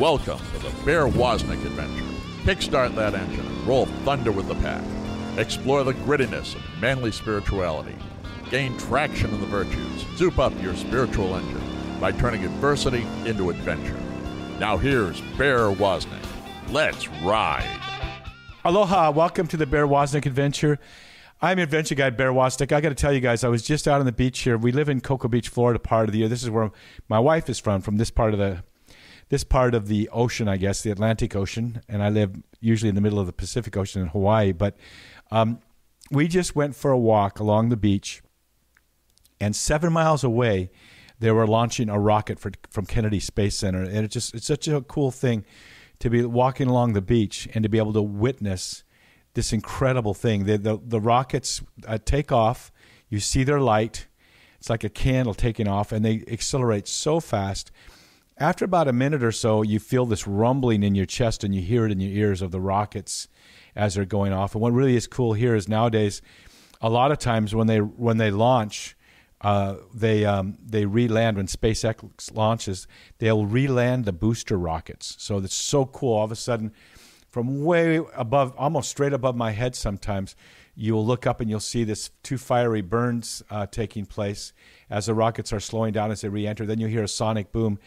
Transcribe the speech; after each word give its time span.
Welcome 0.00 0.38
to 0.38 0.58
the 0.58 0.84
Bear 0.84 1.06
Woznick 1.06 1.64
adventure. 1.64 2.02
Kickstart 2.42 2.96
that 2.96 3.14
engine 3.14 3.46
and 3.46 3.64
roll 3.64 3.86
thunder 4.04 4.32
with 4.32 4.48
the 4.48 4.56
pack. 4.56 4.82
Explore 5.38 5.84
the 5.84 5.92
grittiness 5.92 6.56
of 6.56 6.62
manly 6.80 7.12
spirituality. 7.12 7.94
Gain 8.50 8.76
traction 8.76 9.32
in 9.32 9.40
the 9.40 9.46
virtues. 9.46 10.04
Soup 10.16 10.36
up 10.40 10.52
your 10.60 10.74
spiritual 10.74 11.36
engine 11.36 12.00
by 12.00 12.10
turning 12.10 12.44
adversity 12.44 13.06
into 13.24 13.50
adventure. 13.50 13.96
Now 14.58 14.76
here's 14.76 15.20
Bear 15.38 15.68
Woznick. 15.68 16.26
Let's 16.70 17.06
ride. 17.22 17.80
Aloha, 18.64 19.12
welcome 19.12 19.46
to 19.46 19.56
the 19.56 19.64
Bear 19.64 19.86
Woznick 19.86 20.26
adventure. 20.26 20.80
I'm 21.40 21.60
adventure 21.60 21.94
guide 21.94 22.16
Bear 22.16 22.32
Woznick. 22.32 22.72
I 22.72 22.80
got 22.80 22.88
to 22.88 22.96
tell 22.96 23.12
you 23.12 23.20
guys, 23.20 23.44
I 23.44 23.48
was 23.48 23.62
just 23.62 23.86
out 23.86 24.00
on 24.00 24.06
the 24.06 24.12
beach 24.12 24.40
here. 24.40 24.58
We 24.58 24.72
live 24.72 24.88
in 24.88 25.02
Cocoa 25.02 25.28
Beach, 25.28 25.48
Florida, 25.48 25.78
part 25.78 26.08
of 26.08 26.12
the 26.12 26.18
year. 26.18 26.28
This 26.28 26.42
is 26.42 26.50
where 26.50 26.72
my 27.08 27.20
wife 27.20 27.48
is 27.48 27.60
from, 27.60 27.80
from 27.80 27.96
this 27.98 28.10
part 28.10 28.32
of 28.32 28.40
the 28.40 28.64
this 29.28 29.44
part 29.44 29.74
of 29.74 29.88
the 29.88 30.08
ocean, 30.10 30.48
I 30.48 30.56
guess, 30.56 30.82
the 30.82 30.90
Atlantic 30.90 31.34
Ocean, 31.34 31.80
and 31.88 32.02
I 32.02 32.08
live 32.08 32.36
usually 32.60 32.88
in 32.88 32.94
the 32.94 33.00
middle 33.00 33.18
of 33.18 33.26
the 33.26 33.32
Pacific 33.32 33.76
Ocean 33.76 34.02
in 34.02 34.08
Hawaii. 34.08 34.52
But 34.52 34.76
um, 35.30 35.60
we 36.10 36.28
just 36.28 36.54
went 36.54 36.74
for 36.76 36.90
a 36.90 36.98
walk 36.98 37.40
along 37.40 37.70
the 37.70 37.76
beach, 37.76 38.22
and 39.40 39.56
seven 39.56 39.92
miles 39.92 40.24
away, 40.24 40.70
they 41.18 41.30
were 41.30 41.46
launching 41.46 41.88
a 41.88 41.98
rocket 41.98 42.38
for, 42.38 42.52
from 42.70 42.86
Kennedy 42.86 43.20
Space 43.20 43.56
Center, 43.56 43.82
and 43.82 43.98
it's 43.98 44.12
just 44.12 44.34
it's 44.34 44.46
such 44.46 44.68
a 44.68 44.80
cool 44.82 45.10
thing 45.10 45.44
to 46.00 46.10
be 46.10 46.24
walking 46.24 46.68
along 46.68 46.92
the 46.92 47.00
beach 47.00 47.48
and 47.54 47.62
to 47.62 47.68
be 47.68 47.78
able 47.78 47.92
to 47.92 48.02
witness 48.02 48.84
this 49.34 49.52
incredible 49.52 50.14
thing. 50.14 50.44
The 50.44 50.58
the, 50.58 50.78
the 50.84 51.00
rockets 51.00 51.62
uh, 51.86 51.98
take 52.04 52.30
off, 52.30 52.72
you 53.08 53.20
see 53.20 53.44
their 53.44 53.60
light. 53.60 54.06
It's 54.58 54.70
like 54.70 54.84
a 54.84 54.88
candle 54.88 55.34
taking 55.34 55.68
off, 55.68 55.92
and 55.92 56.04
they 56.04 56.24
accelerate 56.28 56.88
so 56.88 57.20
fast 57.20 57.70
after 58.38 58.64
about 58.64 58.88
a 58.88 58.92
minute 58.92 59.22
or 59.22 59.32
so, 59.32 59.62
you 59.62 59.78
feel 59.78 60.06
this 60.06 60.26
rumbling 60.26 60.82
in 60.82 60.94
your 60.94 61.06
chest 61.06 61.44
and 61.44 61.54
you 61.54 61.62
hear 61.62 61.86
it 61.86 61.92
in 61.92 62.00
your 62.00 62.10
ears 62.10 62.42
of 62.42 62.50
the 62.50 62.60
rockets 62.60 63.28
as 63.76 63.94
they're 63.94 64.04
going 64.04 64.32
off. 64.32 64.54
And 64.54 64.62
what 64.62 64.72
really 64.72 64.96
is 64.96 65.06
cool 65.06 65.34
here 65.34 65.54
is 65.54 65.68
nowadays, 65.68 66.20
a 66.80 66.88
lot 66.88 67.12
of 67.12 67.18
times 67.18 67.54
when 67.54 67.66
they 67.66 67.78
when 67.78 68.16
they 68.16 68.30
launch, 68.30 68.96
uh, 69.40 69.76
they 69.94 70.24
um, 70.24 70.58
they 70.64 70.84
re-land 70.84 71.36
when 71.36 71.46
SpaceX 71.46 72.34
launches. 72.34 72.88
They'll 73.18 73.46
re-land 73.46 74.04
the 74.04 74.12
booster 74.12 74.58
rockets. 74.58 75.16
So 75.18 75.38
it's 75.38 75.54
so 75.54 75.86
cool. 75.86 76.14
All 76.14 76.24
of 76.24 76.32
a 76.32 76.36
sudden, 76.36 76.72
from 77.30 77.64
way 77.64 78.00
above, 78.14 78.54
almost 78.56 78.90
straight 78.90 79.12
above 79.12 79.36
my 79.36 79.52
head, 79.52 79.74
sometimes 79.74 80.34
you'll 80.74 81.06
look 81.06 81.26
up 81.26 81.40
and 81.40 81.48
you'll 81.48 81.60
see 81.60 81.84
this 81.84 82.10
two 82.22 82.36
fiery 82.36 82.82
burns 82.82 83.42
uh, 83.48 83.66
taking 83.66 84.06
place 84.06 84.52
as 84.90 85.06
the 85.06 85.14
rockets 85.14 85.52
are 85.52 85.60
slowing 85.60 85.92
down 85.92 86.10
as 86.10 86.20
they 86.20 86.28
re-enter. 86.28 86.66
Then 86.66 86.80
you 86.80 86.88
hear 86.88 87.04
a 87.04 87.08
sonic 87.08 87.52
boom 87.52 87.78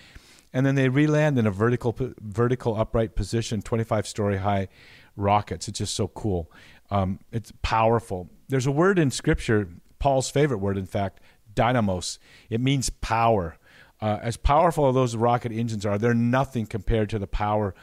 and 0.53 0.65
then 0.65 0.75
they 0.75 0.89
re-land 0.89 1.37
in 1.37 1.45
a 1.45 1.51
vertical 1.51 1.95
vertical 2.21 2.75
upright 2.79 3.15
position, 3.15 3.61
25 3.61 4.07
story 4.07 4.37
high 4.37 4.67
rockets. 5.15 5.67
It's 5.67 5.79
just 5.79 5.95
so 5.95 6.07
cool. 6.09 6.51
Um, 6.89 7.19
it's 7.31 7.51
powerful. 7.61 8.29
There's 8.47 8.65
a 8.67 8.71
word 8.71 8.97
in 8.97 9.11
Scripture, 9.11 9.69
Paul's 9.99 10.29
favorite 10.29 10.59
word, 10.59 10.77
in 10.77 10.85
fact, 10.85 11.19
dynamis. 11.53 12.17
It 12.49 12.61
means 12.61 12.89
power. 12.89 13.57
Uh, 13.99 14.19
as 14.21 14.37
powerful 14.37 14.87
as 14.87 14.95
those 14.95 15.15
rocket 15.15 15.51
engines 15.51 15.85
are, 15.85 15.97
they're 15.97 16.13
nothing 16.13 16.65
compared 16.65 17.09
to 17.09 17.19
the 17.19 17.27
power 17.27 17.73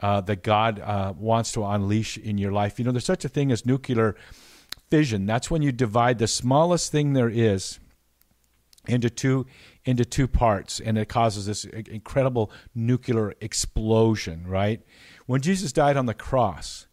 uh, 0.00 0.20
that 0.22 0.42
God 0.42 0.80
uh, 0.80 1.14
wants 1.16 1.52
to 1.52 1.64
unleash 1.64 2.18
in 2.18 2.38
your 2.38 2.52
life. 2.52 2.78
You 2.78 2.84
know, 2.84 2.92
there's 2.92 3.04
such 3.04 3.24
a 3.24 3.28
thing 3.28 3.52
as 3.52 3.64
nuclear 3.64 4.16
fission. 4.90 5.26
That's 5.26 5.50
when 5.50 5.62
you 5.62 5.72
divide 5.72 6.18
the 6.18 6.26
smallest 6.26 6.90
thing 6.90 7.12
there 7.12 7.28
is 7.28 7.78
into 8.86 9.10
two 9.10 9.46
into 9.84 10.04
two 10.04 10.26
parts 10.26 10.80
and 10.80 10.96
it 10.96 11.08
causes 11.08 11.46
this 11.46 11.64
incredible 11.64 12.50
nuclear 12.74 13.34
explosion 13.40 14.46
right? 14.46 14.82
When 15.26 15.40
jesus 15.40 15.72
died 15.72 15.96
on 15.96 16.06
the 16.06 16.14
cross 16.14 16.86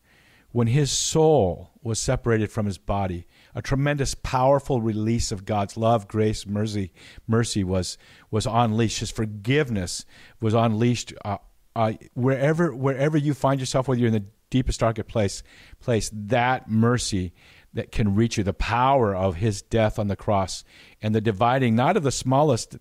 when 0.52 0.68
his 0.68 0.92
soul 0.92 1.72
was 1.82 2.00
separated 2.00 2.52
from 2.52 2.66
his 2.66 2.78
body 2.78 3.28
a 3.56 3.62
tremendous 3.62 4.16
powerful 4.16 4.82
release 4.82 5.32
of 5.32 5.46
god's 5.46 5.78
love 5.78 6.08
grace 6.08 6.46
mercy 6.46 6.92
mercy 7.28 7.64
was 7.64 7.98
was 8.32 8.46
unleashed. 8.46 9.00
His 9.00 9.12
forgiveness 9.12 10.06
was 10.42 10.54
unleashed 10.54 11.14
uh, 11.24 11.38
uh, 11.76 11.94
wherever 12.14 12.76
wherever 12.76 13.18
you 13.18 13.34
find 13.34 13.60
yourself 13.60 13.88
whether 13.88 14.00
you're 14.00 14.08
in 14.08 14.14
the 14.14 14.26
deepest 14.50 14.80
darkest 14.80 15.08
place 15.08 15.44
place 15.80 16.10
that 16.14 16.70
mercy 16.70 17.34
that 17.78 17.92
can 17.92 18.16
reach 18.16 18.38
you, 18.38 18.44
the 18.44 18.54
power 18.54 19.16
of 19.16 19.36
his 19.36 19.62
death 19.62 20.00
on 20.00 20.08
the 20.08 20.16
cross, 20.16 20.64
and 21.00 21.14
the 21.14 21.22
dividing 21.22 21.76
not 21.76 21.96
of 21.96 22.02
the 22.02 22.12
smallest 22.12 22.76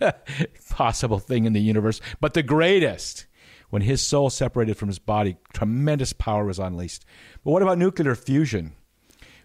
possible 0.70 1.18
thing 1.18 1.44
in 1.44 1.52
the 1.52 1.60
universe, 1.60 2.00
but 2.20 2.32
the 2.34 2.42
greatest. 2.42 3.26
When 3.68 3.82
his 3.82 4.02
soul 4.02 4.30
separated 4.30 4.76
from 4.76 4.88
his 4.88 4.98
body, 4.98 5.36
tremendous 5.52 6.12
power 6.12 6.44
was 6.44 6.58
unleashed. 6.58 7.04
But 7.44 7.52
what 7.52 7.62
about 7.62 7.78
nuclear 7.78 8.16
fusion? 8.16 8.72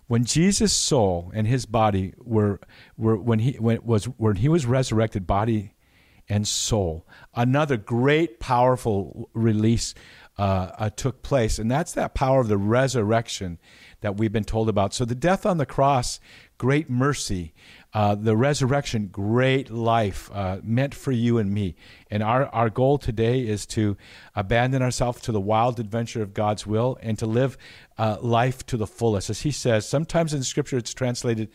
When 0.08 0.24
Jesus' 0.24 0.74
soul 0.74 1.32
and 1.36 1.46
his 1.46 1.68
body 1.68 2.16
were, 2.18 2.60
were 2.98 3.18
when 3.18 3.38
he 3.38 3.52
when 3.60 3.80
was 3.84 4.06
when 4.06 4.38
he 4.38 4.50
was 4.50 4.66
resurrected, 4.66 5.28
body 5.28 5.74
and 6.28 6.48
soul, 6.48 7.06
another 7.36 7.78
great 7.78 8.40
powerful 8.40 9.30
release 9.34 9.94
uh, 10.40 10.72
uh, 10.78 10.90
took 10.90 11.22
place, 11.22 11.60
and 11.60 11.70
that's 11.70 11.92
that 11.94 12.16
power 12.16 12.40
of 12.40 12.48
the 12.48 12.58
resurrection 12.58 13.60
that 14.02 14.18
we've 14.18 14.32
been 14.32 14.44
told 14.44 14.70
about. 14.70 14.94
So 14.94 15.06
the 15.06 15.16
death 15.16 15.46
on 15.46 15.58
the 15.58 15.66
cross, 15.66 16.20
great 16.58 16.90
mercy. 16.90 17.54
Uh, 17.94 18.14
the 18.14 18.36
resurrection, 18.36 19.08
great 19.08 19.72
life 19.72 20.30
uh, 20.34 20.58
meant 20.62 20.94
for 20.94 21.14
you 21.14 21.38
and 21.38 21.54
me. 21.54 21.76
And 22.12 22.22
our, 22.22 22.48
our 22.48 22.70
goal 22.70 22.98
today 22.98 23.48
is 23.48 23.66
to 23.68 23.96
abandon 24.36 24.82
ourselves 24.82 25.22
to 25.22 25.32
the 25.32 25.40
wild 25.40 25.80
adventure 25.80 26.22
of 26.22 26.34
God's 26.34 26.68
will 26.68 26.98
and 27.02 27.18
to 27.20 27.26
live 27.26 27.58
uh, 27.98 28.18
life 28.20 28.66
to 28.66 28.76
the 28.76 28.86
fullest. 28.86 29.30
As 29.30 29.44
he 29.44 29.52
says, 29.52 29.88
sometimes 29.88 30.34
in 30.34 30.44
Scripture 30.44 30.78
it's 30.78 30.94
translated 30.94 31.48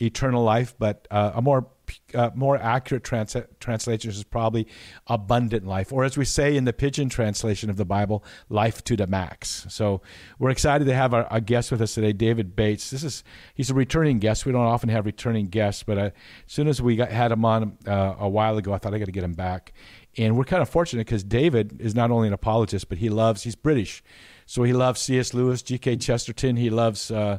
eternal 0.00 0.42
life, 0.42 0.74
but 0.78 1.06
uh, 1.10 1.32
a 1.34 1.42
more 1.42 1.66
uh, 2.14 2.30
more 2.34 2.56
accurate 2.56 3.04
trans- 3.04 3.36
translation 3.60 4.10
is 4.10 4.24
probably 4.24 4.66
abundant 5.06 5.66
life, 5.66 5.92
or 5.92 6.04
as 6.04 6.16
we 6.16 6.24
say 6.24 6.56
in 6.56 6.64
the 6.64 6.72
Pidgin 6.72 7.10
translation 7.10 7.70
of 7.70 7.76
the 7.76 7.84
Bible, 7.84 8.24
life 8.48 8.82
to 8.84 8.96
the 8.96 9.06
max. 9.06 9.66
So 9.68 10.00
we're 10.38 10.50
excited 10.50 10.86
to 10.86 10.94
have 10.94 11.12
our, 11.12 11.24
our 11.26 11.40
guest 11.40 11.70
with 11.70 11.82
us 11.82 11.94
today, 11.94 12.12
David 12.12 12.56
Bates. 12.56 12.90
This 12.90 13.04
is 13.04 13.24
he's 13.54 13.70
a 13.70 13.74
returning 13.74 14.18
guest. 14.18 14.46
We 14.46 14.52
don't 14.52 14.62
often 14.62 14.88
have 14.88 15.06
returning 15.06 15.48
guests, 15.48 15.82
but 15.82 15.98
uh, 15.98 16.00
as 16.00 16.12
soon 16.46 16.68
as 16.68 16.80
we 16.80 16.96
got, 16.96 17.10
had 17.10 17.32
him 17.32 17.44
on 17.44 17.76
uh, 17.86 18.14
a 18.18 18.28
while 18.28 18.56
ago, 18.56 18.72
I 18.72 18.78
thought 18.78 18.94
I 18.94 18.98
got 18.98 19.06
to 19.06 19.12
get 19.12 19.24
him 19.24 19.34
back. 19.34 19.72
And 20.16 20.36
we're 20.36 20.44
kind 20.44 20.62
of 20.62 20.68
fortunate 20.68 21.06
because 21.06 21.24
David 21.24 21.80
is 21.80 21.94
not 21.94 22.10
only 22.10 22.28
an 22.28 22.34
apologist, 22.34 22.88
but 22.88 22.98
he 22.98 23.08
loves 23.08 23.42
he's 23.42 23.56
British, 23.56 24.02
so 24.46 24.62
he 24.62 24.72
loves 24.72 25.00
C.S. 25.00 25.34
Lewis, 25.34 25.62
G.K. 25.62 25.96
Chesterton. 25.96 26.56
He 26.56 26.70
loves 26.70 27.10
uh, 27.10 27.38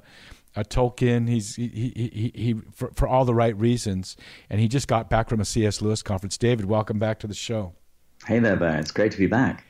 a 0.56 0.64
Tolkien. 0.64 1.28
He's 1.28 1.56
he 1.56 1.68
he, 1.68 1.92
he, 2.14 2.32
he 2.34 2.56
for, 2.72 2.92
for 2.96 3.08
all 3.08 3.26
the 3.26 3.36
right 3.36 3.58
reasons, 3.58 4.16
and 4.50 4.60
he 4.60 4.68
just 4.68 4.88
got 4.88 5.10
back 5.10 5.30
from 5.30 5.40
a 5.40 5.46
C.S. 5.46 5.82
Lewis 5.82 6.02
conference. 6.02 6.38
David, 6.38 6.66
welcome 6.66 7.00
back 7.00 7.20
to 7.20 7.28
the 7.28 7.34
show. 7.34 7.74
Hey 8.26 8.40
there, 8.40 8.56
Ben. 8.56 8.80
It's 8.80 8.92
great 8.92 9.12
to 9.12 9.18
be 9.18 9.28
back. 9.28 9.66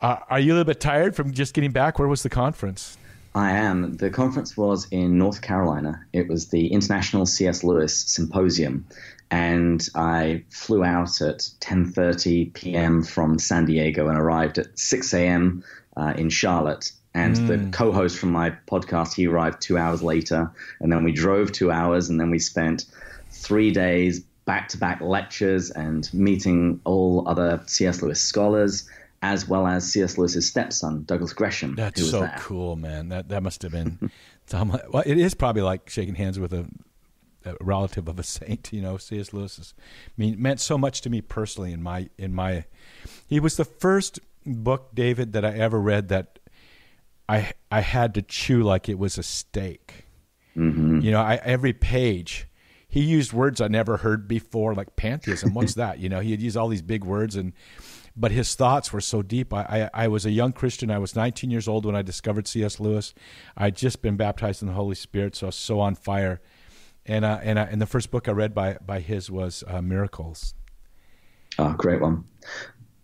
Uh, 0.00 0.16
are 0.28 0.38
you 0.38 0.52
a 0.52 0.54
little 0.54 0.64
bit 0.64 0.80
tired 0.80 1.16
from 1.16 1.32
just 1.32 1.54
getting 1.54 1.72
back? 1.72 1.98
Where 1.98 2.08
was 2.08 2.22
the 2.22 2.28
conference? 2.28 2.96
I 3.34 3.52
am. 3.52 3.96
The 3.96 4.10
conference 4.10 4.56
was 4.56 4.86
in 4.90 5.18
North 5.18 5.42
Carolina. 5.42 6.04
It 6.12 6.28
was 6.28 6.48
the 6.48 6.68
International 6.68 7.26
C.S. 7.26 7.62
Lewis 7.62 7.94
Symposium, 7.96 8.86
and 9.30 9.86
I 9.94 10.44
flew 10.50 10.84
out 10.84 11.20
at 11.20 11.38
10:30 11.60 12.52
p.m. 12.54 13.02
from 13.02 13.38
San 13.38 13.66
Diego 13.66 14.08
and 14.08 14.18
arrived 14.18 14.58
at 14.58 14.78
6 14.78 15.14
a.m. 15.14 15.64
Uh, 15.96 16.14
in 16.16 16.30
Charlotte. 16.30 16.92
And 17.18 17.34
mm. 17.34 17.48
the 17.48 17.76
co-host 17.76 18.16
from 18.16 18.30
my 18.30 18.50
podcast, 18.68 19.14
he 19.14 19.26
arrived 19.26 19.60
two 19.60 19.76
hours 19.76 20.02
later, 20.02 20.50
and 20.78 20.92
then 20.92 21.02
we 21.02 21.10
drove 21.10 21.50
two 21.50 21.72
hours, 21.72 22.08
and 22.08 22.20
then 22.20 22.30
we 22.30 22.38
spent 22.38 22.84
three 23.30 23.72
days 23.72 24.20
back-to-back 24.44 25.00
lectures 25.00 25.70
and 25.70 26.08
meeting 26.14 26.80
all 26.84 27.28
other 27.28 27.60
C.S. 27.66 28.02
Lewis 28.02 28.20
scholars, 28.20 28.88
as 29.20 29.48
well 29.48 29.66
as 29.66 29.90
C.S. 29.92 30.16
Lewis's 30.16 30.46
stepson, 30.46 31.02
Douglas 31.04 31.32
Gresham. 31.32 31.74
That's 31.74 32.08
so 32.08 32.20
there. 32.20 32.36
cool, 32.38 32.76
man. 32.76 33.08
That 33.08 33.28
that 33.30 33.42
must 33.42 33.62
have 33.62 33.72
been. 33.72 34.10
well, 34.52 35.02
it 35.04 35.18
is 35.18 35.34
probably 35.34 35.62
like 35.62 35.90
shaking 35.90 36.14
hands 36.14 36.38
with 36.38 36.54
a, 36.54 36.66
a, 37.44 37.56
relative 37.60 38.06
of 38.06 38.20
a 38.20 38.22
saint. 38.22 38.72
You 38.72 38.80
know, 38.80 38.96
C.S. 38.96 39.32
Lewis 39.32 39.58
is, 39.58 39.74
mean, 40.16 40.40
meant 40.40 40.60
so 40.60 40.78
much 40.78 41.00
to 41.00 41.10
me 41.10 41.20
personally. 41.20 41.72
In 41.72 41.82
my 41.82 42.08
in 42.16 42.32
my, 42.32 42.64
he 43.26 43.40
was 43.40 43.56
the 43.56 43.64
first 43.64 44.20
book, 44.46 44.94
David, 44.94 45.32
that 45.32 45.44
I 45.44 45.52
ever 45.54 45.80
read 45.80 46.08
that 46.08 46.37
I 47.28 47.52
I 47.70 47.80
had 47.80 48.14
to 48.14 48.22
chew 48.22 48.62
like 48.62 48.88
it 48.88 48.98
was 48.98 49.18
a 49.18 49.22
steak. 49.22 50.06
Mm-hmm. 50.56 51.00
You 51.00 51.10
know, 51.12 51.20
I, 51.20 51.36
every 51.36 51.72
page 51.72 52.48
he 52.88 53.02
used 53.02 53.34
words 53.34 53.60
I 53.60 53.68
never 53.68 53.98
heard 53.98 54.26
before, 54.26 54.74
like 54.74 54.96
pantheism. 54.96 55.52
What's 55.52 55.74
that? 55.76 55.98
You 55.98 56.08
know, 56.08 56.20
he'd 56.20 56.40
use 56.40 56.56
all 56.56 56.68
these 56.68 56.82
big 56.82 57.04
words, 57.04 57.36
and 57.36 57.52
but 58.16 58.32
his 58.32 58.54
thoughts 58.54 58.92
were 58.92 59.02
so 59.02 59.22
deep. 59.22 59.52
I, 59.52 59.90
I, 59.94 60.04
I 60.04 60.08
was 60.08 60.24
a 60.24 60.30
young 60.30 60.52
Christian. 60.52 60.90
I 60.90 60.98
was 60.98 61.14
19 61.14 61.50
years 61.50 61.68
old 61.68 61.84
when 61.84 61.94
I 61.94 62.02
discovered 62.02 62.48
C.S. 62.48 62.80
Lewis. 62.80 63.14
I'd 63.56 63.76
just 63.76 64.02
been 64.02 64.16
baptized 64.16 64.62
in 64.62 64.68
the 64.68 64.74
Holy 64.74 64.94
Spirit, 64.94 65.36
so 65.36 65.46
I 65.46 65.48
was 65.48 65.56
so 65.56 65.80
on 65.80 65.94
fire. 65.94 66.40
And 67.04 67.24
uh, 67.24 67.40
and 67.42 67.58
uh, 67.58 67.66
and 67.70 67.80
the 67.80 67.86
first 67.86 68.10
book 68.10 68.26
I 68.26 68.32
read 68.32 68.54
by 68.54 68.78
by 68.84 69.00
his 69.00 69.30
was 69.30 69.62
uh, 69.66 69.82
Miracles. 69.82 70.54
Oh, 71.58 71.74
great 71.74 72.00
one 72.00 72.24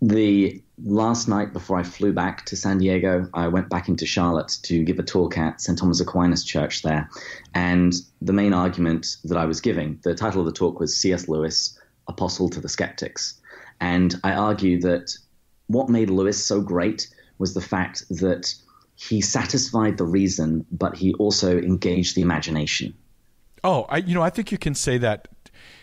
the 0.08 0.62
last 0.82 1.28
night 1.28 1.52
before 1.52 1.78
I 1.78 1.82
flew 1.82 2.12
back 2.12 2.44
to 2.46 2.56
San 2.56 2.78
Diego, 2.78 3.28
I 3.32 3.48
went 3.48 3.70
back 3.70 3.88
into 3.88 4.04
Charlotte 4.04 4.58
to 4.64 4.82
give 4.84 4.98
a 4.98 5.02
talk 5.02 5.38
at 5.38 5.60
St. 5.60 5.78
Thomas 5.78 6.00
Aquinas 6.00 6.44
Church 6.44 6.82
there. 6.82 7.08
And 7.54 7.94
the 8.20 8.32
main 8.32 8.52
argument 8.52 9.16
that 9.24 9.38
I 9.38 9.46
was 9.46 9.60
giving, 9.60 9.98
the 10.02 10.14
title 10.14 10.40
of 10.40 10.46
the 10.46 10.52
talk 10.52 10.78
was 10.78 10.96
C.S. 10.96 11.26
Lewis, 11.28 11.78
Apostle 12.06 12.50
to 12.50 12.60
the 12.60 12.68
Skeptics. 12.68 13.40
And 13.80 14.14
I 14.22 14.32
argue 14.32 14.80
that 14.82 15.16
what 15.68 15.88
made 15.88 16.10
Lewis 16.10 16.44
so 16.44 16.60
great 16.60 17.08
was 17.38 17.54
the 17.54 17.62
fact 17.62 18.04
that 18.10 18.54
he 18.96 19.22
satisfied 19.22 19.96
the 19.96 20.04
reason, 20.04 20.66
but 20.70 20.96
he 20.96 21.14
also 21.14 21.56
engaged 21.58 22.14
the 22.14 22.22
imagination. 22.22 22.94
Oh, 23.62 23.86
I, 23.88 23.98
you 23.98 24.14
know, 24.14 24.22
I 24.22 24.30
think 24.30 24.52
you 24.52 24.58
can 24.58 24.74
say 24.74 24.98
that 24.98 25.28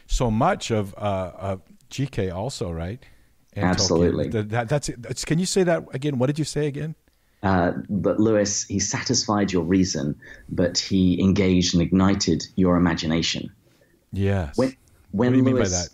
so 0.06 0.30
much 0.30 0.70
of, 0.70 0.94
uh, 0.96 1.32
of 1.36 1.62
GK 1.90 2.34
also, 2.34 2.72
right? 2.72 3.04
Absolutely. 3.56 4.30
That, 4.30 4.70
that's, 4.70 4.90
that's, 4.98 5.26
can 5.26 5.40
you 5.40 5.46
say 5.46 5.64
that 5.64 5.84
again? 5.94 6.18
What 6.18 6.28
did 6.28 6.40
you 6.40 6.46
say 6.46 6.68
again? 6.68 6.96
Uh, 7.44 7.72
but 7.90 8.20
Lewis, 8.20 8.66
he 8.66 8.80
satisfied 8.80 9.52
your 9.52 9.64
reason, 9.64 10.16
but 10.50 10.78
he 10.78 11.20
engaged 11.20 11.74
and 11.74 11.82
ignited 11.82 12.44
your 12.56 12.78
imagination. 12.78 13.52
Yes. 14.14 14.58
When, 14.58 14.76
when 15.12 15.32
what 15.32 15.32
do 15.32 15.38
you 15.38 15.44
Lewis, 15.44 15.54
mean 15.54 15.64
by 15.64 15.70
that? 15.70 15.90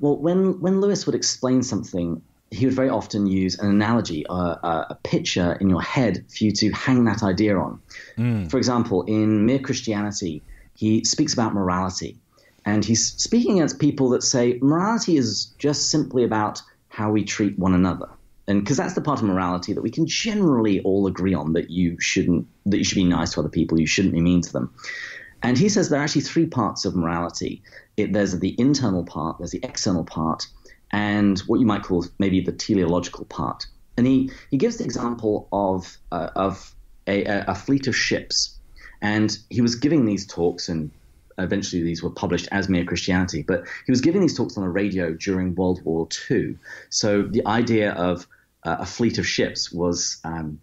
Well, 0.00 0.16
when 0.16 0.60
when 0.60 0.80
Lewis 0.80 1.06
would 1.06 1.14
explain 1.14 1.62
something, 1.62 2.20
he 2.50 2.66
would 2.66 2.74
very 2.74 2.88
often 2.88 3.26
use 3.26 3.58
an 3.58 3.70
analogy, 3.70 4.26
uh, 4.28 4.56
a 4.90 4.98
picture 5.04 5.52
in 5.60 5.70
your 5.70 5.82
head 5.82 6.24
for 6.28 6.44
you 6.44 6.52
to 6.52 6.70
hang 6.72 7.04
that 7.04 7.22
idea 7.22 7.56
on. 7.56 7.80
Mm. 8.18 8.50
For 8.50 8.58
example, 8.58 9.04
in 9.04 9.46
Mere 9.46 9.60
Christianity, 9.60 10.42
he 10.74 11.04
speaks 11.04 11.32
about 11.32 11.54
morality, 11.54 12.16
and 12.64 12.84
he's 12.84 13.12
speaking 13.12 13.58
against 13.58 13.78
people 13.78 14.08
that 14.10 14.22
say 14.22 14.58
morality 14.60 15.16
is 15.16 15.46
just 15.58 15.90
simply 15.90 16.24
about 16.24 16.62
how 16.90 17.10
we 17.10 17.24
treat 17.24 17.58
one 17.58 17.72
another. 17.72 18.08
And 18.46 18.60
because 18.60 18.76
that's 18.76 18.94
the 18.94 19.00
part 19.00 19.20
of 19.20 19.24
morality 19.24 19.72
that 19.72 19.80
we 19.80 19.90
can 19.90 20.06
generally 20.06 20.80
all 20.80 21.06
agree 21.06 21.34
on 21.34 21.52
that 21.52 21.70
you 21.70 21.98
shouldn't, 22.00 22.48
that 22.66 22.78
you 22.78 22.84
should 22.84 22.96
be 22.96 23.04
nice 23.04 23.32
to 23.32 23.40
other 23.40 23.48
people, 23.48 23.80
you 23.80 23.86
shouldn't 23.86 24.12
be 24.12 24.20
mean 24.20 24.42
to 24.42 24.52
them. 24.52 24.74
And 25.42 25.56
he 25.56 25.68
says 25.68 25.88
there 25.88 26.00
are 26.00 26.02
actually 26.02 26.22
three 26.22 26.46
parts 26.46 26.84
of 26.84 26.96
morality. 26.96 27.62
It, 27.96 28.12
there's 28.12 28.38
the 28.38 28.54
internal 28.58 29.04
part, 29.04 29.38
there's 29.38 29.52
the 29.52 29.60
external 29.62 30.04
part, 30.04 30.48
and 30.90 31.38
what 31.40 31.60
you 31.60 31.66
might 31.66 31.84
call 31.84 32.04
maybe 32.18 32.40
the 32.40 32.52
teleological 32.52 33.24
part. 33.26 33.66
And 33.96 34.06
he, 34.06 34.32
he 34.50 34.56
gives 34.56 34.78
the 34.78 34.84
example 34.84 35.48
of, 35.52 35.96
uh, 36.10 36.30
of 36.34 36.74
a, 37.06 37.22
a, 37.46 37.54
fleet 37.54 37.86
of 37.86 37.94
ships. 37.94 38.58
And 39.00 39.36
he 39.48 39.60
was 39.60 39.76
giving 39.76 40.04
these 40.04 40.26
talks, 40.26 40.68
and 40.68 40.90
eventually 41.42 41.82
these 41.82 42.02
were 42.02 42.10
published 42.10 42.48
as 42.52 42.68
Mere 42.68 42.84
Christianity, 42.84 43.42
but 43.42 43.64
he 43.86 43.92
was 43.92 44.00
giving 44.00 44.20
these 44.20 44.36
talks 44.36 44.56
on 44.56 44.64
a 44.64 44.70
radio 44.70 45.12
during 45.12 45.54
World 45.54 45.82
War 45.84 46.08
II. 46.30 46.56
So 46.88 47.22
the 47.22 47.46
idea 47.46 47.92
of 47.92 48.26
uh, 48.64 48.76
a 48.80 48.86
fleet 48.86 49.18
of 49.18 49.26
ships 49.26 49.72
was. 49.72 50.18
Um, 50.24 50.60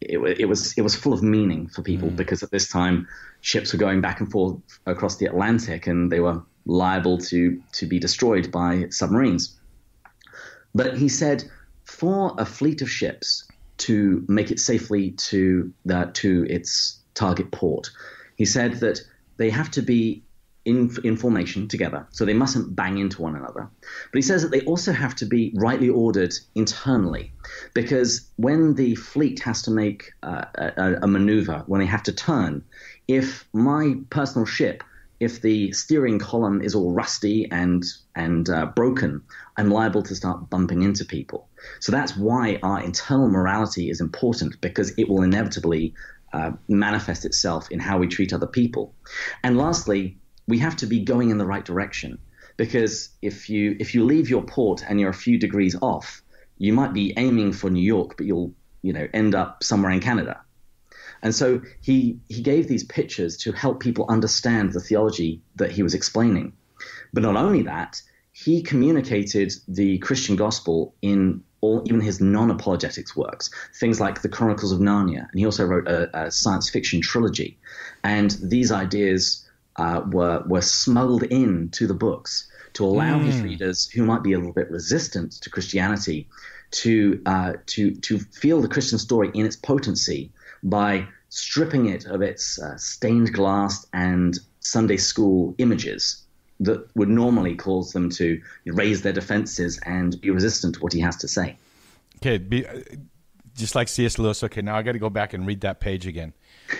it, 0.00 0.18
it, 0.40 0.44
was 0.44 0.76
it 0.76 0.82
was 0.82 0.94
full 0.94 1.14
of 1.14 1.22
meaning 1.22 1.66
for 1.68 1.80
people 1.80 2.10
mm. 2.10 2.16
because 2.16 2.42
at 2.42 2.50
this 2.50 2.68
time 2.68 3.08
ships 3.40 3.72
were 3.72 3.78
going 3.78 4.02
back 4.02 4.20
and 4.20 4.30
forth 4.30 4.60
across 4.84 5.16
the 5.16 5.24
Atlantic 5.24 5.86
and 5.86 6.12
they 6.12 6.20
were 6.20 6.42
liable 6.66 7.16
to 7.16 7.62
to 7.72 7.86
be 7.86 7.98
destroyed 7.98 8.50
by 8.50 8.86
submarines. 8.90 9.58
But 10.74 10.98
he 10.98 11.08
said, 11.08 11.44
for 11.84 12.34
a 12.38 12.44
fleet 12.44 12.82
of 12.82 12.90
ships 12.90 13.46
to 13.76 14.24
make 14.28 14.50
it 14.50 14.58
safely 14.58 15.12
to 15.12 15.72
the, 15.84 16.10
to 16.14 16.46
its 16.48 16.98
target 17.14 17.50
port, 17.52 17.90
he 18.36 18.44
said 18.44 18.74
that 18.80 19.00
they 19.36 19.50
have 19.50 19.70
to 19.72 19.82
be 19.82 20.24
in, 20.64 20.90
in 21.04 21.16
formation 21.16 21.68
together, 21.68 22.06
so 22.10 22.24
they 22.24 22.32
mustn't 22.32 22.74
bang 22.74 22.96
into 22.98 23.20
one 23.20 23.36
another. 23.36 23.68
But 23.80 24.16
he 24.16 24.22
says 24.22 24.42
that 24.42 24.50
they 24.50 24.62
also 24.62 24.92
have 24.92 25.14
to 25.16 25.26
be 25.26 25.52
rightly 25.56 25.90
ordered 25.90 26.32
internally, 26.54 27.32
because 27.74 28.30
when 28.36 28.74
the 28.74 28.94
fleet 28.94 29.40
has 29.40 29.62
to 29.62 29.70
make 29.70 30.12
uh, 30.22 30.44
a, 30.54 30.94
a 31.02 31.06
maneuver, 31.06 31.64
when 31.66 31.80
they 31.80 31.86
have 31.86 32.02
to 32.04 32.12
turn, 32.12 32.64
if 33.08 33.46
my 33.52 33.96
personal 34.10 34.46
ship 34.46 34.82
if 35.20 35.40
the 35.40 35.72
steering 35.72 36.18
column 36.18 36.60
is 36.60 36.74
all 36.74 36.92
rusty 36.92 37.48
and 37.50 37.84
and 38.14 38.48
uh, 38.50 38.66
broken, 38.66 39.22
I'm 39.56 39.70
liable 39.70 40.02
to 40.02 40.14
start 40.14 40.50
bumping 40.50 40.82
into 40.82 41.04
people. 41.04 41.48
So 41.80 41.92
that's 41.92 42.16
why 42.16 42.58
our 42.62 42.80
internal 42.82 43.28
morality 43.28 43.90
is 43.90 44.00
important 44.00 44.60
because 44.60 44.92
it 44.98 45.08
will 45.08 45.22
inevitably 45.22 45.94
uh, 46.34 46.50
manifest 46.68 47.24
itself 47.24 47.70
in 47.70 47.78
how 47.78 47.96
we 47.98 48.08
treat 48.08 48.32
other 48.32 48.46
people. 48.46 48.92
And 49.44 49.56
lastly, 49.56 50.18
we 50.48 50.58
have 50.58 50.76
to 50.76 50.86
be 50.86 51.00
going 51.00 51.30
in 51.30 51.38
the 51.38 51.46
right 51.46 51.64
direction 51.64 52.18
because 52.56 53.10
if 53.22 53.48
you 53.48 53.76
if 53.78 53.94
you 53.94 54.04
leave 54.04 54.28
your 54.28 54.42
port 54.42 54.84
and 54.86 54.98
you're 54.98 55.10
a 55.10 55.22
few 55.26 55.38
degrees 55.38 55.76
off, 55.80 56.22
you 56.58 56.72
might 56.72 56.92
be 56.92 57.14
aiming 57.16 57.52
for 57.52 57.70
New 57.70 57.86
York, 57.96 58.16
but 58.16 58.26
you'll 58.26 58.52
you 58.82 58.92
know 58.92 59.06
end 59.14 59.34
up 59.34 59.62
somewhere 59.62 59.92
in 59.92 60.00
Canada. 60.00 60.40
And 61.22 61.34
so 61.34 61.62
he, 61.80 62.18
he 62.28 62.42
gave 62.42 62.68
these 62.68 62.84
pictures 62.84 63.38
to 63.38 63.52
help 63.52 63.80
people 63.80 64.04
understand 64.10 64.72
the 64.72 64.80
theology 64.80 65.40
that 65.56 65.70
he 65.70 65.82
was 65.82 65.94
explaining. 65.94 66.52
But 67.14 67.22
not 67.22 67.36
only 67.36 67.62
that, 67.62 68.02
he 68.32 68.62
communicated 68.62 69.52
the 69.66 69.98
Christian 69.98 70.36
gospel 70.36 70.94
in 71.00 71.42
all, 71.64 71.82
even 71.86 72.00
his 72.00 72.20
non 72.20 72.50
apologetics 72.50 73.16
works, 73.16 73.50
things 73.80 74.00
like 74.00 74.22
the 74.22 74.28
Chronicles 74.28 74.72
of 74.72 74.80
Narnia. 74.80 75.28
And 75.30 75.38
he 75.38 75.44
also 75.44 75.64
wrote 75.64 75.88
a, 75.88 76.26
a 76.26 76.30
science 76.30 76.70
fiction 76.70 77.00
trilogy. 77.00 77.58
And 78.02 78.30
these 78.42 78.70
ideas 78.70 79.48
uh, 79.76 80.02
were, 80.10 80.42
were 80.46 80.62
smuggled 80.62 81.24
into 81.24 81.86
the 81.86 81.94
books 81.94 82.48
to 82.74 82.84
allow 82.84 83.18
mm. 83.18 83.24
his 83.24 83.40
readers 83.40 83.88
who 83.88 84.04
might 84.04 84.22
be 84.22 84.32
a 84.32 84.38
little 84.38 84.52
bit 84.52 84.70
resistant 84.70 85.32
to 85.42 85.50
Christianity 85.50 86.28
to, 86.72 87.22
uh, 87.26 87.54
to, 87.66 87.92
to 87.92 88.18
feel 88.18 88.60
the 88.60 88.68
Christian 88.68 88.98
story 88.98 89.30
in 89.34 89.46
its 89.46 89.56
potency 89.56 90.32
by 90.62 91.06
stripping 91.28 91.86
it 91.86 92.04
of 92.06 92.22
its 92.22 92.60
uh, 92.60 92.76
stained 92.76 93.32
glass 93.32 93.86
and 93.92 94.38
Sunday 94.60 94.96
school 94.96 95.54
images 95.58 96.23
that 96.60 96.88
would 96.94 97.08
normally 97.08 97.54
cause 97.54 97.92
them 97.92 98.10
to 98.10 98.40
raise 98.66 99.02
their 99.02 99.12
defenses 99.12 99.78
and 99.84 100.20
be 100.20 100.30
resistant 100.30 100.76
to 100.76 100.80
what 100.80 100.92
he 100.92 101.00
has 101.00 101.16
to 101.16 101.28
say. 101.28 101.56
Okay, 102.16 102.38
be, 102.38 102.66
uh, 102.66 102.80
just 103.56 103.74
like 103.74 103.88
C.S. 103.88 104.18
Lewis. 104.18 104.42
Okay, 104.42 104.62
now 104.62 104.76
I 104.76 104.82
got 104.82 104.92
to 104.92 104.98
go 104.98 105.10
back 105.10 105.32
and 105.32 105.46
read 105.46 105.60
that 105.62 105.80
page 105.80 106.06
again. 106.06 106.32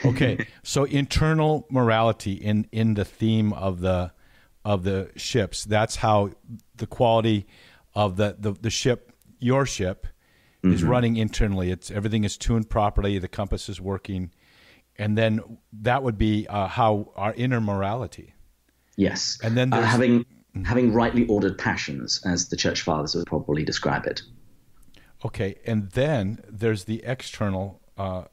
Okay, 0.04 0.46
so 0.62 0.84
internal 0.84 1.66
morality 1.70 2.32
in 2.32 2.66
in 2.72 2.94
the 2.94 3.04
theme 3.04 3.52
of 3.52 3.80
the 3.80 4.12
of 4.64 4.84
the 4.84 5.10
ships. 5.16 5.64
That's 5.64 5.96
how 5.96 6.30
the 6.76 6.86
quality 6.86 7.46
of 7.94 8.16
the 8.16 8.36
the, 8.38 8.52
the 8.52 8.70
ship, 8.70 9.12
your 9.38 9.66
ship, 9.66 10.06
mm-hmm. 10.62 10.74
is 10.74 10.82
running 10.82 11.16
internally. 11.16 11.70
It's 11.70 11.90
everything 11.90 12.24
is 12.24 12.36
tuned 12.36 12.70
properly. 12.70 13.18
The 13.18 13.28
compass 13.28 13.68
is 13.68 13.80
working, 13.80 14.30
and 14.96 15.18
then 15.18 15.58
that 15.72 16.02
would 16.02 16.18
be 16.18 16.46
uh, 16.48 16.68
how 16.68 17.12
our 17.16 17.34
inner 17.34 17.60
morality. 17.60 18.33
Yes, 18.96 19.38
and 19.42 19.56
then 19.56 19.72
uh, 19.72 19.82
having 19.82 20.20
mm-hmm. 20.20 20.64
having 20.64 20.92
rightly 20.92 21.26
ordered 21.26 21.58
passions, 21.58 22.20
as 22.24 22.48
the 22.48 22.56
church 22.56 22.82
fathers 22.82 23.14
would 23.14 23.26
probably 23.26 23.64
describe 23.64 24.06
it. 24.06 24.22
Okay, 25.24 25.56
and 25.66 25.90
then 25.90 26.42
there's 26.48 26.84
the 26.84 27.02
external, 27.04 27.80
uh, 27.96 28.24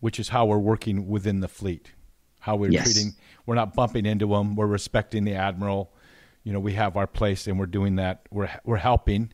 which 0.00 0.18
is 0.18 0.30
how 0.30 0.46
we're 0.46 0.58
working 0.58 1.06
within 1.08 1.40
the 1.40 1.48
fleet, 1.48 1.92
how 2.40 2.56
we're 2.56 2.70
yes. 2.70 2.92
treating. 2.92 3.14
We're 3.46 3.54
not 3.54 3.74
bumping 3.74 4.06
into 4.06 4.26
them. 4.26 4.56
We're 4.56 4.66
respecting 4.66 5.24
the 5.24 5.34
admiral. 5.34 5.92
You 6.42 6.52
know, 6.52 6.60
we 6.60 6.72
have 6.74 6.96
our 6.96 7.06
place, 7.06 7.46
and 7.46 7.58
we're 7.58 7.66
doing 7.66 7.96
that. 7.96 8.26
We're 8.30 8.50
we're 8.64 8.76
helping 8.76 9.32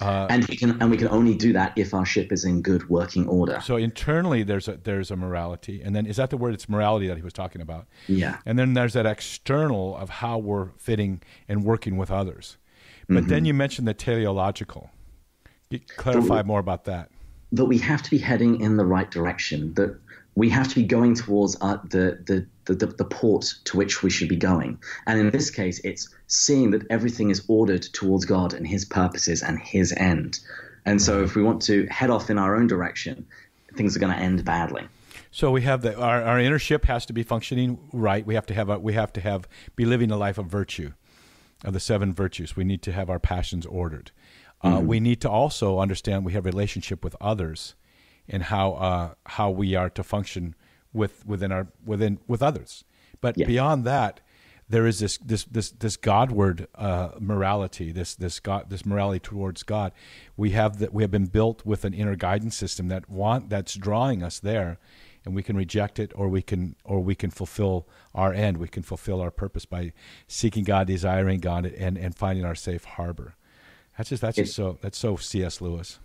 uh, 0.00 0.26
and 0.30 0.44
we 0.46 0.56
can 0.56 0.80
and 0.80 0.90
we 0.90 0.96
can 0.96 1.08
only 1.08 1.34
do 1.34 1.52
that 1.52 1.72
if 1.76 1.94
our 1.94 2.06
ship 2.06 2.32
is 2.32 2.44
in 2.44 2.62
good 2.62 2.88
working 2.88 3.26
order. 3.28 3.60
So 3.62 3.76
internally, 3.76 4.42
there's 4.42 4.68
a 4.68 4.76
there's 4.76 5.10
a 5.10 5.16
morality, 5.16 5.82
and 5.82 5.94
then 5.94 6.06
is 6.06 6.16
that 6.16 6.30
the 6.30 6.36
word? 6.36 6.54
It's 6.54 6.68
morality 6.68 7.08
that 7.08 7.16
he 7.16 7.22
was 7.22 7.32
talking 7.32 7.60
about. 7.60 7.86
Yeah. 8.06 8.38
And 8.46 8.58
then 8.58 8.74
there's 8.74 8.92
that 8.94 9.06
external 9.06 9.96
of 9.96 10.10
how 10.10 10.38
we're 10.38 10.70
fitting 10.76 11.22
and 11.48 11.64
working 11.64 11.96
with 11.96 12.10
others. 12.10 12.56
But 13.08 13.20
mm-hmm. 13.20 13.28
then 13.28 13.44
you 13.44 13.54
mentioned 13.54 13.88
the 13.88 13.94
teleological. 13.94 14.90
Clarify 15.96 16.42
more 16.42 16.60
about 16.60 16.84
that. 16.84 17.10
That 17.52 17.64
we 17.64 17.78
have 17.78 18.02
to 18.02 18.10
be 18.10 18.18
heading 18.18 18.60
in 18.60 18.76
the 18.76 18.84
right 18.84 19.10
direction. 19.10 19.74
That 19.74 19.98
we 20.34 20.48
have 20.50 20.68
to 20.68 20.74
be 20.74 20.84
going 20.84 21.14
towards 21.14 21.56
uh, 21.60 21.78
the, 21.90 22.22
the 22.26 22.46
the, 22.68 22.74
the, 22.74 22.86
the 22.86 23.04
port 23.04 23.54
to 23.64 23.76
which 23.76 24.02
we 24.02 24.10
should 24.10 24.28
be 24.28 24.36
going. 24.36 24.78
And 25.06 25.18
in 25.18 25.30
this 25.30 25.50
case, 25.50 25.80
it's 25.82 26.14
seeing 26.26 26.70
that 26.70 26.86
everything 26.90 27.30
is 27.30 27.42
ordered 27.48 27.82
towards 27.82 28.24
God 28.24 28.52
and 28.52 28.66
His 28.66 28.84
purposes 28.84 29.42
and 29.42 29.58
His 29.58 29.92
end. 29.96 30.38
And 30.86 31.02
so, 31.02 31.22
if 31.22 31.34
we 31.34 31.42
want 31.42 31.62
to 31.62 31.86
head 31.86 32.10
off 32.10 32.30
in 32.30 32.38
our 32.38 32.54
own 32.54 32.66
direction, 32.66 33.26
things 33.74 33.96
are 33.96 34.00
going 34.00 34.12
to 34.12 34.18
end 34.18 34.44
badly. 34.44 34.86
So 35.30 35.50
we 35.50 35.62
have 35.62 35.82
the 35.82 35.98
our, 35.98 36.22
our 36.22 36.40
inner 36.40 36.58
ship 36.58 36.84
has 36.86 37.04
to 37.06 37.12
be 37.12 37.22
functioning 37.22 37.78
right. 37.92 38.24
We 38.24 38.34
have 38.34 38.46
to 38.46 38.54
have 38.54 38.68
a, 38.70 38.78
we 38.78 38.94
have 38.94 39.12
to 39.14 39.20
have 39.20 39.48
be 39.76 39.84
living 39.84 40.10
a 40.10 40.16
life 40.16 40.38
of 40.38 40.46
virtue, 40.46 40.92
of 41.64 41.74
the 41.74 41.80
seven 41.80 42.14
virtues. 42.14 42.56
We 42.56 42.64
need 42.64 42.82
to 42.82 42.92
have 42.92 43.10
our 43.10 43.18
passions 43.18 43.66
ordered. 43.66 44.10
Uh, 44.62 44.78
mm-hmm. 44.78 44.86
we 44.86 45.00
need 45.00 45.20
to 45.20 45.30
also 45.30 45.78
understand 45.78 46.24
we 46.24 46.32
have 46.32 46.44
relationship 46.44 47.04
with 47.04 47.14
others, 47.20 47.74
and 48.28 48.44
how 48.44 48.72
uh, 48.72 49.14
how 49.26 49.50
we 49.50 49.74
are 49.74 49.90
to 49.90 50.02
function 50.02 50.54
with 50.92 51.26
within 51.26 51.52
our 51.52 51.68
within 51.84 52.18
with 52.26 52.42
others. 52.42 52.84
But 53.20 53.36
yeah. 53.36 53.46
beyond 53.46 53.84
that, 53.84 54.20
there 54.68 54.86
is 54.86 54.98
this 54.98 55.18
this 55.18 55.44
this 55.44 55.70
this 55.70 55.96
Godward 55.96 56.68
uh, 56.74 57.10
morality, 57.18 57.90
this 57.90 58.14
this 58.14 58.38
God 58.40 58.68
this 58.68 58.84
morality 58.84 59.20
towards 59.20 59.62
God. 59.62 59.92
We 60.36 60.50
have 60.50 60.78
that 60.78 60.92
we 60.92 61.02
have 61.02 61.10
been 61.10 61.26
built 61.26 61.64
with 61.64 61.84
an 61.84 61.94
inner 61.94 62.16
guidance 62.16 62.56
system 62.56 62.88
that 62.88 63.08
want 63.08 63.48
that's 63.48 63.74
drawing 63.74 64.22
us 64.22 64.38
there, 64.38 64.78
and 65.24 65.34
we 65.34 65.42
can 65.42 65.56
reject 65.56 65.98
it 65.98 66.12
or 66.14 66.28
we 66.28 66.42
can 66.42 66.76
or 66.84 67.00
we 67.00 67.14
can 67.14 67.30
fulfill 67.30 67.88
our 68.14 68.32
end. 68.32 68.58
We 68.58 68.68
can 68.68 68.82
fulfill 68.82 69.20
our 69.20 69.30
purpose 69.30 69.64
by 69.64 69.92
seeking 70.26 70.64
God, 70.64 70.86
desiring 70.86 71.40
God, 71.40 71.64
and 71.64 71.96
and 71.96 72.14
finding 72.14 72.44
our 72.44 72.54
safe 72.54 72.84
harbor. 72.84 73.36
That's 73.96 74.10
just 74.10 74.22
that's 74.22 74.36
just 74.36 74.54
so 74.54 74.78
that's 74.82 74.98
so 74.98 75.16
C.S. 75.16 75.60
Lewis 75.60 75.98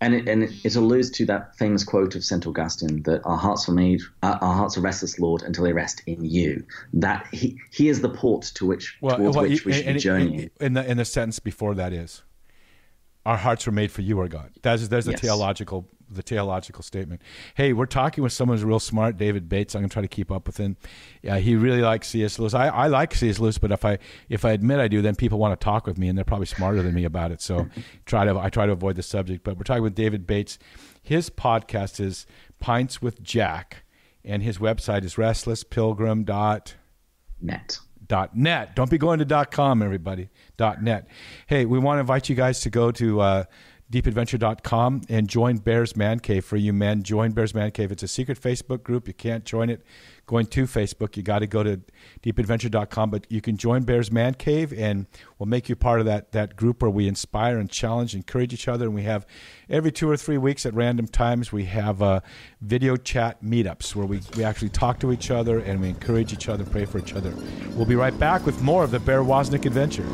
and 0.00 0.14
it, 0.14 0.28
and 0.28 0.42
it 0.42 0.76
alludes 0.76 1.10
to 1.10 1.26
that 1.26 1.56
famous 1.56 1.84
quote 1.84 2.14
of 2.14 2.24
Saint 2.24 2.46
Augustine 2.46 3.02
that 3.04 3.22
our 3.24 3.36
hearts 3.36 3.68
are 3.68 3.72
made, 3.72 4.00
uh, 4.22 4.38
our 4.40 4.54
hearts 4.54 4.76
are 4.76 4.80
restless, 4.80 5.18
Lord, 5.18 5.42
until 5.42 5.64
they 5.64 5.72
rest 5.72 6.02
in 6.06 6.24
you. 6.24 6.64
That 6.92 7.26
he 7.32 7.58
he 7.70 7.88
is 7.88 8.00
the 8.00 8.10
port 8.10 8.42
to 8.54 8.66
which 8.66 8.96
well, 9.00 9.16
towards 9.16 9.36
well, 9.36 9.48
which 9.48 9.64
we 9.64 9.72
should 9.72 9.86
and, 9.86 9.94
be 9.94 10.00
journeying. 10.00 10.50
In 10.60 10.74
the 10.74 10.90
in 10.90 10.96
the 10.96 11.04
sentence 11.04 11.38
before 11.38 11.74
that 11.74 11.92
is, 11.92 12.22
our 13.26 13.36
hearts 13.36 13.66
were 13.66 13.72
made 13.72 13.90
for 13.90 14.02
you, 14.02 14.18
our 14.20 14.28
God. 14.28 14.50
That's 14.62 14.88
there's 14.88 15.08
a 15.08 15.12
yes. 15.12 15.20
theological 15.20 15.88
the 16.10 16.22
theological 16.22 16.82
statement. 16.82 17.22
Hey, 17.54 17.72
we're 17.72 17.86
talking 17.86 18.22
with 18.22 18.32
someone 18.32 18.56
who's 18.56 18.64
real 18.64 18.80
smart, 18.80 19.16
David 19.16 19.48
Bates. 19.48 19.74
I'm 19.74 19.80
going 19.80 19.88
to 19.88 19.92
try 19.92 20.02
to 20.02 20.08
keep 20.08 20.30
up 20.30 20.46
with 20.46 20.58
him. 20.58 20.76
Yeah, 21.22 21.38
he 21.38 21.56
really 21.56 21.80
likes 21.80 22.08
C.S. 22.08 22.38
Lewis. 22.38 22.54
I, 22.54 22.68
I 22.68 22.86
like 22.88 23.14
C.S. 23.14 23.38
Lewis, 23.38 23.58
but 23.58 23.72
if 23.72 23.84
I 23.84 23.98
if 24.28 24.44
I 24.44 24.52
admit 24.52 24.78
I 24.78 24.88
do, 24.88 25.02
then 25.02 25.16
people 25.16 25.38
want 25.38 25.58
to 25.58 25.64
talk 25.64 25.86
with 25.86 25.98
me, 25.98 26.08
and 26.08 26.16
they're 26.16 26.24
probably 26.24 26.46
smarter 26.46 26.82
than 26.82 26.94
me 26.94 27.04
about 27.04 27.32
it. 27.32 27.40
So 27.40 27.68
try 28.06 28.24
to 28.24 28.38
I 28.38 28.50
try 28.50 28.66
to 28.66 28.72
avoid 28.72 28.96
the 28.96 29.02
subject. 29.02 29.44
But 29.44 29.56
we're 29.56 29.64
talking 29.64 29.82
with 29.82 29.94
David 29.94 30.26
Bates. 30.26 30.58
His 31.02 31.30
podcast 31.30 32.00
is 32.00 32.26
Pints 32.60 33.02
with 33.02 33.22
Jack, 33.22 33.84
and 34.24 34.42
his 34.42 34.58
website 34.58 35.04
is 35.04 35.16
restlesspilgrim.net. 35.16 37.80
Net. 38.36 38.76
Don't 38.76 38.90
be 38.90 38.98
going 38.98 39.18
to 39.18 39.24
com, 39.50 39.82
everybody. 39.82 40.28
Net. 40.82 41.08
Hey, 41.48 41.64
we 41.64 41.80
want 41.80 41.96
to 41.96 42.00
invite 42.00 42.28
you 42.28 42.36
guys 42.36 42.60
to 42.60 42.70
go 42.70 42.92
to 42.92 43.20
uh, 43.20 43.44
deepadventure.com 43.92 45.02
and 45.08 45.28
join 45.28 45.58
Bears 45.58 45.94
Man 45.96 46.18
Cave 46.18 46.44
for 46.44 46.56
you 46.56 46.72
men. 46.72 47.02
Join 47.02 47.32
Bears 47.32 47.54
Man 47.54 47.70
Cave. 47.70 47.92
It's 47.92 48.02
a 48.02 48.08
secret 48.08 48.40
Facebook 48.40 48.82
group. 48.82 49.06
You 49.06 49.14
can't 49.14 49.44
join 49.44 49.68
it 49.68 49.84
going 50.26 50.46
to 50.46 50.64
Facebook. 50.64 51.16
You 51.16 51.22
got 51.22 51.40
to 51.40 51.46
go 51.46 51.62
to 51.62 51.80
deepadventure.com, 52.22 53.10
but 53.10 53.26
you 53.30 53.40
can 53.40 53.56
join 53.56 53.82
Bears 53.82 54.10
Man 54.10 54.34
Cave 54.34 54.72
and 54.72 55.06
we'll 55.38 55.46
make 55.46 55.68
you 55.68 55.76
part 55.76 56.00
of 56.00 56.06
that, 56.06 56.32
that 56.32 56.56
group 56.56 56.82
where 56.82 56.90
we 56.90 57.06
inspire 57.06 57.58
and 57.58 57.70
challenge, 57.70 58.14
encourage 58.14 58.54
each 58.54 58.68
other. 58.68 58.86
And 58.86 58.94
we 58.94 59.02
have 59.02 59.26
every 59.68 59.92
two 59.92 60.08
or 60.08 60.16
three 60.16 60.38
weeks 60.38 60.64
at 60.64 60.72
random 60.74 61.06
times, 61.06 61.52
we 61.52 61.64
have 61.66 62.00
uh, 62.02 62.20
video 62.62 62.96
chat 62.96 63.44
meetups 63.44 63.94
where 63.94 64.06
we, 64.06 64.20
we 64.36 64.44
actually 64.44 64.70
talk 64.70 64.98
to 65.00 65.12
each 65.12 65.30
other 65.30 65.58
and 65.58 65.80
we 65.80 65.90
encourage 65.90 66.32
each 66.32 66.48
other, 66.48 66.64
pray 66.64 66.86
for 66.86 66.98
each 66.98 67.14
other. 67.14 67.34
We'll 67.72 67.86
be 67.86 67.96
right 67.96 68.18
back 68.18 68.46
with 68.46 68.62
more 68.62 68.82
of 68.82 68.90
the 68.90 69.00
Bear 69.00 69.22
Woznick 69.22 69.66
adventure. 69.66 70.04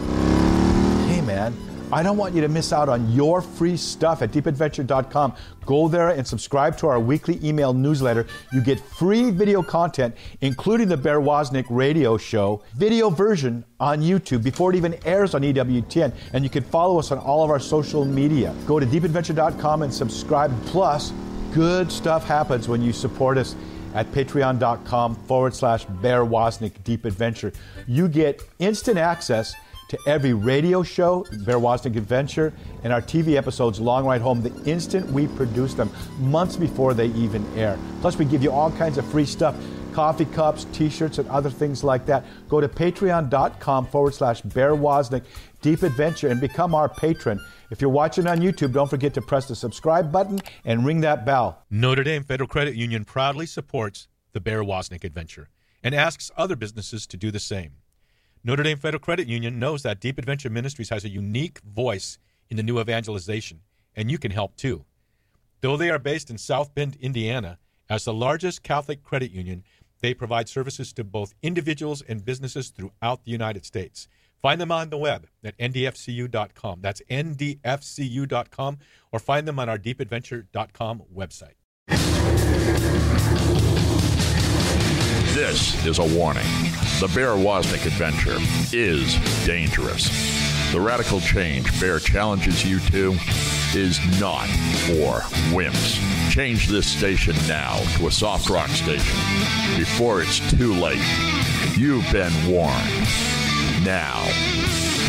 Hey, 1.06 1.20
man. 1.20 1.54
I 1.92 2.04
don't 2.04 2.16
want 2.16 2.34
you 2.36 2.40
to 2.40 2.48
miss 2.48 2.72
out 2.72 2.88
on 2.88 3.10
your 3.10 3.42
free 3.42 3.76
stuff 3.76 4.22
at 4.22 4.30
deepadventure.com. 4.30 5.34
Go 5.66 5.88
there 5.88 6.10
and 6.10 6.24
subscribe 6.24 6.76
to 6.78 6.86
our 6.86 7.00
weekly 7.00 7.40
email 7.42 7.72
newsletter. 7.72 8.26
You 8.52 8.60
get 8.60 8.78
free 8.78 9.32
video 9.32 9.60
content, 9.60 10.16
including 10.40 10.86
the 10.88 10.96
Bear 10.96 11.20
Woznick 11.20 11.66
radio 11.68 12.16
show, 12.16 12.62
video 12.76 13.10
version 13.10 13.64
on 13.80 14.00
YouTube 14.00 14.44
before 14.44 14.72
it 14.72 14.76
even 14.76 14.98
airs 15.04 15.34
on 15.34 15.42
EWTN. 15.42 16.12
And 16.32 16.44
you 16.44 16.50
can 16.50 16.62
follow 16.62 16.98
us 16.98 17.10
on 17.10 17.18
all 17.18 17.42
of 17.42 17.50
our 17.50 17.58
social 17.58 18.04
media. 18.04 18.54
Go 18.66 18.78
to 18.78 18.86
deepadventure.com 18.86 19.82
and 19.82 19.92
subscribe. 19.92 20.52
Plus, 20.66 21.12
good 21.52 21.90
stuff 21.90 22.24
happens 22.24 22.68
when 22.68 22.82
you 22.82 22.92
support 22.92 23.36
us 23.36 23.56
at 23.94 24.06
patreon.com 24.12 25.16
forward 25.26 25.54
slash 25.54 25.84
Bear 25.86 26.24
Woznick 26.24 26.84
Deep 26.84 27.04
Adventure. 27.04 27.52
You 27.88 28.06
get 28.06 28.40
instant 28.60 28.98
access 28.98 29.54
to 29.90 29.98
every 30.06 30.32
radio 30.32 30.82
show, 30.82 31.26
Bear 31.44 31.58
Woznick 31.58 31.96
Adventure, 31.96 32.52
and 32.84 32.92
our 32.92 33.02
TV 33.02 33.36
episodes, 33.36 33.80
Long 33.80 34.06
Ride 34.06 34.20
Home, 34.22 34.40
the 34.40 34.54
instant 34.64 35.10
we 35.10 35.26
produce 35.26 35.74
them, 35.74 35.90
months 36.18 36.56
before 36.56 36.94
they 36.94 37.08
even 37.08 37.44
air. 37.58 37.78
Plus, 38.00 38.16
we 38.16 38.24
give 38.24 38.42
you 38.42 38.50
all 38.50 38.70
kinds 38.70 38.98
of 38.98 39.04
free 39.10 39.26
stuff 39.26 39.54
coffee 39.92 40.24
cups, 40.24 40.66
t 40.72 40.88
shirts, 40.88 41.18
and 41.18 41.28
other 41.28 41.50
things 41.50 41.82
like 41.82 42.06
that. 42.06 42.24
Go 42.48 42.60
to 42.60 42.68
patreon.com 42.68 43.86
forward 43.86 44.14
slash 44.14 44.40
Bear 44.40 44.76
Woznick 44.76 45.24
Deep 45.62 45.82
Adventure 45.82 46.28
and 46.28 46.40
become 46.40 46.76
our 46.76 46.88
patron. 46.88 47.40
If 47.70 47.80
you're 47.80 47.90
watching 47.90 48.28
on 48.28 48.38
YouTube, 48.38 48.72
don't 48.72 48.88
forget 48.88 49.14
to 49.14 49.20
press 49.20 49.46
the 49.46 49.56
subscribe 49.56 50.10
button 50.12 50.40
and 50.64 50.86
ring 50.86 51.00
that 51.00 51.26
bell. 51.26 51.64
Notre 51.70 52.04
Dame 52.04 52.22
Federal 52.22 52.48
Credit 52.48 52.76
Union 52.76 53.04
proudly 53.04 53.46
supports 53.46 54.08
the 54.32 54.40
Bear 54.40 54.62
Woznick 54.62 55.04
Adventure 55.04 55.48
and 55.82 55.94
asks 55.94 56.30
other 56.36 56.56
businesses 56.56 57.06
to 57.08 57.16
do 57.16 57.30
the 57.30 57.40
same. 57.40 57.79
Notre 58.42 58.62
Dame 58.62 58.78
Federal 58.78 59.00
Credit 59.00 59.28
Union 59.28 59.58
knows 59.58 59.82
that 59.82 60.00
Deep 60.00 60.18
Adventure 60.18 60.48
Ministries 60.48 60.88
has 60.88 61.04
a 61.04 61.10
unique 61.10 61.60
voice 61.60 62.18
in 62.48 62.56
the 62.56 62.62
new 62.62 62.80
evangelization, 62.80 63.60
and 63.94 64.10
you 64.10 64.16
can 64.16 64.30
help 64.30 64.56
too. 64.56 64.86
Though 65.60 65.76
they 65.76 65.90
are 65.90 65.98
based 65.98 66.30
in 66.30 66.38
South 66.38 66.74
Bend, 66.74 66.96
Indiana, 67.00 67.58
as 67.90 68.04
the 68.04 68.14
largest 68.14 68.62
Catholic 68.62 69.02
credit 69.02 69.30
union, 69.30 69.62
they 70.00 70.14
provide 70.14 70.48
services 70.48 70.94
to 70.94 71.04
both 71.04 71.34
individuals 71.42 72.00
and 72.00 72.24
businesses 72.24 72.70
throughout 72.70 73.24
the 73.24 73.30
United 73.30 73.66
States. 73.66 74.08
Find 74.40 74.58
them 74.58 74.72
on 74.72 74.88
the 74.88 74.96
web 74.96 75.26
at 75.44 75.58
ndfcu.com. 75.58 76.80
That's 76.80 77.02
ndfcu.com, 77.10 78.78
or 79.12 79.18
find 79.18 79.46
them 79.46 79.58
on 79.58 79.68
our 79.68 79.78
deepadventure.com 79.78 81.02
website. 81.14 81.56
This 85.34 85.84
is 85.84 85.98
a 85.98 86.16
warning. 86.16 86.46
The 87.00 87.08
Bear 87.14 87.30
Woznick 87.30 87.86
adventure 87.86 88.36
is 88.76 89.16
dangerous. 89.46 90.10
The 90.70 90.78
radical 90.78 91.18
change 91.18 91.80
Bear 91.80 91.98
challenges 91.98 92.62
you 92.62 92.78
to 92.90 93.16
is 93.74 93.98
not 94.20 94.46
for 94.84 95.20
wimps. 95.56 95.98
Change 96.30 96.68
this 96.68 96.86
station 96.86 97.34
now 97.48 97.78
to 97.96 98.08
a 98.08 98.10
soft 98.10 98.50
rock 98.50 98.68
station 98.68 99.16
before 99.78 100.20
it's 100.20 100.40
too 100.50 100.74
late. 100.74 101.00
You've 101.74 102.04
been 102.12 102.34
warned. 102.46 102.76
Now, 103.82 104.20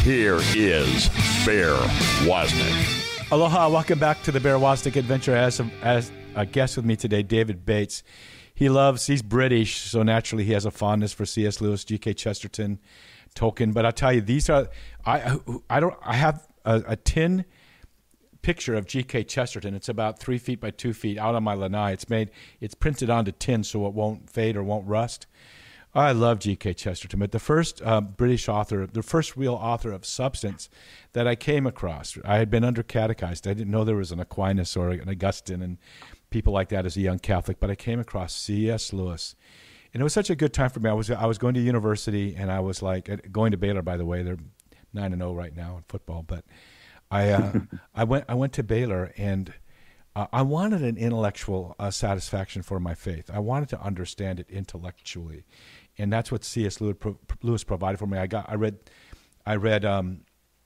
here 0.05 0.39
is 0.55 1.09
Bear 1.45 1.75
Woznick. 2.23 3.31
Aloha, 3.33 3.67
welcome 3.67 3.99
back 3.99 4.23
to 4.23 4.31
the 4.31 4.39
Bear 4.39 4.55
Woznick 4.55 4.95
adventure. 4.95 5.35
As 5.35 5.59
a, 5.59 5.69
as 5.81 6.09
a 6.35 6.45
guest 6.45 6.77
with 6.77 6.85
me 6.85 6.95
today, 6.95 7.21
David 7.21 7.65
Bates 7.65 8.01
he 8.53 8.69
loves 8.69 9.07
he's 9.07 9.21
British, 9.21 9.77
so 9.77 10.03
naturally 10.03 10.43
he 10.43 10.53
has 10.53 10.65
a 10.65 10.71
fondness 10.71 11.13
for 11.13 11.25
C.S. 11.25 11.61
Lewis, 11.61 11.83
G.K. 11.83 12.13
Chesterton, 12.13 12.79
Tolkien. 13.35 13.73
But 13.73 13.85
I 13.85 13.91
tell 13.91 14.13
you, 14.13 14.21
these 14.21 14.49
are 14.49 14.69
I 15.05 15.37
I 15.69 15.79
don't 15.79 15.95
I 16.03 16.15
have 16.15 16.47
a, 16.65 16.83
a 16.87 16.95
tin 16.95 17.45
picture 18.41 18.75
of 18.75 18.85
G.K. 18.85 19.23
Chesterton. 19.23 19.73
It's 19.73 19.89
about 19.89 20.19
three 20.19 20.37
feet 20.37 20.59
by 20.59 20.71
two 20.71 20.93
feet 20.93 21.17
out 21.17 21.35
on 21.35 21.43
my 21.43 21.53
lanai. 21.53 21.93
It's 21.93 22.09
made 22.09 22.31
it's 22.59 22.75
printed 22.75 23.09
onto 23.09 23.31
tin 23.31 23.63
so 23.63 23.85
it 23.87 23.93
won't 23.93 24.29
fade 24.29 24.55
or 24.55 24.63
won't 24.63 24.87
rust. 24.87 25.27
I 25.93 26.13
love 26.13 26.39
G.K. 26.39 26.75
Chesterton, 26.75 27.19
but 27.19 27.33
the 27.33 27.39
first 27.39 27.81
uh, 27.83 27.99
British 27.99 28.47
author, 28.47 28.87
the 28.87 29.03
first 29.03 29.35
real 29.35 29.55
author 29.55 29.91
of 29.91 30.05
substance 30.05 30.69
that 31.11 31.27
I 31.27 31.35
came 31.35 31.67
across, 31.67 32.17
I 32.23 32.37
had 32.37 32.49
been 32.49 32.63
under 32.63 32.81
catechized. 32.81 33.45
I 33.45 33.53
didn't 33.53 33.71
know 33.71 33.83
there 33.83 33.97
was 33.97 34.13
an 34.13 34.21
Aquinas 34.21 34.77
or 34.77 34.91
an 34.91 35.09
Augustine, 35.09 35.61
and 35.61 35.77
people 36.31 36.53
like 36.53 36.69
that 36.69 36.85
as 36.85 36.97
a 36.97 37.01
young 37.01 37.19
Catholic, 37.19 37.59
but 37.59 37.69
I 37.69 37.75
came 37.75 37.99
across 37.99 38.33
C.S. 38.33 38.91
Lewis. 38.91 39.35
And 39.93 40.01
it 40.01 40.03
was 40.03 40.13
such 40.13 40.29
a 40.29 40.35
good 40.35 40.53
time 40.53 40.69
for 40.69 40.79
me. 40.79 40.89
I 40.89 40.93
was 40.93 41.11
I 41.11 41.25
was 41.25 41.37
going 41.37 41.53
to 41.53 41.59
university 41.59 42.33
and 42.35 42.49
I 42.49 42.61
was 42.61 42.81
like 42.81 43.29
going 43.31 43.51
to 43.51 43.57
Baylor 43.57 43.81
by 43.81 43.97
the 43.97 44.05
way. 44.05 44.23
They're 44.23 44.37
9 44.93 45.13
and 45.13 45.21
0 45.21 45.33
right 45.33 45.55
now 45.55 45.77
in 45.77 45.83
football, 45.83 46.23
but 46.23 46.45
I 47.11 47.29
uh, 47.29 47.51
I 47.95 48.05
went 48.05 48.25
I 48.29 48.35
went 48.35 48.53
to 48.53 48.63
Baylor 48.63 49.11
and 49.17 49.53
uh, 50.15 50.27
I 50.31 50.43
wanted 50.43 50.81
an 50.81 50.97
intellectual 50.97 51.75
uh, 51.77 51.91
satisfaction 51.91 52.61
for 52.61 52.79
my 52.79 52.95
faith. 52.95 53.29
I 53.33 53.39
wanted 53.39 53.67
to 53.69 53.81
understand 53.81 54.39
it 54.39 54.49
intellectually. 54.49 55.43
And 55.97 56.11
that's 56.11 56.31
what 56.31 56.43
C.S. 56.43 56.81
Lewis, 56.81 56.97
Lewis 57.41 57.63
provided 57.63 57.97
for 57.97 58.07
me. 58.07 58.17
I 58.17 58.27
got 58.27 58.49
I 58.49 58.55
read 58.55 58.77
I 59.45 59.57
read 59.57 59.83
um, 59.83 60.21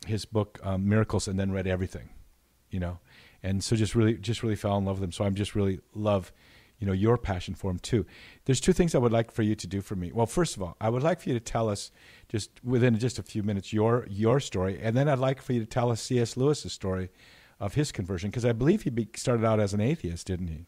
his 0.05 0.25
book 0.25 0.60
um, 0.62 0.88
Miracles 0.88 1.27
and 1.27 1.39
then 1.39 1.51
read 1.51 1.65
everything, 1.65 2.10
you 2.69 2.79
know 2.79 3.00
and 3.46 3.64
so 3.64 3.75
just 3.75 3.96
really 3.96 4.16
just 4.16 4.44
really 4.44 4.56
fell 4.56 4.78
in 4.78 4.86
love 4.86 5.00
with 5.00 5.04
him. 5.04 5.12
So 5.12 5.24
I'm 5.24 5.36
just 5.36 5.56
really 5.56 5.80
love 5.94 6.34
you 6.80 6.88
know 6.88 6.94
your 6.94 7.18
passion 7.18 7.54
for 7.54 7.70
him 7.72 7.80
too. 7.80 8.06
There's 8.46 8.60
two 8.60 8.74
things 8.74 8.96
I 8.96 8.98
would 8.98 9.14
like 9.14 9.32
for 9.32 9.44
you 9.44 9.56
to 9.56 9.68
do 9.68 9.82
for 9.82 9.96
me. 9.96 10.12
Well, 10.12 10.25
first 10.25 10.56
of 10.58 10.64
all, 10.64 10.75
I 10.82 10.90
would 10.90 11.04
like 11.04 11.22
for 11.22 11.30
you 11.30 11.36
to 11.36 11.40
tell 11.40 11.70
us 11.70 11.92
just 12.28 12.50
within 12.64 12.98
just 12.98 13.20
a 13.20 13.24
few 13.24 13.44
minutes 13.44 13.72
your 13.72 14.08
your 14.10 14.40
story, 14.40 14.80
and 14.82 14.98
then 14.98 15.08
I'd 15.08 15.20
like 15.20 15.42
for 15.42 15.54
you 15.54 15.60
to 15.60 15.66
tell 15.66 15.92
us 15.92 16.02
C.S. 16.02 16.36
Lewis's 16.36 16.74
story 16.74 17.10
of 17.60 17.75
his 17.75 17.92
conversion 17.92 18.30
because 18.30 18.46
I 18.46 18.52
believe 18.52 18.82
he 18.82 19.08
started 19.16 19.46
out 19.46 19.60
as 19.60 19.74
an 19.74 19.80
atheist, 19.80 20.28
didn't 20.28 20.48
he? 20.48 20.66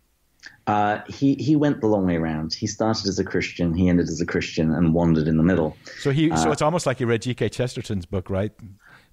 Uh, 0.67 1.01
he 1.07 1.33
he 1.35 1.55
went 1.55 1.81
the 1.81 1.87
long 1.87 2.05
way 2.05 2.15
around. 2.15 2.53
He 2.53 2.67
started 2.67 3.07
as 3.07 3.19
a 3.19 3.23
Christian, 3.23 3.73
he 3.73 3.89
ended 3.89 4.07
as 4.07 4.21
a 4.21 4.25
Christian, 4.25 4.71
and 4.71 4.93
wandered 4.93 5.27
in 5.27 5.37
the 5.37 5.43
middle. 5.43 5.75
So 5.99 6.11
he 6.11 6.31
uh, 6.31 6.37
so 6.37 6.51
it's 6.51 6.61
almost 6.61 6.85
like 6.85 6.99
you 6.99 7.07
read 7.07 7.23
G.K. 7.23 7.49
Chesterton's 7.49 8.05
book, 8.05 8.29
right? 8.29 8.53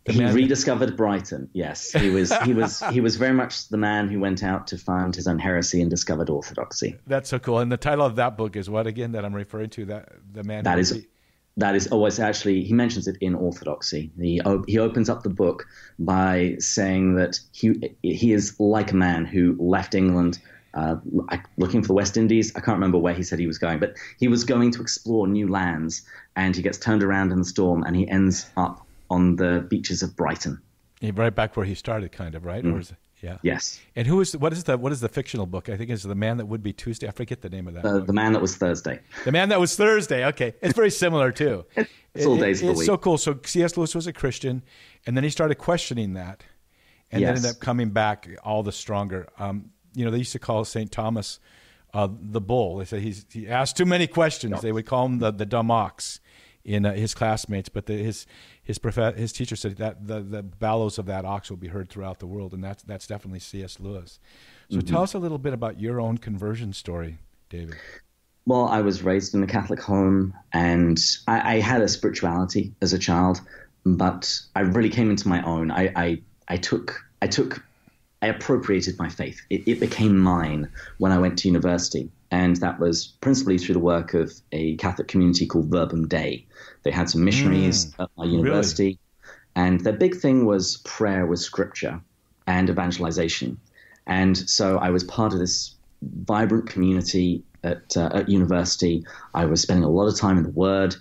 He 0.06 0.24
rediscovered 0.24 0.96
Brighton. 0.96 1.48
Yes, 1.52 1.92
he 1.92 2.10
was 2.10 2.36
he 2.42 2.52
was 2.52 2.82
he 2.90 3.00
was 3.00 3.16
very 3.16 3.32
much 3.32 3.68
the 3.68 3.76
man 3.76 4.08
who 4.08 4.20
went 4.20 4.42
out 4.42 4.66
to 4.68 4.78
find 4.78 5.14
his 5.14 5.26
own 5.26 5.38
heresy 5.38 5.80
and 5.80 5.90
discovered 5.90 6.28
orthodoxy. 6.28 6.96
That's 7.06 7.28
so 7.28 7.38
cool. 7.38 7.58
And 7.58 7.72
the 7.72 7.76
title 7.76 8.04
of 8.04 8.16
that 8.16 8.36
book 8.36 8.56
is 8.56 8.68
what 8.68 8.86
again? 8.86 9.12
That 9.12 9.24
I'm 9.24 9.34
referring 9.34 9.70
to 9.70 9.86
that 9.86 10.12
the 10.32 10.44
man 10.44 10.64
that 10.64 10.78
is 10.78 11.06
That 11.56 11.76
is 11.76 11.86
always 11.86 12.18
actually, 12.18 12.64
he 12.64 12.72
mentions 12.72 13.06
it 13.06 13.16
in 13.20 13.34
Orthodoxy. 13.36 14.10
He, 14.20 14.40
he 14.66 14.78
opens 14.78 15.08
up 15.08 15.22
the 15.22 15.30
book 15.30 15.66
by 16.00 16.56
saying 16.58 17.14
that 17.14 17.38
he, 17.52 17.94
he 18.02 18.32
is 18.32 18.58
like 18.58 18.90
a 18.90 18.96
man 18.96 19.24
who 19.24 19.56
left 19.60 19.94
England 19.94 20.40
uh, 20.74 20.96
looking 21.56 21.80
for 21.80 21.86
the 21.86 21.94
West 21.94 22.16
Indies. 22.16 22.50
I 22.56 22.60
can't 22.60 22.76
remember 22.76 22.98
where 22.98 23.14
he 23.14 23.22
said 23.22 23.38
he 23.38 23.46
was 23.46 23.58
going, 23.58 23.78
but 23.78 23.94
he 24.18 24.26
was 24.26 24.42
going 24.42 24.72
to 24.72 24.82
explore 24.82 25.28
new 25.28 25.46
lands 25.48 26.02
and 26.34 26.56
he 26.56 26.62
gets 26.62 26.76
turned 26.76 27.04
around 27.04 27.30
in 27.30 27.38
the 27.38 27.44
storm 27.44 27.84
and 27.84 27.94
he 27.94 28.08
ends 28.08 28.50
up 28.56 28.84
on 29.14 29.36
the 29.36 29.66
beaches 29.70 30.02
of 30.02 30.16
Brighton. 30.16 30.60
Yeah, 31.00 31.12
right 31.14 31.34
back 31.34 31.56
where 31.56 31.66
he 31.66 31.74
started, 31.74 32.12
kind 32.12 32.34
of, 32.34 32.44
right? 32.44 32.64
Mm. 32.64 32.74
Or 32.74 32.80
is 32.80 32.90
it? 32.90 32.96
Yeah. 33.22 33.38
Yes. 33.42 33.80
And 33.96 34.06
who 34.06 34.20
is 34.20 34.36
what 34.36 34.52
is 34.52 34.64
the 34.64 34.76
what 34.76 34.92
is 34.92 35.00
the 35.00 35.08
fictional 35.08 35.46
book? 35.46 35.70
I 35.70 35.78
think 35.78 35.88
it's 35.88 36.02
the 36.02 36.14
man 36.14 36.36
that 36.36 36.46
would 36.46 36.62
be 36.62 36.74
Tuesday. 36.74 37.08
I 37.08 37.10
forget 37.10 37.40
the 37.40 37.48
name 37.48 37.66
of 37.68 37.74
that. 37.74 37.84
Uh, 37.84 37.98
the 38.00 38.12
man 38.12 38.34
that 38.34 38.42
was 38.42 38.56
Thursday. 38.56 39.00
The 39.24 39.32
man 39.32 39.48
that 39.48 39.58
was 39.58 39.76
Thursday. 39.76 40.26
Okay, 40.26 40.54
it's 40.60 40.74
very 40.74 40.90
similar 40.90 41.32
too. 41.32 41.64
it's 42.14 42.26
all 42.26 42.36
days 42.36 42.60
it, 42.60 42.64
of 42.64 42.66
the 42.66 42.72
it's 42.72 42.80
week. 42.80 42.86
so 42.86 42.98
cool. 42.98 43.16
So 43.16 43.38
C.S. 43.42 43.78
Lewis 43.78 43.94
was 43.94 44.06
a 44.06 44.12
Christian, 44.12 44.62
and 45.06 45.16
then 45.16 45.24
he 45.24 45.30
started 45.30 45.54
questioning 45.54 46.12
that, 46.14 46.44
and 47.10 47.22
yes. 47.22 47.28
then 47.28 47.36
ended 47.36 47.50
up 47.52 47.60
coming 47.60 47.90
back 47.90 48.28
all 48.44 48.62
the 48.62 48.72
stronger. 48.72 49.26
Um, 49.38 49.70
you 49.94 50.04
know, 50.04 50.10
they 50.10 50.18
used 50.18 50.32
to 50.32 50.38
call 50.38 50.62
Saint 50.66 50.92
Thomas 50.92 51.40
uh, 51.94 52.08
the 52.10 52.42
bull. 52.42 52.76
They 52.76 52.84
said 52.84 53.00
he's, 53.00 53.24
he 53.30 53.48
asked 53.48 53.78
too 53.78 53.86
many 53.86 54.06
questions. 54.06 54.52
Yep. 54.52 54.60
They 54.60 54.72
would 54.72 54.86
call 54.86 55.06
him 55.06 55.18
the 55.20 55.30
the 55.30 55.46
dumb 55.46 55.70
ox 55.70 56.20
in 56.64 56.86
uh, 56.86 56.94
his 56.94 57.14
classmates, 57.14 57.68
but 57.68 57.86
the, 57.86 57.94
his 57.94 58.26
his 58.64 58.78
prof- 58.78 59.16
his 59.16 59.32
teacher 59.32 59.56
said 59.56 59.76
that 59.76 60.06
the, 60.06 60.20
the 60.20 60.42
bellows 60.42 60.98
of 60.98 61.06
that 61.06 61.24
ox 61.24 61.50
will 61.50 61.58
be 61.58 61.68
heard 61.68 61.88
throughout 61.88 62.18
the 62.18 62.26
world, 62.26 62.52
and 62.52 62.64
that's 62.64 62.82
that's 62.82 63.06
definitely 63.06 63.40
C.S. 63.40 63.78
Lewis. 63.78 64.18
So 64.70 64.78
mm-hmm. 64.78 64.86
tell 64.86 65.02
us 65.02 65.14
a 65.14 65.18
little 65.18 65.38
bit 65.38 65.52
about 65.52 65.78
your 65.78 66.00
own 66.00 66.18
conversion 66.18 66.72
story, 66.72 67.18
David. 67.50 67.76
Well, 68.46 68.66
I 68.66 68.80
was 68.80 69.02
raised 69.02 69.34
in 69.34 69.42
a 69.42 69.46
Catholic 69.46 69.80
home, 69.80 70.34
and 70.52 70.98
I, 71.26 71.56
I 71.56 71.60
had 71.60 71.80
a 71.80 71.88
spirituality 71.88 72.74
as 72.82 72.92
a 72.92 72.98
child, 72.98 73.40
but 73.84 74.40
I 74.54 74.60
really 74.60 74.90
came 74.90 75.10
into 75.10 75.28
my 75.28 75.42
own. 75.42 75.70
I, 75.70 75.92
I, 75.94 76.22
I 76.48 76.56
took 76.56 77.00
I 77.22 77.26
took 77.26 77.62
I 78.24 78.28
appropriated 78.28 78.98
my 78.98 79.10
faith. 79.10 79.40
It, 79.50 79.68
it, 79.68 79.80
became 79.80 80.16
mine 80.18 80.70
when 80.96 81.12
I 81.12 81.18
went 81.18 81.38
to 81.40 81.48
university. 81.48 82.10
And 82.30 82.56
that 82.56 82.78
was 82.80 83.06
principally 83.20 83.58
through 83.58 83.74
the 83.74 83.80
work 83.80 84.14
of 84.14 84.32
a 84.52 84.76
Catholic 84.76 85.08
community 85.08 85.46
called 85.46 85.66
Verbum 85.66 86.08
Dei. 86.08 86.46
They 86.82 86.90
had 86.90 87.08
some 87.08 87.24
missionaries 87.24 87.86
mm, 87.86 88.04
at 88.04 88.10
my 88.16 88.24
university. 88.24 88.84
Really? 88.84 88.98
And 89.56 89.80
their 89.80 89.92
big 89.92 90.16
thing 90.16 90.46
was 90.46 90.78
prayer 90.78 91.26
with 91.26 91.38
scripture 91.38 92.00
and 92.46 92.68
evangelization. 92.68 93.58
And 94.06 94.36
so 94.36 94.78
I 94.78 94.90
was 94.90 95.04
part 95.04 95.32
of 95.32 95.38
this 95.38 95.74
vibrant 96.02 96.68
community 96.68 97.42
at, 97.62 97.96
uh, 97.96 98.10
at 98.12 98.28
university. 98.28 99.04
I 99.32 99.46
was 99.46 99.62
spending 99.62 99.84
a 99.84 99.88
lot 99.88 100.06
of 100.06 100.18
time 100.18 100.36
in 100.38 100.44
the 100.44 100.50
Word. 100.50 100.96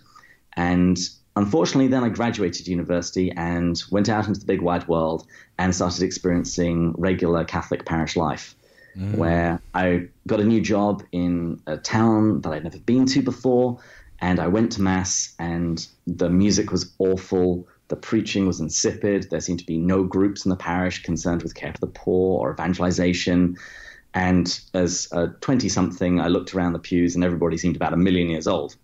And 0.56 0.98
unfortunately, 1.36 1.88
then 1.88 2.04
I 2.04 2.10
graduated 2.10 2.68
university 2.68 3.32
and 3.32 3.82
went 3.92 4.10
out 4.10 4.28
into 4.28 4.40
the 4.40 4.46
big 4.46 4.62
wide 4.62 4.88
world 4.88 5.28
and 5.58 5.76
started 5.76 6.04
experiencing 6.04 6.94
regular 6.98 7.44
Catholic 7.44 7.86
parish 7.86 8.16
life, 8.16 8.56
mm. 8.98 9.16
where 9.16 9.62
I 9.74 10.08
got 10.28 10.40
a 10.40 10.44
new 10.44 10.62
job 10.62 11.04
in 11.12 11.62
a 11.68 11.78
town 11.78 12.42
that 12.42 12.52
I'd 12.52 12.64
never 12.64 12.80
been 12.80 13.06
to 13.08 13.22
before. 13.22 13.80
And 14.20 14.40
I 14.40 14.48
went 14.48 14.72
to 14.74 14.82
Mass, 14.82 15.36
and 15.38 15.86
the 16.08 16.30
music 16.30 16.72
was 16.72 16.94
awful. 16.98 17.68
The 17.90 17.98
preaching 17.98 18.48
was 18.48 18.62
insipid. 18.62 19.30
There 19.30 19.42
seemed 19.42 19.60
to 19.60 19.66
be 19.66 19.78
no 19.78 20.04
groups 20.04 20.46
in 20.46 20.50
the 20.50 20.56
parish 20.56 21.04
concerned 21.04 21.44
with 21.44 21.56
care 21.56 21.74
for 21.74 21.80
the 21.80 21.88
poor 21.88 22.40
or 22.40 22.54
evangelization. 22.54 23.58
And 24.14 24.60
as 24.74 25.10
a 25.12 25.28
20 25.28 25.68
something, 25.68 26.22
I 26.22 26.28
looked 26.28 26.56
around 26.56 26.74
the 26.74 26.80
pews, 26.80 27.16
and 27.16 27.24
everybody 27.24 27.58
seemed 27.58 27.76
about 27.76 27.94
a 27.94 27.98
million 27.98 28.30
years 28.30 28.48
old. 28.48 28.78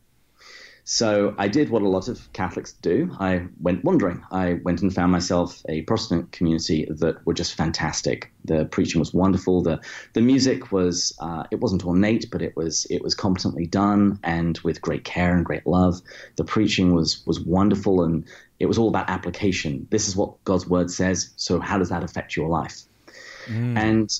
So 0.91 1.35
I 1.37 1.49
did 1.49 1.69
what 1.69 1.83
a 1.83 1.87
lot 1.87 2.07
of 2.07 2.33
Catholics 2.33 2.73
do. 2.73 3.15
I 3.19 3.45
went 3.61 3.83
wandering. 3.83 4.23
I 4.31 4.53
went 4.63 4.81
and 4.81 4.91
found 4.91 5.11
myself 5.11 5.63
a 5.69 5.83
Protestant 5.83 6.31
community 6.31 6.87
that 6.89 7.23
were 7.27 7.35
just 7.35 7.53
fantastic. 7.53 8.31
The 8.45 8.65
preaching 8.65 8.97
was 8.97 9.13
wonderful. 9.13 9.61
The 9.61 9.81
the 10.13 10.21
music 10.21 10.71
was 10.71 11.15
uh, 11.19 11.43
it 11.51 11.59
wasn't 11.59 11.85
ornate, 11.85 12.31
but 12.31 12.41
it 12.41 12.55
was 12.55 12.87
it 12.89 13.03
was 13.03 13.13
competently 13.13 13.67
done 13.67 14.19
and 14.23 14.57
with 14.63 14.81
great 14.81 15.03
care 15.03 15.35
and 15.35 15.45
great 15.45 15.67
love. 15.67 16.01
The 16.37 16.43
preaching 16.43 16.95
was 16.95 17.23
was 17.27 17.39
wonderful 17.39 18.03
and 18.03 18.25
it 18.57 18.65
was 18.65 18.79
all 18.79 18.87
about 18.87 19.11
application. 19.11 19.87
This 19.91 20.07
is 20.07 20.15
what 20.15 20.43
God's 20.43 20.65
word 20.65 20.89
says. 20.89 21.29
So 21.35 21.59
how 21.59 21.77
does 21.77 21.89
that 21.89 22.03
affect 22.03 22.35
your 22.35 22.49
life? 22.49 22.81
Mm. 23.45 23.77
And 23.77 24.19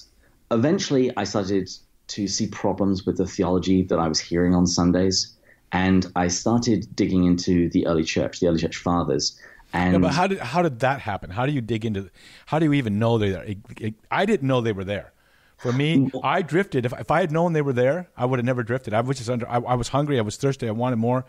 eventually, 0.51 1.17
I 1.17 1.23
started 1.23 1.67
to 2.09 2.27
see 2.27 2.45
problems 2.45 3.07
with 3.07 3.17
the 3.17 3.25
theology 3.25 3.81
that 3.85 3.97
I 3.97 4.07
was 4.07 4.19
hearing 4.19 4.53
on 4.53 4.67
Sundays 4.67 5.35
and 5.71 6.11
I 6.15 6.27
started 6.27 6.95
digging 6.95 7.25
into 7.25 7.69
the 7.69 7.87
early 7.87 8.03
church, 8.03 8.39
the 8.39 8.47
early 8.47 8.59
church 8.59 8.77
fathers. 8.77 9.39
And 9.71 9.93
yeah, 9.93 9.99
but 9.99 10.13
how 10.13 10.27
did 10.27 10.39
how 10.39 10.61
did 10.61 10.79
that 10.79 10.99
happen? 10.99 11.29
How 11.29 11.45
do 11.45 11.51
you 11.51 11.61
dig 11.61 11.85
into? 11.85 12.09
How 12.47 12.59
do 12.59 12.65
you 12.65 12.73
even 12.73 12.97
know 12.97 13.17
they're 13.17 13.31
there? 13.31 13.43
It, 13.43 13.57
it, 13.79 13.95
I 14.09 14.25
didn't 14.25 14.47
know 14.47 14.61
they 14.61 14.71
were 14.71 14.83
there. 14.83 15.13
For 15.57 15.73
me, 15.73 16.09
I 16.23 16.41
drifted. 16.41 16.85
If, 16.85 16.93
if 16.97 17.11
I 17.11 17.19
had 17.19 17.31
known 17.31 17.51
they 17.51 17.61
were 17.61 17.73
there, 17.73 18.09
I 18.15 18.25
would 18.25 18.39
have 18.39 18.45
never 18.45 18.63
drifted. 18.63 18.93
I 18.93 19.01
was 19.01 19.17
just 19.17 19.29
under. 19.29 19.47
I, 19.47 19.57
I 19.57 19.75
was 19.75 19.89
hungry. 19.89 20.17
I 20.17 20.21
was 20.21 20.37
thirsty. 20.37 20.67
I 20.67 20.71
wanted 20.71 20.95
more. 20.95 21.25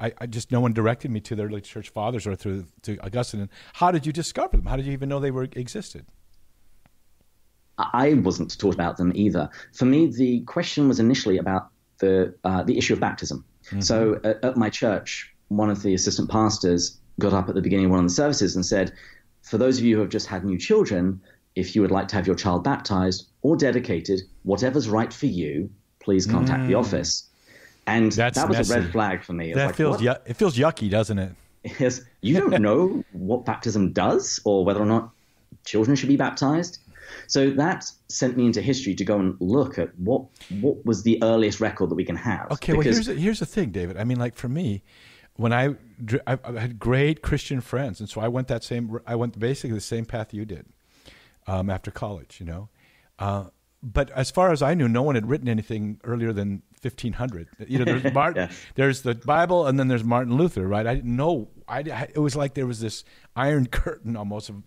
I, 0.00 0.12
I, 0.20 0.26
just 0.26 0.50
no 0.50 0.60
one 0.60 0.72
directed 0.72 1.12
me 1.12 1.20
to 1.20 1.36
the 1.36 1.44
early 1.44 1.60
church 1.60 1.90
fathers 1.90 2.26
or 2.26 2.34
through 2.34 2.66
to 2.82 2.98
Augustine. 2.98 3.40
And 3.40 3.50
how 3.74 3.92
did 3.92 4.04
you 4.04 4.12
discover 4.12 4.56
them? 4.56 4.66
How 4.66 4.74
did 4.76 4.84
you 4.84 4.92
even 4.92 5.08
know 5.08 5.20
they 5.20 5.30
were 5.30 5.44
existed? 5.44 6.06
I 7.78 8.14
wasn't 8.14 8.58
taught 8.58 8.74
about 8.74 8.96
them 8.96 9.12
either. 9.14 9.48
For 9.72 9.84
me, 9.84 10.06
the 10.06 10.40
question 10.40 10.88
was 10.88 10.98
initially 10.98 11.38
about 11.38 11.68
the 11.98 12.34
uh, 12.44 12.64
the 12.64 12.76
issue 12.76 12.94
of 12.94 13.00
baptism. 13.00 13.44
Mm-hmm. 13.66 13.80
So 13.80 14.20
at, 14.24 14.44
at, 14.44 14.56
my 14.56 14.70
church, 14.70 15.32
one 15.48 15.70
of 15.70 15.82
the 15.82 15.94
assistant 15.94 16.30
pastors 16.30 16.98
got 17.18 17.32
up 17.32 17.48
at 17.48 17.54
the 17.54 17.62
beginning 17.62 17.86
of 17.86 17.90
one 17.92 18.00
of 18.00 18.06
the 18.06 18.14
services 18.14 18.56
and 18.56 18.64
said, 18.64 18.92
"For 19.42 19.58
those 19.58 19.78
of 19.78 19.84
you 19.84 19.96
who 19.96 20.00
have 20.02 20.10
just 20.10 20.26
had 20.26 20.44
new 20.44 20.58
children, 20.58 21.20
if 21.54 21.74
you 21.74 21.82
would 21.82 21.90
like 21.90 22.08
to 22.08 22.16
have 22.16 22.26
your 22.26 22.36
child 22.36 22.64
baptized 22.64 23.28
or 23.42 23.56
dedicated, 23.56 24.22
whatever's 24.42 24.88
right 24.88 25.12
for 25.12 25.26
you, 25.26 25.70
please 26.00 26.26
contact 26.26 26.64
mm. 26.64 26.68
the 26.68 26.74
office." 26.74 27.28
And 27.86 28.12
That's 28.12 28.36
that 28.36 28.48
was 28.48 28.58
messy. 28.58 28.74
a 28.74 28.80
red 28.80 28.92
flag 28.92 29.24
for 29.24 29.32
me. 29.32 29.52
That 29.52 29.66
like, 29.66 29.74
feels 29.74 30.00
yu- 30.00 30.14
it 30.24 30.34
feels 30.34 30.56
yucky, 30.56 30.88
doesn't 30.88 31.18
it? 31.18 31.32
Yes, 31.78 32.00
you 32.20 32.38
don't 32.38 32.62
know 32.62 33.04
what 33.12 33.44
baptism 33.44 33.92
does 33.92 34.40
or 34.44 34.64
whether 34.64 34.80
or 34.80 34.86
not 34.86 35.10
children 35.64 35.96
should 35.96 36.08
be 36.08 36.16
baptized. 36.16 36.78
So 37.26 37.50
that 37.50 37.90
sent 38.08 38.36
me 38.36 38.46
into 38.46 38.60
history 38.60 38.94
to 38.94 39.04
go 39.04 39.18
and 39.18 39.36
look 39.40 39.78
at 39.78 39.96
what 39.98 40.24
what 40.60 40.84
was 40.84 41.02
the 41.02 41.22
earliest 41.22 41.60
record 41.60 41.90
that 41.90 41.94
we 41.94 42.04
can 42.04 42.16
have. 42.16 42.50
Okay, 42.52 42.72
well 42.72 42.82
here's 42.82 43.06
here's 43.06 43.40
the 43.40 43.46
thing, 43.46 43.70
David. 43.70 43.96
I 43.96 44.04
mean, 44.04 44.18
like 44.18 44.36
for 44.36 44.48
me, 44.48 44.82
when 45.36 45.52
I 45.52 45.74
I, 46.26 46.38
I 46.44 46.60
had 46.60 46.78
great 46.78 47.22
Christian 47.22 47.60
friends, 47.60 48.00
and 48.00 48.08
so 48.08 48.20
I 48.20 48.28
went 48.28 48.48
that 48.48 48.64
same 48.64 48.98
I 49.06 49.14
went 49.14 49.38
basically 49.38 49.74
the 49.74 49.80
same 49.80 50.04
path 50.04 50.32
you 50.34 50.44
did 50.44 50.66
um, 51.46 51.70
after 51.70 51.90
college. 51.90 52.38
You 52.40 52.46
know. 52.46 52.68
Uh, 53.18 53.44
but 53.82 54.10
as 54.10 54.30
far 54.30 54.52
as 54.52 54.62
I 54.62 54.74
knew, 54.74 54.88
no 54.88 55.02
one 55.02 55.16
had 55.16 55.28
written 55.28 55.48
anything 55.48 56.00
earlier 56.04 56.32
than 56.32 56.62
1500. 56.82 57.48
You 57.66 57.78
know, 57.80 57.84
there's 57.84 58.14
Martin, 58.14 58.48
yeah. 58.48 58.56
there's 58.76 59.02
the 59.02 59.14
Bible, 59.14 59.66
and 59.66 59.78
then 59.78 59.88
there's 59.88 60.04
Martin 60.04 60.36
Luther, 60.36 60.66
right? 60.66 60.86
I 60.86 60.94
didn't 60.94 61.16
know. 61.16 61.48
I, 61.66 61.80
it 62.14 62.18
was 62.18 62.36
like 62.36 62.54
there 62.54 62.66
was 62.66 62.80
this 62.80 63.04
iron 63.34 63.66
curtain 63.70 64.16
almost 64.16 64.50
of 64.50 64.62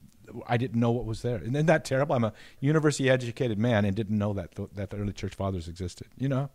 I 0.48 0.58
didn't 0.58 0.80
know 0.80 0.92
what 0.92 1.06
was 1.06 1.22
there. 1.22 1.38
And 1.38 1.56
isn't 1.56 1.66
that 1.68 1.86
terrible? 1.86 2.16
I'm 2.16 2.24
a 2.24 2.34
university 2.60 3.10
educated 3.10 3.58
man 3.58 3.86
and 3.86 3.96
didn't 3.96 4.18
know 4.18 4.34
that 4.34 4.56
the, 4.56 4.68
that 4.74 4.90
the 4.90 4.98
early 4.98 5.14
church 5.14 5.36
fathers 5.36 5.68
existed. 5.68 6.08
You 6.18 6.30
know. 6.30 6.50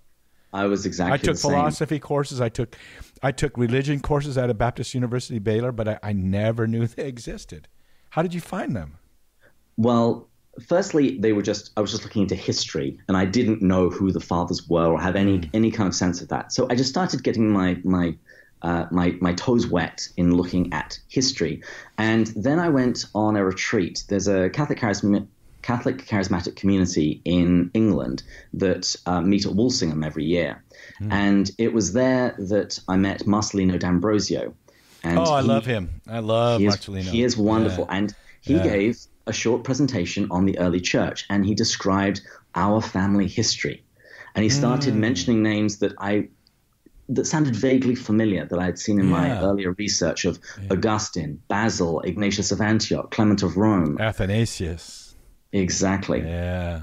I 0.53 0.65
was 0.67 0.85
exactly. 0.85 1.15
I 1.15 1.17
took 1.17 1.39
philosophy 1.39 1.97
same. 1.97 2.01
courses. 2.01 2.41
I 2.41 2.49
took, 2.49 2.77
I 3.23 3.31
took 3.31 3.57
religion 3.57 4.01
courses 4.01 4.37
at 4.37 4.51
a 4.51 4.55
Baptist 4.55 4.95
University 4.95 5.39
Baylor, 5.39 5.71
but 5.71 5.89
I, 5.89 5.99
I 6.03 6.13
never 6.13 6.67
knew 6.67 6.87
they 6.87 7.07
existed. 7.07 7.69
How 8.11 8.23
did 8.23 8.35
you 8.35 8.41
find 8.41 8.75
them? 8.75 8.99
Well, 9.77 10.29
firstly, 10.67 11.19
they 11.19 11.33
were 11.33 11.43
just. 11.43 11.71
I 11.77 11.81
was 11.81 11.93
just 11.93 12.03
looking 12.03 12.23
into 12.23 12.35
history, 12.35 12.99
and 13.07 13.17
I 13.17 13.25
didn't 13.25 13.63
know 13.63 13.91
who 13.91 14.11
the 14.11 14.21
fathers 14.21 14.69
were 14.69 14.87
or 14.87 15.01
have 15.01 15.15
any 15.15 15.39
mm. 15.39 15.51
any 15.55 15.71
kind 15.71 15.87
of 15.87 15.95
sense 15.95 16.21
of 16.21 16.29
that. 16.29 16.53
So 16.53 16.67
I 16.69 16.75
just 16.75 16.91
started 16.91 17.23
getting 17.23 17.49
my 17.51 17.81
my 17.85 18.17
uh, 18.63 18.87
my, 18.91 19.17
my 19.21 19.33
toes 19.35 19.67
wet 19.67 20.09
in 20.17 20.35
looking 20.35 20.73
at 20.73 20.99
history. 21.09 21.63
And 21.99 22.27
then 22.29 22.59
I 22.59 22.69
went 22.69 23.07
on 23.15 23.37
a 23.37 23.45
retreat. 23.45 24.05
There's 24.09 24.29
a 24.29 24.51
Catholic 24.51 24.79
charismatic, 24.79 25.27
Catholic 25.63 26.07
charismatic 26.07 26.57
community 26.57 27.21
in 27.25 27.71
England 27.75 28.23
that 28.55 28.97
uh, 29.07 29.21
meet 29.21 29.47
at 29.47 29.55
Walsingham 29.55 30.03
every 30.03 30.25
year. 30.25 30.63
Mm. 31.01 31.13
And 31.13 31.51
it 31.59 31.73
was 31.73 31.93
there 31.93 32.35
that 32.39 32.79
I 32.89 32.97
met 32.97 33.21
Marcellino 33.21 33.79
D'Ambrosio. 33.79 34.55
And 35.03 35.19
oh, 35.19 35.33
I 35.33 35.41
love 35.41 35.65
him. 35.65 36.01
I 36.07 36.19
love 36.19 36.61
he 36.61 36.67
is, 36.67 36.77
Marcellino. 36.77 37.03
He 37.03 37.23
is 37.23 37.37
wonderful. 37.37 37.87
Yeah. 37.89 37.97
And 37.97 38.15
he 38.41 38.55
yeah. 38.55 38.63
gave 38.63 38.99
a 39.27 39.33
short 39.33 39.65
presentation 39.65 40.29
on 40.31 40.45
the 40.45 40.59
early 40.59 40.81
church 40.81 41.27
and 41.31 41.45
he 41.45 41.55
described 41.55 42.23
our 42.55 42.81
family 42.81 43.29
history. 43.29 43.85
And 44.35 44.43
he 44.43 44.49
started 44.49 44.95
mm. 44.95 44.99
mentioning 44.99 45.43
names 45.43 45.79
that 45.79 45.93
I 45.99 46.29
that 47.11 47.27
sounded 47.27 47.57
vaguely 47.57 47.95
familiar 47.95 48.47
that 48.47 48.59
I 48.59 48.65
had 48.65 48.79
seen 48.79 48.99
in 49.01 49.07
yeah. 49.07 49.13
my 49.13 49.41
earlier 49.43 49.73
research 49.73 50.25
of 50.25 50.39
yeah. 50.61 50.69
Augustine, 50.71 51.43
Basil, 51.49 52.01
Ignatius 52.01 52.53
of 52.53 52.61
Antioch, 52.61 53.11
Clement 53.11 53.43
of 53.43 53.57
Rome, 53.57 53.99
Athanasius. 54.01 55.17
Exactly. 55.53 56.21
Yeah. 56.21 56.83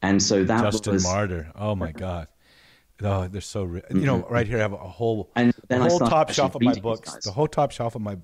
And 0.00 0.22
so 0.22 0.44
that 0.44 0.64
was 0.64 0.76
Justin 0.76 0.92
was 0.94 1.04
Martyr. 1.04 1.50
Oh 1.56 1.74
my 1.74 1.92
God. 1.92 2.28
Oh, 3.02 3.26
they're 3.26 3.40
so. 3.40 3.64
Ri- 3.64 3.82
You 3.90 4.00
know, 4.00 4.20
mm-hmm. 4.20 4.32
right 4.32 4.46
here 4.46 4.58
I 4.58 4.60
have 4.60 4.72
a 4.72 4.76
whole 4.76 5.30
and 5.34 5.52
then 5.68 5.80
the 5.80 5.88
whole 5.88 5.98
top 5.98 6.30
shelf 6.30 6.54
of 6.54 6.62
my 6.62 6.74
books, 6.74 7.16
the 7.24 7.32
whole 7.32 7.48
top 7.48 7.72
shelf 7.72 7.94
of 7.94 8.02
my 8.02 8.18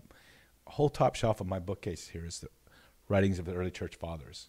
whole 0.66 0.88
top 0.88 1.16
shelf 1.16 1.40
of 1.40 1.48
my 1.48 1.58
bookcase 1.58 2.08
here 2.08 2.24
is 2.24 2.40
the 2.40 2.48
writings 3.08 3.38
of 3.40 3.44
the 3.44 3.54
early 3.54 3.70
church 3.72 3.96
fathers. 3.96 4.48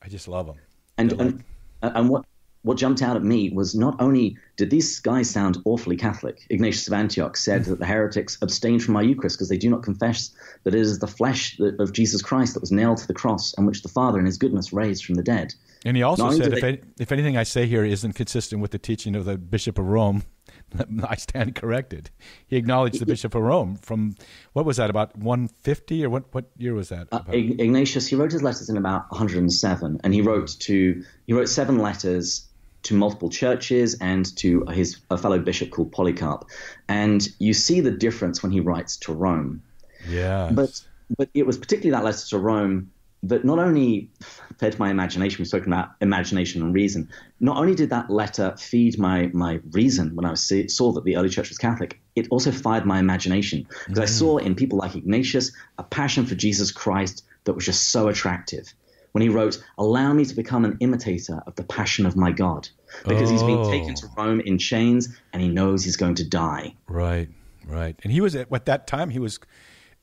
I 0.00 0.08
just 0.08 0.28
love 0.28 0.46
them. 0.46 0.56
and 0.96 1.12
and, 1.12 1.44
and 1.82 2.08
what 2.08 2.24
what 2.62 2.76
jumped 2.76 3.00
out 3.02 3.16
at 3.16 3.22
me 3.22 3.50
was 3.50 3.74
not 3.74 3.96
only 4.00 4.36
did 4.56 4.70
these 4.70 5.00
guys 5.00 5.30
sound 5.30 5.58
awfully 5.64 5.96
Catholic. 5.96 6.46
Ignatius 6.50 6.86
of 6.88 6.92
Antioch 6.92 7.36
said 7.36 7.64
that 7.64 7.78
the 7.78 7.86
heretics 7.86 8.36
abstain 8.42 8.78
from 8.78 8.94
my 8.94 9.02
Eucharist 9.02 9.38
because 9.38 9.48
they 9.48 9.56
do 9.56 9.70
not 9.70 9.82
confess 9.82 10.30
that 10.64 10.74
it 10.74 10.80
is 10.80 10.98
the 10.98 11.06
flesh 11.06 11.58
of 11.78 11.92
Jesus 11.92 12.20
Christ 12.20 12.54
that 12.54 12.60
was 12.60 12.70
nailed 12.70 12.98
to 12.98 13.06
the 13.06 13.14
cross 13.14 13.54
and 13.56 13.66
which 13.66 13.82
the 13.82 13.88
Father 13.88 14.18
in 14.18 14.26
His 14.26 14.36
goodness 14.36 14.72
raised 14.72 15.04
from 15.04 15.14
the 15.14 15.22
dead. 15.22 15.54
And 15.86 15.96
he 15.96 16.02
also 16.02 16.30
said, 16.32 16.52
if, 16.52 16.60
they- 16.60 16.68
any, 16.68 16.80
if 16.98 17.12
anything 17.12 17.36
I 17.38 17.44
say 17.44 17.66
here 17.66 17.84
isn't 17.84 18.12
consistent 18.12 18.60
with 18.60 18.70
the 18.70 18.78
teaching 18.78 19.16
of 19.16 19.24
the 19.24 19.38
Bishop 19.38 19.78
of 19.78 19.86
Rome, 19.86 20.24
I 21.04 21.16
stand 21.16 21.54
corrected. 21.54 22.10
He 22.46 22.56
acknowledged 22.56 23.00
the 23.00 23.06
Bishop 23.06 23.34
of 23.34 23.40
Rome 23.40 23.76
from 23.76 24.16
what 24.52 24.66
was 24.66 24.76
that 24.76 24.90
about 24.90 25.16
150 25.16 26.04
or 26.04 26.10
what? 26.10 26.24
What 26.32 26.50
year 26.58 26.74
was 26.74 26.90
that? 26.90 27.08
Uh, 27.10 27.22
Ignatius 27.28 28.06
he 28.06 28.16
wrote 28.16 28.32
his 28.32 28.42
letters 28.42 28.68
in 28.68 28.76
about 28.76 29.10
107, 29.10 30.00
and 30.04 30.12
he 30.14 30.20
wrote 30.20 30.56
to 30.60 31.02
he 31.26 31.32
wrote 31.32 31.48
seven 31.48 31.78
letters 31.78 32.46
to 32.82 32.94
multiple 32.94 33.28
churches 33.28 33.96
and 34.00 34.36
to 34.36 34.64
his 34.70 35.00
a 35.10 35.18
fellow 35.18 35.38
bishop 35.38 35.70
called 35.70 35.92
Polycarp. 35.92 36.44
And 36.88 37.26
you 37.38 37.52
see 37.52 37.80
the 37.80 37.90
difference 37.90 38.42
when 38.42 38.52
he 38.52 38.60
writes 38.60 38.96
to 38.98 39.12
Rome. 39.12 39.62
yeah, 40.08 40.50
But 40.52 40.80
but 41.16 41.28
it 41.34 41.46
was 41.46 41.58
particularly 41.58 41.90
that 41.90 42.04
letter 42.04 42.26
to 42.28 42.38
Rome 42.38 42.90
that 43.22 43.44
not 43.44 43.58
only 43.58 44.10
fed 44.58 44.78
my 44.78 44.90
imagination, 44.90 45.38
we've 45.38 45.48
spoken 45.48 45.72
about 45.72 45.90
imagination 46.00 46.62
and 46.62 46.72
reason, 46.72 47.08
not 47.38 47.58
only 47.58 47.74
did 47.74 47.90
that 47.90 48.08
letter 48.08 48.54
feed 48.56 48.98
my, 48.98 49.30
my 49.34 49.60
reason 49.72 50.14
when 50.16 50.24
I 50.24 50.34
saw 50.34 50.92
that 50.92 51.04
the 51.04 51.16
early 51.16 51.28
church 51.28 51.50
was 51.50 51.58
Catholic, 51.58 52.00
it 52.16 52.28
also 52.30 52.50
fired 52.50 52.86
my 52.86 52.98
imagination. 52.98 53.66
Because 53.86 53.98
I 53.98 54.04
mm. 54.04 54.18
saw 54.18 54.36
in 54.38 54.54
people 54.54 54.78
like 54.78 54.96
Ignatius 54.96 55.52
a 55.76 55.82
passion 55.82 56.24
for 56.24 56.34
Jesus 56.34 56.72
Christ 56.72 57.24
that 57.44 57.52
was 57.52 57.66
just 57.66 57.90
so 57.90 58.08
attractive. 58.08 58.72
When 59.12 59.22
he 59.22 59.28
wrote, 59.28 59.62
Allow 59.78 60.12
me 60.12 60.24
to 60.24 60.34
become 60.34 60.64
an 60.64 60.76
imitator 60.80 61.42
of 61.46 61.54
the 61.56 61.64
passion 61.64 62.06
of 62.06 62.16
my 62.16 62.30
God. 62.32 62.68
Because 63.06 63.28
he's 63.30 63.42
been 63.42 63.58
Oh. 63.58 63.70
taken 63.70 63.94
to 63.94 64.06
Rome 64.16 64.40
in 64.40 64.58
chains 64.58 65.08
and 65.32 65.40
he 65.42 65.48
knows 65.48 65.84
he's 65.84 65.96
going 65.96 66.14
to 66.16 66.24
die. 66.28 66.74
right, 66.88 67.28
right. 67.66 67.98
And 68.02 68.12
he 68.12 68.20
was 68.20 68.34
at, 68.34 68.52
at 68.52 68.64
that 68.66 68.86
time 68.86 69.10
he 69.10 69.18
was 69.18 69.38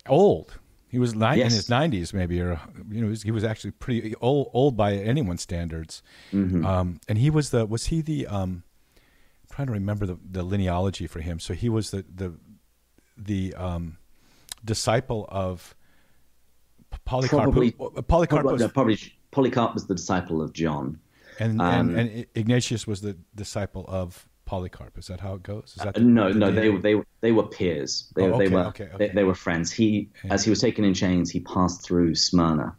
old. 0.08 0.58
He 0.90 1.00
was 1.00 1.14
ni- 1.14 1.42
in 1.42 1.50
his 1.52 1.68
90s, 1.68 2.14
maybe, 2.14 2.40
or 2.42 2.60
you 2.90 3.02
know, 3.02 3.08
he 3.08 3.10
was, 3.10 3.24
he 3.24 3.32
was 3.32 3.44
actually 3.44 3.72
pretty 3.72 4.16
old, 4.22 4.50
old 4.54 4.78
by 4.78 4.94
anyone's 4.94 5.42
standards. 5.42 6.02
Um, 6.32 7.02
and 7.10 7.18
he 7.18 7.30
was 7.30 7.50
the 7.50 7.66
was 7.66 7.88
he 7.88 8.02
the 8.02 8.26
um, 8.28 8.64
I'm 8.96 9.56
trying 9.56 9.68
to 9.68 9.74
remember 9.74 10.06
the, 10.06 10.18
the 10.24 10.46
linealogy 10.46 11.10
for 11.10 11.20
him. 11.20 11.40
So 11.42 11.54
he 11.54 11.68
was 11.68 11.92
the 11.92 12.06
the 12.14 12.36
the 13.18 13.54
um, 13.56 13.98
disciple 14.64 15.26
of 15.30 15.76
Polycarp. 17.06 17.44
Probably- 17.44 17.76
who- 17.78 18.02
Polycarp 18.04 18.42
Probably, 18.42 18.54
was, 18.54 18.62
no, 18.62 18.68
probably 18.70 19.00
Polycarp 19.32 19.74
was 19.74 19.88
the 19.88 19.96
disciple 19.96 20.42
of 20.42 20.54
John. 20.54 21.00
and, 21.40 21.62
um, 21.62 21.96
and, 21.96 22.10
and 22.10 22.26
Ignatius 22.36 22.88
was 22.88 23.02
the 23.02 23.16
disciple 23.36 23.86
of 23.88 24.28
Polycarp. 24.46 24.98
Is 24.98 25.08
that 25.08 25.20
how 25.20 25.36
it 25.36 25.44
goes? 25.44 25.74
Is 25.78 25.84
that 25.84 25.94
the- 25.96 26.00
Uh, 26.02 26.04
no, 26.04 26.34
the 26.34 26.40
no, 26.40 26.52
they 26.52 26.62
deal? 26.64 26.80
they 26.80 26.96
were- 26.96 27.06
they 27.22 27.32
were 27.32 27.44
peers. 27.48 28.12
They, 28.16 28.24
Oh, 28.24 28.38
they 28.38 28.48
were 28.48 28.66
okay, 28.68 28.90
They, 28.98 29.06
okay. 29.06 29.14
they 29.14 29.24
were 29.24 29.36
friends. 29.36 29.72
He, 29.72 30.10
as 30.30 30.44
he 30.44 30.50
was 30.50 30.60
taken 30.60 30.84
in 30.86 30.94
chains, 30.94 31.30
he 31.30 31.42
passed 31.42 31.82
through 31.84 32.16
Smyrna, 32.16 32.76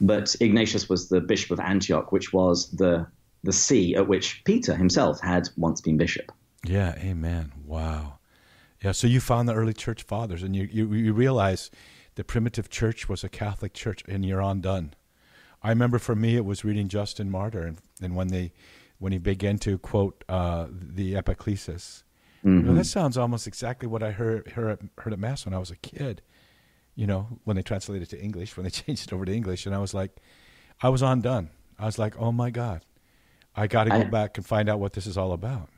but 0.00 0.36
Ignatius 0.40 0.88
was 0.88 1.08
the 1.08 1.20
bishop 1.20 1.50
of 1.50 1.60
Antioch, 1.60 2.12
which 2.12 2.32
was 2.32 2.70
the 2.72 3.06
the 3.44 3.52
see 3.52 3.94
at 3.94 4.08
which 4.08 4.42
Peter 4.44 4.74
himself 4.74 5.20
had 5.20 5.48
once 5.56 5.80
been 5.80 5.96
bishop. 5.96 6.32
Yeah, 6.66 6.96
amen. 6.98 7.52
Wow. 7.64 8.18
Yeah, 8.82 8.90
so 8.92 9.06
you 9.06 9.20
found 9.20 9.48
the 9.48 9.54
early 9.54 9.72
church 9.72 10.02
fathers 10.02 10.42
and 10.42 10.56
you, 10.56 10.68
you, 10.70 10.92
you 10.92 11.12
realize 11.12 11.70
the 12.18 12.24
primitive 12.24 12.68
church 12.68 13.08
was 13.08 13.22
a 13.22 13.28
Catholic 13.28 13.72
church 13.72 14.02
and 14.08 14.26
you're 14.26 14.40
undone. 14.40 14.92
I 15.62 15.68
remember 15.68 16.00
for 16.00 16.16
me 16.16 16.34
it 16.34 16.44
was 16.44 16.64
reading 16.64 16.88
Justin 16.88 17.30
Martyr 17.30 17.62
and, 17.62 17.78
and 18.02 18.16
when 18.16 18.26
they 18.26 18.50
when 18.98 19.12
he 19.12 19.18
began 19.18 19.56
to 19.58 19.78
quote 19.78 20.24
uh, 20.28 20.66
the 20.68 21.14
Epiclesis. 21.14 22.02
You 22.42 22.50
know, 22.50 22.74
that 22.74 22.86
sounds 22.86 23.16
almost 23.16 23.46
exactly 23.46 23.86
what 23.86 24.02
I 24.02 24.10
heard, 24.10 24.48
heard, 24.50 24.88
heard 24.98 25.12
at 25.12 25.18
Mass 25.20 25.44
when 25.44 25.54
I 25.54 25.58
was 25.58 25.70
a 25.70 25.76
kid. 25.76 26.20
You 26.96 27.06
know, 27.06 27.38
when 27.44 27.54
they 27.54 27.62
translated 27.62 28.02
it 28.02 28.16
to 28.16 28.20
English, 28.20 28.56
when 28.56 28.64
they 28.64 28.70
changed 28.82 29.06
it 29.06 29.12
over 29.12 29.24
to 29.24 29.32
English, 29.32 29.64
and 29.66 29.72
I 29.72 29.78
was 29.78 29.94
like, 29.94 30.16
I 30.82 30.88
was 30.88 31.02
undone. 31.02 31.50
I 31.78 31.86
was 31.86 32.00
like, 32.00 32.18
oh 32.18 32.32
my 32.32 32.50
God, 32.50 32.84
I 33.54 33.68
got 33.68 33.84
to 33.84 33.90
go 33.90 33.96
I- 33.96 34.04
back 34.04 34.38
and 34.38 34.44
find 34.44 34.68
out 34.68 34.80
what 34.80 34.92
this 34.94 35.06
is 35.06 35.16
all 35.16 35.32
about. 35.32 35.68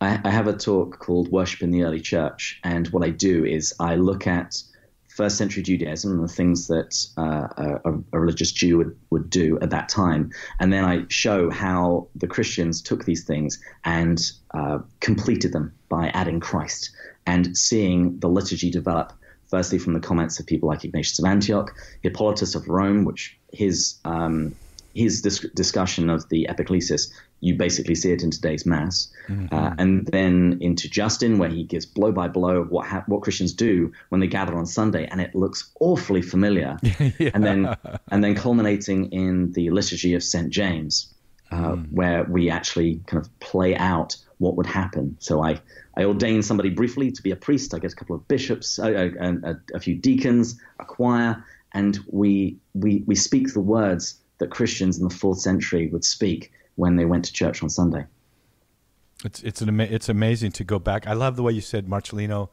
I, 0.00 0.18
I 0.24 0.30
have 0.30 0.46
a 0.46 0.54
talk 0.54 0.98
called 0.98 1.30
Worship 1.30 1.62
in 1.62 1.70
the 1.70 1.82
Early 1.82 2.00
Church, 2.00 2.58
and 2.64 2.88
what 2.88 3.04
I 3.04 3.10
do 3.10 3.44
is 3.44 3.74
I 3.78 3.96
look 3.96 4.26
at 4.26 4.62
first 5.14 5.36
century 5.36 5.62
Judaism 5.62 6.12
and 6.12 6.24
the 6.28 6.32
things 6.32 6.68
that 6.68 7.06
uh, 7.18 7.78
a, 7.84 7.92
a 8.12 8.18
religious 8.18 8.50
Jew 8.50 8.78
would, 8.78 8.98
would 9.10 9.30
do 9.30 9.58
at 9.60 9.70
that 9.70 9.88
time, 9.88 10.30
and 10.58 10.72
then 10.72 10.84
I 10.84 11.04
show 11.08 11.50
how 11.50 12.08
the 12.14 12.26
Christians 12.26 12.80
took 12.80 13.04
these 13.04 13.24
things 13.24 13.62
and 13.84 14.20
uh, 14.52 14.78
completed 15.00 15.52
them 15.52 15.74
by 15.88 16.08
adding 16.08 16.40
Christ 16.40 16.90
and 17.26 17.56
seeing 17.56 18.18
the 18.20 18.28
liturgy 18.28 18.70
develop. 18.70 19.12
Firstly, 19.48 19.78
from 19.78 19.92
the 19.92 20.00
comments 20.00 20.40
of 20.40 20.46
people 20.46 20.70
like 20.70 20.82
Ignatius 20.82 21.18
of 21.18 21.26
Antioch, 21.26 21.76
Hippolytus 22.02 22.54
of 22.54 22.68
Rome, 22.68 23.04
which 23.04 23.38
his 23.52 23.98
um, 24.06 24.54
his 24.94 25.22
dis- 25.22 25.46
discussion 25.54 26.10
of 26.10 26.28
the 26.30 26.46
epiclesis, 26.48 27.10
you 27.42 27.56
basically 27.56 27.96
see 27.96 28.12
it 28.12 28.22
in 28.22 28.30
today's 28.30 28.64
mass, 28.64 29.12
uh, 29.50 29.74
and 29.76 30.06
then 30.06 30.58
into 30.60 30.88
Justin, 30.88 31.38
where 31.38 31.48
he 31.48 31.64
gives 31.64 31.84
blow 31.84 32.12
by 32.12 32.28
blow 32.28 32.58
of 32.58 32.70
what 32.70 32.86
ha- 32.86 33.02
what 33.06 33.22
Christians 33.22 33.52
do 33.52 33.92
when 34.10 34.20
they 34.20 34.28
gather 34.28 34.56
on 34.56 34.64
Sunday, 34.64 35.06
and 35.06 35.20
it 35.20 35.34
looks 35.34 35.70
awfully 35.80 36.22
familiar. 36.22 36.78
And 37.34 37.44
then 37.44 37.76
and 38.10 38.22
then 38.22 38.34
culminating 38.34 39.12
in 39.12 39.52
the 39.52 39.70
liturgy 39.70 40.14
of 40.14 40.22
Saint 40.22 40.50
James, 40.50 41.12
uh, 41.50 41.76
where 41.90 42.24
we 42.24 42.48
actually 42.48 43.00
kind 43.06 43.20
of 43.24 43.40
play 43.40 43.74
out 43.76 44.16
what 44.38 44.56
would 44.56 44.66
happen. 44.66 45.16
So 45.18 45.42
I 45.42 45.60
I 45.96 46.04
ordain 46.04 46.42
somebody 46.42 46.70
briefly 46.70 47.10
to 47.10 47.22
be 47.22 47.32
a 47.32 47.36
priest. 47.36 47.74
I 47.74 47.80
get 47.80 47.92
a 47.92 47.96
couple 47.96 48.14
of 48.14 48.28
bishops, 48.28 48.78
uh, 48.78 49.10
uh, 49.20 49.32
a, 49.42 49.76
a 49.76 49.80
few 49.80 49.96
deacons, 49.96 50.60
a 50.78 50.84
choir, 50.84 51.44
and 51.72 51.98
we 52.06 52.58
we 52.74 53.02
we 53.06 53.16
speak 53.16 53.52
the 53.52 53.60
words 53.60 54.14
that 54.38 54.50
Christians 54.50 54.98
in 54.98 55.08
the 55.08 55.14
fourth 55.14 55.40
century 55.40 55.88
would 55.88 56.04
speak 56.04 56.52
when 56.76 56.96
they 56.96 57.04
went 57.04 57.24
to 57.26 57.32
church 57.32 57.62
on 57.62 57.70
Sunday. 57.70 58.06
It's 59.24 59.42
it's 59.42 59.60
an 59.60 59.68
ama- 59.68 59.84
it's 59.84 60.08
amazing 60.08 60.52
to 60.52 60.64
go 60.64 60.78
back. 60.78 61.06
I 61.06 61.12
love 61.12 61.36
the 61.36 61.42
way 61.42 61.52
you 61.52 61.60
said 61.60 61.86
Marcellino 61.86 62.48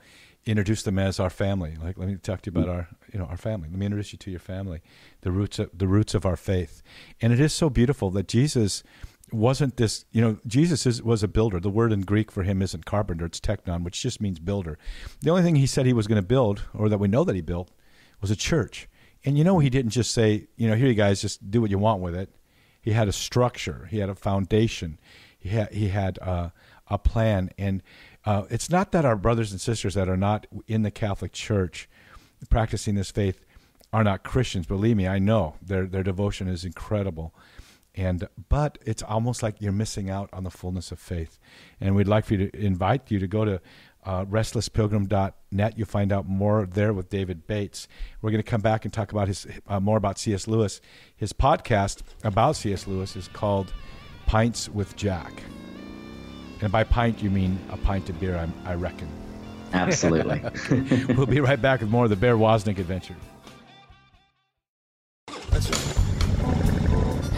introduced 0.46 0.86
them 0.86 1.00
as 1.00 1.20
our 1.20 1.30
family. 1.30 1.78
Like 1.82 1.98
let 1.98 2.08
me 2.08 2.16
talk 2.16 2.42
to 2.42 2.52
you 2.52 2.60
about 2.60 2.70
mm. 2.70 2.76
our 2.76 2.88
you 3.12 3.20
know 3.20 3.26
our 3.26 3.38
family. 3.38 3.70
Let 3.70 3.78
me 3.78 3.86
introduce 3.86 4.14
you 4.14 4.20
to 4.20 4.32
your 4.32 4.40
family, 4.40 4.82
the 5.22 5.32
roots 5.32 5.60
of 5.60 5.70
the 5.74 5.88
roots 5.88 6.14
of 6.14 6.26
our 6.26 6.36
faith. 6.36 6.82
And 7.22 7.34
it 7.34 7.40
is 7.40 7.54
so 7.54 7.70
beautiful 7.70 8.10
that 8.12 8.28
Jesus 8.28 8.84
wasn't 9.32 9.78
this 9.78 10.06
you 10.12 10.22
know 10.22 10.38
Jesus 10.48 10.86
is, 10.86 11.04
was 11.04 11.24
a 11.24 11.28
builder. 11.28 11.60
The 11.60 11.70
word 11.70 11.92
in 11.92 12.02
Greek 12.02 12.32
for 12.32 12.44
him 12.44 12.62
isn't 12.62 12.86
carpenter; 12.86 13.26
it's 13.26 13.40
tekton, 13.40 13.84
which 13.84 14.02
just 14.02 14.22
means 14.22 14.40
builder. 14.40 14.78
The 15.22 15.30
only 15.30 15.44
thing 15.44 15.56
he 15.56 15.68
said 15.68 15.86
he 15.86 15.94
was 15.94 16.08
going 16.08 16.22
to 16.22 16.28
build, 16.28 16.64
or 16.74 16.90
that 16.90 17.00
we 17.00 17.08
know 17.08 17.24
that 17.24 17.36
he 17.36 17.42
built, 17.42 17.72
was 18.22 18.32
a 18.32 18.36
church. 18.36 18.88
And 19.26 19.38
you 19.38 19.44
know 19.44 19.60
he 19.60 19.70
didn't 19.70 19.92
just 19.92 20.12
say 20.12 20.48
you 20.56 20.70
know 20.70 20.76
here 20.76 20.88
you 20.88 20.94
guys 20.94 21.22
just 21.22 21.52
do 21.52 21.62
what 21.62 21.72
you 21.72 21.78
want 21.78 22.02
with 22.02 22.16
it. 22.16 22.30
He 22.82 22.92
had 22.92 23.08
a 23.08 23.14
structure. 23.14 23.88
He 23.92 24.00
had 24.00 24.10
a 24.10 24.16
foundation. 24.16 25.00
He 25.38 25.50
had 25.50 25.74
he 25.74 25.90
had 25.90 26.20
uh, 26.20 26.50
a 26.88 26.98
plan, 26.98 27.50
and 27.58 27.82
uh, 28.26 28.44
it's 28.50 28.70
not 28.70 28.92
that 28.92 29.06
our 29.06 29.16
brothers 29.16 29.52
and 29.52 29.62
sisters 29.62 29.94
that 29.94 30.10
are 30.10 30.18
not 30.18 30.48
in 30.68 30.82
the 30.82 30.92
Catholic 30.92 31.32
Church 31.32 31.90
practicing 32.50 32.96
this 32.96 33.12
faith 33.12 33.46
are 33.92 34.04
not 34.04 34.24
Christians. 34.24 34.66
Believe 34.66 34.98
me, 34.98 35.08
I 35.08 35.20
know 35.20 35.56
their 35.62 35.86
their 35.86 36.04
devotion 36.04 36.48
is 36.48 36.66
incredible, 36.66 37.34
and 37.96 38.28
but 38.50 38.78
it's 38.86 39.04
almost 39.04 39.42
like 39.44 39.62
you're 39.62 39.72
missing 39.72 40.10
out 40.10 40.30
on 40.34 40.44
the 40.44 40.52
fullness 40.52 40.92
of 40.92 41.00
faith. 41.00 41.40
And 41.80 41.96
we'd 41.96 42.08
like 42.08 42.26
for 42.26 42.36
you 42.36 42.50
to 42.50 42.66
invite 42.66 43.10
you 43.12 43.20
to 43.20 43.28
go 43.28 43.46
to 43.46 43.62
uh, 44.06 44.26
restlesspilgrim.net. 44.26 45.78
You'll 45.78 45.88
find 45.88 46.12
out 46.12 46.28
more 46.28 46.66
there 46.66 46.94
with 46.94 47.10
David 47.10 47.48
Bates. 47.48 47.88
We're 48.22 48.32
going 48.32 48.44
to 48.44 48.50
come 48.50 48.62
back 48.62 48.86
and 48.86 48.94
talk 48.94 49.12
about 49.12 49.28
his 49.28 49.48
uh, 49.68 49.80
more 49.80 49.98
about 49.98 50.18
C.S. 50.18 50.48
Lewis. 50.48 50.82
His 51.16 51.34
podcast 51.34 52.02
about 52.24 52.56
C.S. 52.56 52.88
Lewis 52.88 53.16
is 53.16 53.28
called 53.28 53.74
Pints 54.26 54.70
with 54.70 54.96
Jack. 54.96 55.44
And 56.62 56.72
by 56.72 56.84
pint, 56.84 57.22
you 57.22 57.30
mean 57.30 57.60
a 57.72 57.78
pint 57.78 58.10
of 58.10 58.20
beer, 58.20 58.38
I, 58.38 58.72
I 58.72 58.76
reckon. 58.76 59.08
Absolutely. 59.72 60.42
we'll 61.16 61.26
be 61.26 61.40
right 61.40 61.62
back 61.62 61.82
with 61.82 61.90
more 61.90 62.06
of 62.06 62.10
the 62.10 62.16
Bear 62.16 62.36
Woznick 62.36 62.80
adventure. 62.80 63.16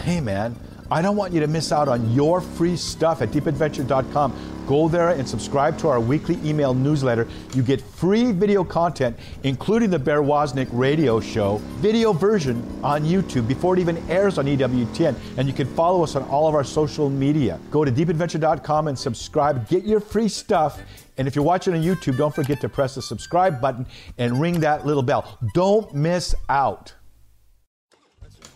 Hey, 0.02 0.20
man. 0.20 0.56
I 0.90 1.00
don't 1.00 1.16
want 1.16 1.32
you 1.32 1.40
to 1.40 1.46
miss 1.46 1.72
out 1.72 1.88
on 1.88 2.12
your 2.12 2.40
free 2.40 2.76
stuff 2.76 3.22
at 3.22 3.30
deepadventure.com. 3.30 4.51
Go 4.66 4.88
there 4.88 5.10
and 5.10 5.28
subscribe 5.28 5.76
to 5.78 5.88
our 5.88 6.00
weekly 6.00 6.38
email 6.44 6.74
newsletter. 6.74 7.26
You 7.54 7.62
get 7.62 7.80
free 7.80 8.32
video 8.32 8.62
content, 8.62 9.16
including 9.42 9.90
the 9.90 9.98
Bear 9.98 10.22
Woznick 10.22 10.68
radio 10.70 11.20
show, 11.20 11.56
video 11.80 12.12
version 12.12 12.62
on 12.82 13.02
YouTube 13.02 13.48
before 13.48 13.76
it 13.76 13.80
even 13.80 13.98
airs 14.08 14.38
on 14.38 14.46
EWTN. 14.46 15.14
And 15.36 15.48
you 15.48 15.54
can 15.54 15.66
follow 15.74 16.02
us 16.02 16.14
on 16.16 16.22
all 16.24 16.48
of 16.48 16.54
our 16.54 16.64
social 16.64 17.10
media. 17.10 17.58
Go 17.70 17.84
to 17.84 17.90
deepadventure.com 17.90 18.88
and 18.88 18.98
subscribe. 18.98 19.68
Get 19.68 19.84
your 19.84 20.00
free 20.00 20.28
stuff. 20.28 20.80
And 21.18 21.28
if 21.28 21.34
you're 21.34 21.44
watching 21.44 21.74
on 21.74 21.82
YouTube, 21.82 22.16
don't 22.16 22.34
forget 22.34 22.60
to 22.60 22.68
press 22.68 22.94
the 22.94 23.02
subscribe 23.02 23.60
button 23.60 23.86
and 24.18 24.40
ring 24.40 24.60
that 24.60 24.86
little 24.86 25.02
bell. 25.02 25.38
Don't 25.54 25.92
miss 25.94 26.34
out. 26.48 26.94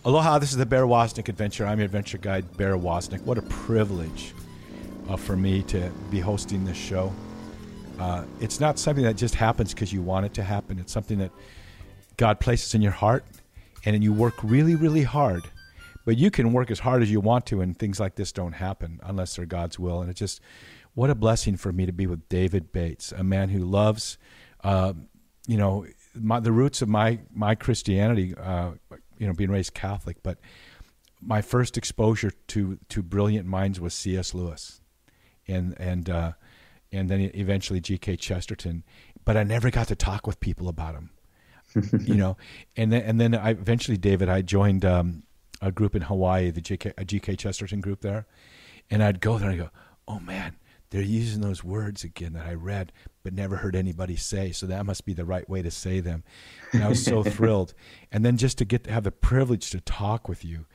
Aloha, 0.05 0.39
this 0.39 0.53
is 0.53 0.57
the 0.57 0.67
Bear 0.67 0.85
Woznick 0.85 1.29
Adventure. 1.29 1.67
I'm 1.67 1.79
your 1.79 1.85
adventure 1.85 2.17
guide, 2.17 2.57
Bear 2.57 2.77
Woznick. 2.77 3.23
What 3.23 3.39
a 3.39 3.43
privilege 3.43 4.33
uh, 5.09 5.17
for 5.17 5.37
me 5.37 5.63
to 5.65 5.91
be 6.11 6.21
hosting 6.21 6.65
this 6.65 6.77
show. 6.77 7.13
Uh, 7.99 8.25
it's 8.41 8.61
not 8.61 8.79
something 8.79 9.05
that 9.05 9.17
just 9.17 9.35
happens 9.35 9.73
because 9.73 9.93
you 9.93 10.03
want 10.03 10.27
it 10.27 10.35
to 10.35 10.43
happen. 10.43 10.79
It's 10.79 10.93
something 10.93 11.19
that 11.19 11.31
God 12.17 12.41
places 12.41 12.75
in 12.75 12.83
your 12.83 12.93
heart, 12.93 13.25
and 13.85 14.03
you 14.03 14.13
work 14.13 14.35
really, 14.43 14.75
really 14.75 15.03
hard. 15.03 15.45
But 16.05 16.17
you 16.17 16.31
can 16.31 16.53
work 16.53 16.71
as 16.71 16.79
hard 16.79 17.03
as 17.03 17.11
you 17.11 17.21
want 17.21 17.47
to, 17.47 17.61
and 17.61 17.77
things 17.77 17.99
like 17.99 18.15
this 18.15 18.33
don't 18.33 18.53
happen 18.53 19.01
unless 19.03 19.37
they're 19.37 19.47
God's 19.47 19.79
will. 19.79 20.03
And 20.03 20.11
it's 20.11 20.21
just 20.21 20.41
what 20.95 21.11
a 21.11 21.15
blessing 21.15 21.57
for 21.57 21.73
me 21.73 21.85
to 21.87 21.93
be 21.93 22.07
with 22.07 22.29
David 22.29 22.73
Bates, 22.73 23.13
a 23.13 23.25
man 23.25 23.49
who 23.49 23.65
loves, 23.65 24.19
uh, 24.63 24.93
you 25.47 25.57
know, 25.57 25.87
my, 26.15 26.41
the 26.41 26.53
roots 26.53 26.81
of 26.81 26.89
my 26.89 27.21
my 27.35 27.55
Christianity 27.55 28.35
uh, 28.35 28.73
you 29.19 29.27
know, 29.27 29.33
being 29.33 29.51
raised 29.51 29.75
Catholic, 29.75 30.23
but 30.23 30.39
my 31.21 31.41
first 31.41 31.77
exposure 31.77 32.33
to 32.49 32.79
to 32.89 33.03
brilliant 33.03 33.47
minds 33.47 33.81
was 33.81 33.95
C.S. 33.95 34.35
Lewis, 34.35 34.81
and 35.49 35.75
and 35.79 36.11
uh, 36.11 36.33
and 36.93 37.09
then 37.09 37.31
eventually 37.35 37.81
G.K. 37.81 38.17
Chesterton. 38.17 38.85
But 39.25 39.37
I 39.37 39.43
never 39.43 39.71
got 39.71 39.89
to 39.89 39.97
talk 39.97 40.27
with 40.27 40.39
people 40.39 40.69
about 40.69 40.95
him, 40.95 41.11
you 42.01 42.15
know. 42.23 42.37
And 42.77 42.93
then 42.93 43.03
and 43.03 43.21
then 43.21 43.35
I 43.35 43.51
eventually, 43.51 43.97
David, 43.97 44.29
I 44.29 44.43
joined 44.43 44.85
um, 44.85 45.25
a 45.61 45.73
group 45.73 45.95
in 45.95 46.03
Hawaii, 46.03 46.51
the 46.51 46.61
G.K. 46.61 46.93
G.K. 47.05 47.37
Chesterton 47.37 47.81
group 47.81 48.01
there, 48.03 48.27
and 48.91 49.03
I'd 49.03 49.21
go 49.21 49.39
there 49.39 49.51
and 49.51 49.61
I 49.61 49.65
go, 49.65 49.71
oh 50.07 50.21
man, 50.21 50.57
they're 50.91 51.03
using 51.03 51.41
those 51.41 51.65
words 51.65 52.05
again 52.05 52.35
that 52.35 52.47
I 52.47 52.55
read 52.55 52.93
but 53.27 53.35
never 53.35 53.57
heard 53.57 53.75
anybody 53.75 54.15
say. 54.15 54.53
So 54.53 54.67
that 54.67 54.87
must 54.87 55.05
be 55.05 55.13
the 55.13 55.25
right 55.25 55.51
way 55.51 55.61
to 55.61 55.69
say 55.69 55.99
them. 55.99 56.23
And 56.73 56.85
I 56.85 56.89
was 56.89 57.05
so 57.05 57.23
thrilled. 57.25 57.75
And 58.13 58.25
then 58.25 58.37
just 58.37 58.57
to 58.59 58.65
get 58.65 58.85
to 58.85 58.93
have 58.93 59.03
the 59.03 59.11
privilege 59.11 59.71
to 59.71 59.81
talk 59.81 60.29
with 60.29 60.45
you 60.45 60.67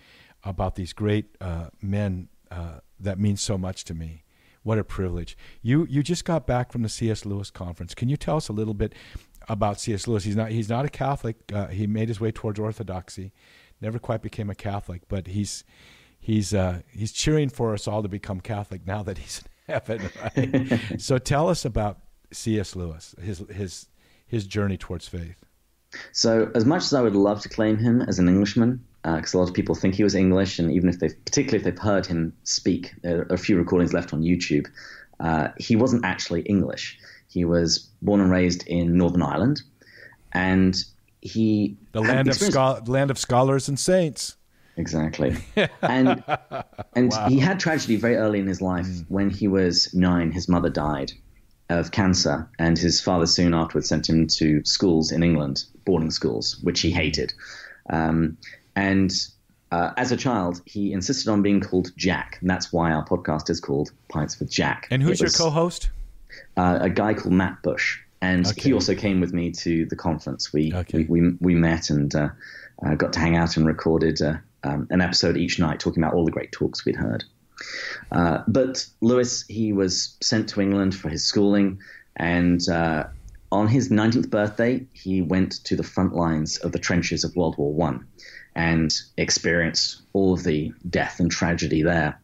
about 0.43 0.75
these 0.75 0.91
great 0.91 1.37
uh, 1.39 1.67
men 1.81 2.27
uh, 2.51 2.79
that 2.99 3.17
means 3.17 3.39
so 3.39 3.57
much 3.57 3.85
to 3.85 3.93
me. 3.93 4.23
What 4.63 4.77
a 4.77 4.83
privilege. 4.83 5.37
You 5.61 5.87
you 5.89 6.03
just 6.03 6.25
got 6.25 6.45
back 6.45 6.71
from 6.71 6.83
the 6.83 6.89
C.S. 6.89 7.25
Lewis 7.25 7.49
conference. 7.49 7.95
Can 7.95 8.09
you 8.09 8.17
tell 8.17 8.37
us 8.37 8.47
a 8.49 8.53
little 8.53 8.73
bit 8.73 8.93
about 9.49 9.79
C.S. 9.79 10.07
Lewis? 10.07 10.23
He's 10.23 10.35
not 10.35 10.51
he's 10.51 10.69
not 10.69 10.85
a 10.85 10.89
Catholic. 10.89 11.37
Uh, 11.51 11.67
he 11.67 11.87
made 11.87 12.07
his 12.07 12.19
way 12.19 12.31
towards 12.31 12.59
orthodoxy. 12.59 13.31
Never 13.81 13.97
quite 13.97 14.21
became 14.21 14.49
a 14.49 14.55
Catholic, 14.55 15.07
but 15.07 15.27
he's 15.27 15.63
he's 16.19 16.53
uh, 16.53 16.81
he's 16.87 17.11
cheering 17.11 17.49
for 17.49 17.73
us 17.73 17.87
all 17.87 18.03
to 18.03 18.09
become 18.09 18.39
Catholic 18.39 18.85
now 18.85 19.01
that 19.03 19.17
he's 19.17 19.39
in 19.67 19.73
heaven. 19.73 20.09
Right? 20.21 20.79
so 21.01 21.17
tell 21.17 21.49
us 21.49 21.65
about 21.65 21.99
C.S. 22.31 22.75
Lewis, 22.75 23.15
his 23.19 23.43
his 23.49 23.87
his 24.27 24.45
journey 24.45 24.77
towards 24.77 25.07
faith? 25.07 25.43
So, 26.13 26.49
as 26.55 26.65
much 26.65 26.83
as 26.83 26.93
I 26.93 27.01
would 27.01 27.15
love 27.15 27.41
to 27.41 27.49
claim 27.49 27.77
him 27.77 28.01
as 28.01 28.17
an 28.17 28.29
Englishman, 28.29 28.85
because 29.03 29.33
uh, 29.33 29.37
a 29.37 29.39
lot 29.39 29.49
of 29.49 29.55
people 29.55 29.75
think 29.75 29.95
he 29.95 30.03
was 30.03 30.15
English, 30.15 30.59
and 30.59 30.71
even 30.71 30.89
if 30.89 30.99
they, 30.99 31.09
particularly 31.09 31.57
if 31.57 31.63
they've 31.63 31.83
heard 31.83 32.05
him 32.05 32.33
speak, 32.43 32.93
there 33.01 33.21
are 33.21 33.33
a 33.33 33.37
few 33.37 33.57
recordings 33.57 33.93
left 33.93 34.13
on 34.13 34.21
YouTube. 34.21 34.67
Uh, 35.19 35.49
he 35.57 35.75
wasn't 35.75 36.05
actually 36.05 36.41
English. 36.41 36.97
He 37.27 37.45
was 37.45 37.89
born 38.01 38.21
and 38.21 38.31
raised 38.31 38.67
in 38.67 38.97
Northern 38.97 39.21
Ireland, 39.21 39.61
and 40.33 40.75
he 41.21 41.77
the 41.93 42.01
land 42.01 42.27
of 42.27 42.35
scho- 42.35 42.81
land 42.85 43.11
of 43.11 43.17
scholars 43.17 43.67
and 43.67 43.79
saints. 43.79 44.35
Exactly, 44.77 45.35
and 45.81 46.23
and 46.95 47.11
wow. 47.11 47.27
he 47.27 47.39
had 47.39 47.59
tragedy 47.59 47.95
very 47.95 48.15
early 48.15 48.39
in 48.39 48.47
his 48.47 48.61
life. 48.61 48.85
Mm. 48.85 49.05
When 49.09 49.29
he 49.29 49.47
was 49.47 49.93
nine, 49.93 50.31
his 50.31 50.47
mother 50.47 50.69
died, 50.69 51.11
of 51.69 51.91
cancer, 51.91 52.49
and 52.59 52.77
his 52.77 53.01
father 53.01 53.25
soon 53.25 53.53
afterwards 53.53 53.87
sent 53.87 54.07
him 54.07 54.27
to 54.27 54.63
schools 54.63 55.11
in 55.11 55.23
England, 55.23 55.65
boarding 55.85 56.11
schools, 56.11 56.59
which 56.61 56.81
he 56.81 56.91
hated. 56.91 57.33
Um, 57.89 58.37
and 58.81 59.13
uh, 59.71 59.93
as 59.95 60.11
a 60.11 60.17
child, 60.17 60.61
he 60.65 60.91
insisted 60.91 61.29
on 61.29 61.41
being 61.41 61.61
called 61.61 61.91
Jack, 61.95 62.37
and 62.41 62.49
that's 62.49 62.73
why 62.73 62.91
our 62.91 63.05
podcast 63.05 63.49
is 63.49 63.59
called 63.59 63.91
Pints 64.09 64.39
with 64.39 64.49
Jack. 64.49 64.87
And 64.91 65.01
who's 65.01 65.21
was, 65.21 65.39
your 65.39 65.49
co-host? 65.49 65.89
Uh, 66.57 66.79
a 66.81 66.89
guy 66.89 67.13
called 67.13 67.33
Matt 67.33 67.61
Bush, 67.61 67.99
and 68.21 68.45
okay. 68.45 68.61
he 68.61 68.73
also 68.73 68.95
came 68.95 69.21
with 69.21 69.33
me 69.33 69.51
to 69.51 69.85
the 69.85 69.95
conference. 69.95 70.51
We 70.51 70.73
okay. 70.73 71.05
we, 71.07 71.21
we, 71.21 71.37
we, 71.39 71.55
met 71.55 71.89
and 71.89 72.13
uh, 72.13 72.29
uh 72.83 72.95
got 72.95 73.13
to 73.13 73.19
hang 73.19 73.37
out 73.37 73.55
and 73.55 73.65
recorded 73.65 74.21
uh, 74.21 74.37
um, 74.63 74.87
an 74.89 74.99
episode 74.99 75.37
each 75.37 75.59
night, 75.59 75.79
talking 75.79 76.03
about 76.03 76.15
all 76.15 76.25
the 76.25 76.31
great 76.31 76.51
talks 76.51 76.83
we'd 76.83 76.95
heard. 76.95 77.23
Uh, 78.11 78.39
but 78.47 78.85
Lewis, 78.99 79.45
he 79.47 79.71
was 79.71 80.17
sent 80.21 80.49
to 80.49 80.61
England 80.61 80.95
for 80.95 81.07
his 81.07 81.23
schooling, 81.23 81.79
and 82.17 82.67
uh, 82.67 83.05
on 83.51 83.67
his 83.67 83.89
19th 83.89 84.29
birthday, 84.29 84.85
he 84.91 85.21
went 85.21 85.63
to 85.65 85.75
the 85.75 85.83
front 85.83 86.13
lines 86.13 86.57
of 86.57 86.71
the 86.71 86.79
trenches 86.79 87.23
of 87.23 87.35
World 87.35 87.57
War 87.57 87.73
One 87.73 88.07
and 88.55 88.93
experience 89.17 90.01
all 90.13 90.33
of 90.33 90.43
the 90.43 90.73
death 90.89 91.19
and 91.19 91.31
tragedy 91.31 91.83
there. 91.83 92.19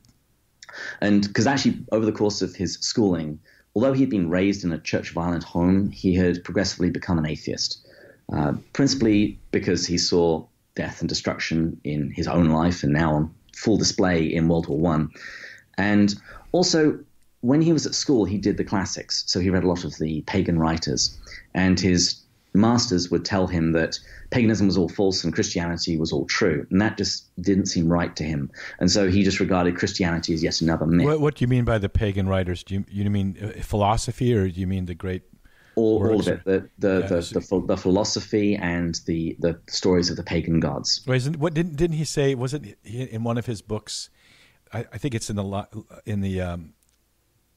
And 1.01 1.25
because 1.27 1.47
actually, 1.47 1.85
over 1.91 2.05
the 2.05 2.11
course 2.11 2.41
of 2.41 2.55
his 2.55 2.73
schooling, 2.75 3.39
although 3.75 3.93
he 3.93 4.01
had 4.01 4.09
been 4.09 4.29
raised 4.29 4.63
in 4.63 4.71
a 4.71 4.79
church 4.79 5.11
violent 5.11 5.43
home, 5.43 5.89
he 5.89 6.15
had 6.15 6.43
progressively 6.43 6.89
become 6.89 7.17
an 7.17 7.25
atheist, 7.25 7.87
uh, 8.31 8.53
principally 8.73 9.39
because 9.51 9.85
he 9.87 9.97
saw 9.97 10.45
death 10.75 10.99
and 10.99 11.09
destruction 11.09 11.79
in 11.83 12.11
his 12.11 12.27
own 12.27 12.49
life 12.49 12.83
and 12.83 12.93
now 12.93 13.13
on 13.13 13.33
full 13.55 13.77
display 13.77 14.23
in 14.25 14.47
World 14.47 14.67
War 14.67 14.77
One. 14.77 15.09
And 15.77 16.13
also, 16.51 16.99
when 17.41 17.61
he 17.61 17.73
was 17.73 17.85
at 17.85 17.95
school, 17.95 18.25
he 18.25 18.37
did 18.37 18.57
the 18.57 18.63
classics. 18.63 19.23
So 19.27 19.39
he 19.39 19.49
read 19.49 19.63
a 19.63 19.67
lot 19.67 19.83
of 19.83 19.97
the 19.97 20.21
pagan 20.21 20.59
writers. 20.59 21.17
And 21.53 21.79
his 21.79 22.21
masters 22.57 23.09
would 23.11 23.23
tell 23.23 23.47
him 23.47 23.71
that 23.73 23.99
paganism 24.29 24.67
was 24.67 24.77
all 24.77 24.89
false 24.89 25.23
and 25.23 25.33
Christianity 25.33 25.97
was 25.97 26.11
all 26.11 26.25
true. 26.25 26.67
And 26.69 26.81
that 26.81 26.97
just 26.97 27.29
didn't 27.41 27.67
seem 27.67 27.91
right 27.91 28.15
to 28.15 28.23
him. 28.23 28.51
And 28.79 28.91
so 28.91 29.09
he 29.09 29.23
just 29.23 29.39
regarded 29.39 29.77
Christianity 29.77 30.33
as 30.33 30.43
yet 30.43 30.61
another 30.61 30.85
myth. 30.85 31.05
What, 31.05 31.21
what 31.21 31.35
do 31.35 31.43
you 31.43 31.47
mean 31.47 31.65
by 31.65 31.77
the 31.77 31.89
pagan 31.89 32.27
writers? 32.27 32.63
Do 32.63 32.75
you, 32.75 32.85
you 32.89 33.09
mean 33.09 33.37
uh, 33.41 33.61
philosophy 33.61 34.33
or 34.33 34.49
do 34.49 34.59
you 34.59 34.67
mean 34.67 34.85
the 34.85 34.95
great 34.95 35.23
all, 35.77 36.05
all 36.07 36.19
of 36.19 36.27
it 36.27 36.43
the 36.43 36.67
the, 36.79 36.99
yeah, 37.01 37.07
the, 37.07 37.39
the, 37.39 37.65
the, 37.67 37.77
philosophy 37.77 38.55
and 38.55 38.99
the, 39.05 39.37
the 39.39 39.59
stories 39.67 40.09
of 40.09 40.17
the 40.17 40.23
pagan 40.23 40.59
gods. 40.59 41.03
what 41.05 41.53
didn't 41.53 41.75
didn't 41.75 41.97
he 41.97 42.03
say? 42.03 42.33
Was 42.33 42.55
it 42.55 42.77
in 42.83 43.23
one 43.23 43.37
of 43.37 43.45
his 43.45 43.61
books? 43.61 44.09
I, 44.73 44.79
I 44.91 44.97
think 44.97 45.13
it's 45.13 45.29
in 45.29 45.35
the 45.35 45.67
in 46.05 46.21
the 46.21 46.41
um, 46.41 46.73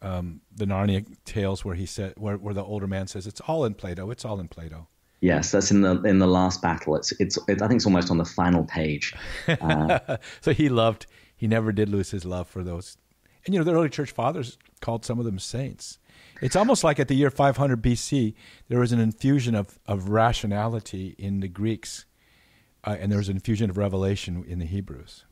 um, 0.02 0.40
the 0.54 0.64
Narnia 0.64 1.04
tales 1.24 1.64
where 1.64 1.74
he 1.74 1.86
said 1.86 2.14
where 2.16 2.36
where 2.36 2.54
the 2.54 2.64
older 2.64 2.86
man 2.86 3.06
says 3.06 3.26
it's 3.26 3.40
all 3.40 3.64
in 3.64 3.74
Plato. 3.74 4.10
It's 4.10 4.24
all 4.24 4.40
in 4.40 4.48
Plato. 4.48 4.88
Yes, 5.20 5.50
that's 5.50 5.70
in 5.70 5.82
the 5.82 6.00
in 6.02 6.18
the 6.18 6.26
last 6.26 6.62
battle. 6.62 6.96
It's 6.96 7.12
it's 7.20 7.38
it, 7.48 7.60
I 7.60 7.68
think 7.68 7.78
it's 7.78 7.86
almost 7.86 8.10
on 8.10 8.18
the 8.18 8.24
final 8.24 8.64
page. 8.64 9.14
Uh, 9.46 10.16
so 10.40 10.52
he 10.52 10.68
loved. 10.68 11.06
He 11.36 11.46
never 11.46 11.72
did 11.72 11.88
lose 11.88 12.10
his 12.10 12.24
love 12.24 12.48
for 12.48 12.62
those. 12.62 12.96
And 13.44 13.54
you 13.54 13.60
know, 13.60 13.64
the 13.64 13.72
early 13.72 13.88
church 13.88 14.12
fathers 14.12 14.58
called 14.80 15.04
some 15.04 15.18
of 15.18 15.24
them 15.24 15.38
saints. 15.38 15.98
It's 16.42 16.56
almost 16.56 16.84
like 16.84 16.98
at 16.98 17.08
the 17.08 17.14
year 17.14 17.30
500 17.30 17.82
BC, 17.82 18.34
there 18.68 18.80
was 18.80 18.92
an 18.92 19.00
infusion 19.00 19.54
of, 19.54 19.78
of 19.86 20.08
rationality 20.08 21.14
in 21.18 21.40
the 21.40 21.48
Greeks, 21.48 22.06
uh, 22.84 22.96
and 22.98 23.10
there 23.10 23.18
was 23.18 23.28
an 23.28 23.36
infusion 23.36 23.68
of 23.70 23.76
revelation 23.76 24.44
in 24.46 24.58
the 24.58 24.66
Hebrews. 24.66 25.24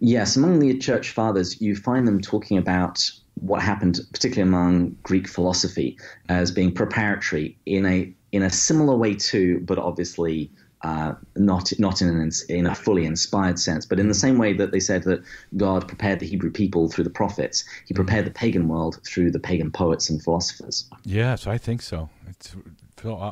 Yes, 0.00 0.36
among 0.36 0.58
the 0.60 0.78
church 0.78 1.10
fathers, 1.10 1.60
you 1.60 1.76
find 1.76 2.08
them 2.08 2.20
talking 2.20 2.56
about 2.56 3.10
what 3.40 3.62
happened, 3.62 4.00
particularly 4.12 4.48
among 4.48 4.96
Greek 5.02 5.28
philosophy, 5.28 5.98
as 6.28 6.50
being 6.50 6.72
preparatory 6.72 7.56
in 7.66 7.86
a 7.86 8.12
in 8.32 8.42
a 8.42 8.50
similar 8.50 8.96
way 8.96 9.14
too, 9.14 9.60
but 9.60 9.78
obviously 9.78 10.50
uh, 10.82 11.14
not 11.36 11.72
not 11.78 12.00
in 12.00 12.08
an, 12.08 12.30
in 12.48 12.66
a 12.66 12.74
fully 12.74 13.04
inspired 13.04 13.58
sense, 13.58 13.84
but 13.84 13.98
in 13.98 14.08
the 14.08 14.14
same 14.14 14.38
way 14.38 14.52
that 14.52 14.70
they 14.70 14.80
said 14.80 15.02
that 15.04 15.22
God 15.56 15.88
prepared 15.88 16.20
the 16.20 16.26
Hebrew 16.26 16.50
people 16.50 16.88
through 16.88 17.04
the 17.04 17.10
prophets, 17.10 17.64
He 17.86 17.94
prepared 17.94 18.26
the 18.26 18.30
pagan 18.30 18.68
world 18.68 19.00
through 19.04 19.32
the 19.32 19.40
pagan 19.40 19.70
poets 19.70 20.08
and 20.08 20.22
philosophers. 20.22 20.88
Yes, 21.04 21.46
I 21.46 21.58
think 21.58 21.82
so. 21.82 22.10
It's, 22.28 22.54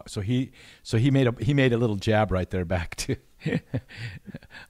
so 0.07 0.21
he 0.21 0.53
so 0.83 0.99
he 0.99 1.11
made 1.11 1.27
a 1.27 1.35
he 1.41 1.55
made 1.55 1.73
a 1.73 1.77
little 1.77 1.97
jab 1.97 2.33
right 2.33 2.51
there 2.51 2.65
back 2.65 2.97
to. 2.97 3.17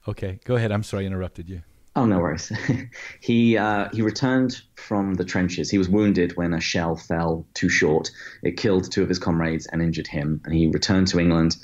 okay, 0.07 0.39
go 0.45 0.55
ahead. 0.55 0.71
I'm 0.71 0.83
sorry, 0.83 1.03
I 1.03 1.07
interrupted 1.07 1.49
you. 1.49 1.63
Oh 1.97 2.05
no 2.05 2.19
worries. 2.19 2.51
he 3.19 3.57
uh, 3.57 3.89
he 3.91 4.03
returned 4.03 4.61
from 4.75 5.15
the 5.15 5.25
trenches. 5.25 5.71
He 5.71 5.79
was 5.79 5.89
wounded 5.89 6.37
when 6.37 6.53
a 6.53 6.61
shell 6.61 6.95
fell 6.95 7.43
too 7.55 7.69
short. 7.69 8.11
It 8.43 8.55
killed 8.55 8.91
two 8.91 9.01
of 9.01 9.09
his 9.09 9.17
comrades 9.17 9.65
and 9.65 9.81
injured 9.81 10.05
him. 10.05 10.39
And 10.45 10.53
he 10.53 10.67
returned 10.67 11.07
to 11.07 11.19
England 11.19 11.57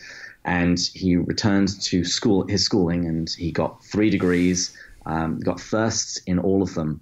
and 0.44 0.80
he 0.80 1.18
returned 1.18 1.80
to 1.84 2.04
school 2.04 2.48
his 2.48 2.66
schooling 2.66 3.06
and 3.06 3.30
he 3.30 3.52
got 3.52 3.86
three 3.86 4.10
degrees 4.10 4.76
um, 5.06 5.40
got 5.40 5.60
firsts 5.60 6.18
in 6.26 6.40
all 6.40 6.64
of 6.64 6.74
them, 6.74 7.02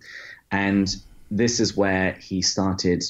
and 0.51 0.93
this 1.29 1.59
is 1.59 1.77
where 1.77 2.13
he 2.13 2.41
started. 2.41 3.03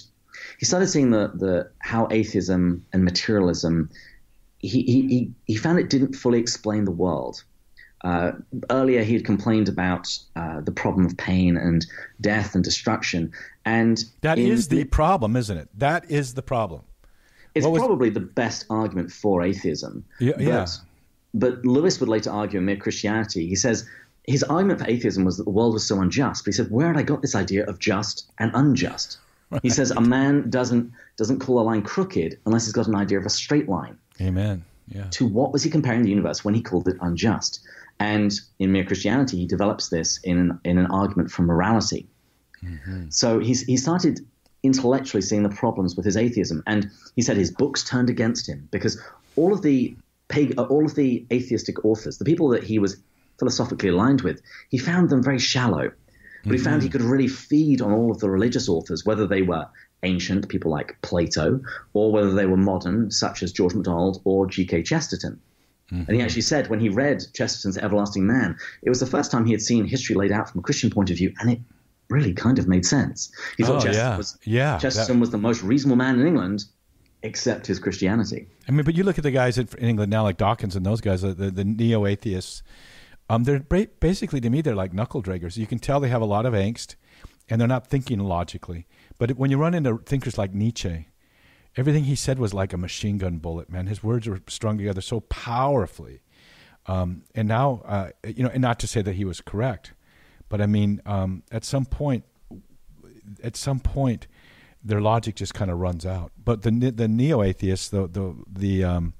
He 0.59 0.65
started 0.65 0.87
seeing 0.87 1.11
the, 1.11 1.31
the 1.33 1.71
how 1.79 2.07
atheism 2.11 2.85
and 2.93 3.03
materialism. 3.03 3.89
He, 4.59 4.83
he, 4.83 5.31
he 5.45 5.55
found 5.55 5.79
it 5.79 5.89
didn't 5.89 6.13
fully 6.13 6.39
explain 6.39 6.85
the 6.85 6.91
world. 6.91 7.43
Uh, 8.03 8.31
earlier, 8.69 9.03
he 9.03 9.13
had 9.13 9.25
complained 9.25 9.69
about 9.69 10.07
uh, 10.35 10.61
the 10.61 10.71
problem 10.71 11.05
of 11.05 11.15
pain 11.17 11.55
and 11.55 11.85
death 12.19 12.55
and 12.55 12.63
destruction, 12.63 13.31
and 13.63 14.05
that 14.21 14.39
is 14.39 14.69
the 14.69 14.83
problem, 14.85 15.35
isn't 15.35 15.57
it? 15.57 15.69
That 15.77 16.09
is 16.09 16.33
the 16.33 16.41
problem. 16.41 16.81
It's 17.53 17.65
was, 17.67 17.79
probably 17.79 18.09
the 18.09 18.19
best 18.19 18.65
argument 18.69 19.11
for 19.11 19.43
atheism. 19.43 20.05
Yeah, 20.19 20.33
but, 20.37 20.43
yeah. 20.43 20.67
But 21.33 21.65
Lewis 21.65 21.99
would 21.99 22.09
later 22.09 22.31
argue 22.31 22.59
in 22.59 22.65
Mere 22.65 22.77
Christianity. 22.77 23.47
He 23.47 23.55
says 23.55 23.87
his 24.23 24.43
argument 24.43 24.79
for 24.79 24.89
atheism 24.89 25.25
was 25.25 25.37
that 25.37 25.43
the 25.43 25.49
world 25.51 25.73
was 25.73 25.85
so 25.87 25.99
unjust. 25.99 26.43
But 26.43 26.53
he 26.53 26.57
said, 26.57 26.71
where 26.71 26.87
had 26.87 26.97
I 26.97 27.03
got 27.03 27.21
this 27.21 27.35
idea 27.35 27.65
of 27.65 27.79
just 27.79 28.31
and 28.39 28.51
unjust? 28.53 29.17
Right. 29.49 29.61
He 29.63 29.69
says 29.69 29.91
a 29.91 30.01
man 30.01 30.49
doesn't 30.49 30.91
doesn't 31.17 31.39
call 31.39 31.59
a 31.59 31.63
line 31.63 31.81
crooked 31.81 32.39
unless 32.45 32.65
he's 32.65 32.73
got 32.73 32.87
an 32.87 32.95
idea 32.95 33.19
of 33.19 33.25
a 33.25 33.29
straight 33.29 33.67
line. 33.67 33.97
Amen. 34.21 34.63
Yeah. 34.87 35.07
To 35.11 35.27
what 35.27 35.51
was 35.51 35.63
he 35.63 35.69
comparing 35.69 36.03
the 36.03 36.09
universe 36.09 36.45
when 36.45 36.53
he 36.53 36.61
called 36.61 36.87
it 36.87 36.95
unjust? 37.01 37.59
And 38.01 38.33
in 38.57 38.71
Mere 38.71 38.83
Christianity, 38.83 39.37
he 39.37 39.45
develops 39.45 39.89
this 39.89 40.19
in 40.23 40.37
an, 40.39 40.59
in 40.65 40.79
an 40.79 40.87
argument 40.87 41.29
for 41.29 41.43
morality. 41.43 42.07
Mm-hmm. 42.63 43.09
So 43.09 43.37
he's, 43.37 43.61
he 43.61 43.77
started 43.77 44.21
intellectually 44.63 45.21
seeing 45.21 45.43
the 45.43 45.49
problems 45.49 45.95
with 45.95 46.05
his 46.05 46.17
atheism, 46.17 46.63
and 46.65 46.89
he 47.15 47.21
said 47.21 47.37
his 47.37 47.51
books 47.51 47.83
turned 47.83 48.09
against 48.09 48.49
him 48.49 48.67
because 48.71 48.99
all 49.35 49.53
of 49.53 49.61
the 49.61 49.95
all 50.57 50.85
of 50.85 50.95
the 50.95 51.25
atheistic 51.31 51.83
authors, 51.83 52.17
the 52.17 52.25
people 52.25 52.49
that 52.49 52.63
he 52.63 52.79
was 52.79 52.97
philosophically 53.37 53.89
aligned 53.89 54.21
with, 54.21 54.41
he 54.69 54.77
found 54.77 55.09
them 55.09 55.21
very 55.21 55.39
shallow. 55.39 55.89
But 55.89 55.95
mm-hmm. 56.43 56.51
he 56.53 56.57
found 56.57 56.83
he 56.83 56.89
could 56.89 57.01
really 57.01 57.27
feed 57.27 57.81
on 57.81 57.91
all 57.91 58.11
of 58.11 58.19
the 58.19 58.29
religious 58.29 58.69
authors, 58.69 59.05
whether 59.05 59.27
they 59.27 59.41
were 59.41 59.67
ancient, 60.03 60.47
people 60.47 60.71
like 60.71 60.97
Plato, 61.01 61.59
or 61.93 62.11
whether 62.11 62.31
they 62.31 62.45
were 62.45 62.57
modern, 62.57 63.11
such 63.11 63.43
as 63.43 63.51
George 63.51 63.75
MacDonald 63.75 64.21
or 64.23 64.47
G.K. 64.47 64.83
Chesterton. 64.83 65.39
Mm-hmm. 65.91 66.03
And 66.07 66.15
he 66.15 66.21
actually 66.21 66.43
said 66.43 66.69
when 66.69 66.79
he 66.79 66.89
read 66.89 67.23
Chesterton's 67.33 67.77
Everlasting 67.77 68.25
Man, 68.25 68.57
it 68.81 68.89
was 68.89 68.99
the 68.99 69.05
first 69.05 69.31
time 69.31 69.45
he 69.45 69.51
had 69.51 69.61
seen 69.61 69.85
history 69.85 70.15
laid 70.15 70.31
out 70.31 70.49
from 70.49 70.59
a 70.59 70.61
Christian 70.61 70.89
point 70.89 71.09
of 71.09 71.17
view, 71.17 71.33
and 71.39 71.51
it 71.51 71.59
really 72.09 72.33
kind 72.33 72.59
of 72.59 72.67
made 72.67 72.85
sense. 72.85 73.31
He 73.57 73.63
thought 73.63 73.77
oh, 73.77 73.85
Chesterton, 73.85 74.11
yeah. 74.11 74.17
Was, 74.17 74.37
yeah, 74.43 74.77
Chesterton 74.77 75.17
that... 75.17 75.21
was 75.21 75.29
the 75.31 75.37
most 75.37 75.63
reasonable 75.63 75.97
man 75.97 76.19
in 76.19 76.25
England, 76.27 76.65
except 77.23 77.67
his 77.67 77.79
Christianity. 77.79 78.47
I 78.67 78.71
mean, 78.71 78.85
but 78.85 78.95
you 78.95 79.03
look 79.03 79.17
at 79.17 79.23
the 79.23 79.31
guys 79.31 79.57
in 79.57 79.67
England 79.79 80.09
now, 80.11 80.23
like 80.23 80.37
Dawkins 80.37 80.75
and 80.75 80.85
those 80.85 81.01
guys, 81.01 81.21
the, 81.21 81.33
the, 81.33 81.51
the 81.51 81.65
neo 81.65 82.05
atheists. 82.05 82.63
Um, 83.29 83.45
they're 83.45 83.59
basically 83.59 84.41
to 84.41 84.49
me 84.49 84.61
they're 84.61 84.75
like 84.75 84.93
knuckle 84.93 85.23
draggers. 85.23 85.55
You 85.55 85.65
can 85.65 85.79
tell 85.79 86.01
they 86.01 86.09
have 86.09 86.21
a 86.21 86.25
lot 86.25 86.45
of 86.45 86.53
angst, 86.53 86.95
and 87.49 87.59
they're 87.59 87.67
not 87.67 87.87
thinking 87.87 88.19
logically. 88.19 88.87
But 89.17 89.37
when 89.37 89.51
you 89.51 89.57
run 89.57 89.73
into 89.73 89.99
thinkers 89.99 90.37
like 90.37 90.53
Nietzsche, 90.53 91.07
everything 91.77 92.05
he 92.05 92.15
said 92.15 92.39
was 92.39 92.53
like 92.53 92.73
a 92.73 92.77
machine 92.77 93.17
gun 93.17 93.37
bullet. 93.37 93.69
Man, 93.69 93.87
his 93.87 94.03
words 94.03 94.27
were 94.27 94.41
strung 94.47 94.77
together 94.77 95.01
so 95.01 95.21
powerfully. 95.21 96.21
Um, 96.87 97.23
and 97.35 97.47
now, 97.47 97.81
uh, 97.85 98.09
you 98.25 98.43
know, 98.43 98.49
and 98.49 98.61
not 98.61 98.79
to 98.79 98.87
say 98.87 99.01
that 99.01 99.13
he 99.13 99.23
was 99.23 99.39
correct, 99.39 99.93
but 100.49 100.61
I 100.61 100.65
mean, 100.65 101.01
um, 101.05 101.43
at 101.51 101.63
some 101.63 101.85
point, 101.85 102.25
at 103.43 103.55
some 103.55 103.79
point, 103.79 104.27
their 104.83 104.99
logic 104.99 105.35
just 105.35 105.53
kind 105.53 105.69
of 105.69 105.77
runs 105.77 106.05
out. 106.05 106.31
But 106.43 106.63
the 106.63 106.71
the 106.71 107.07
neo 107.07 107.43
atheists, 107.43 107.89
the 107.89 108.07
the 108.07 108.35
the 108.51 108.83
um, 108.83 109.13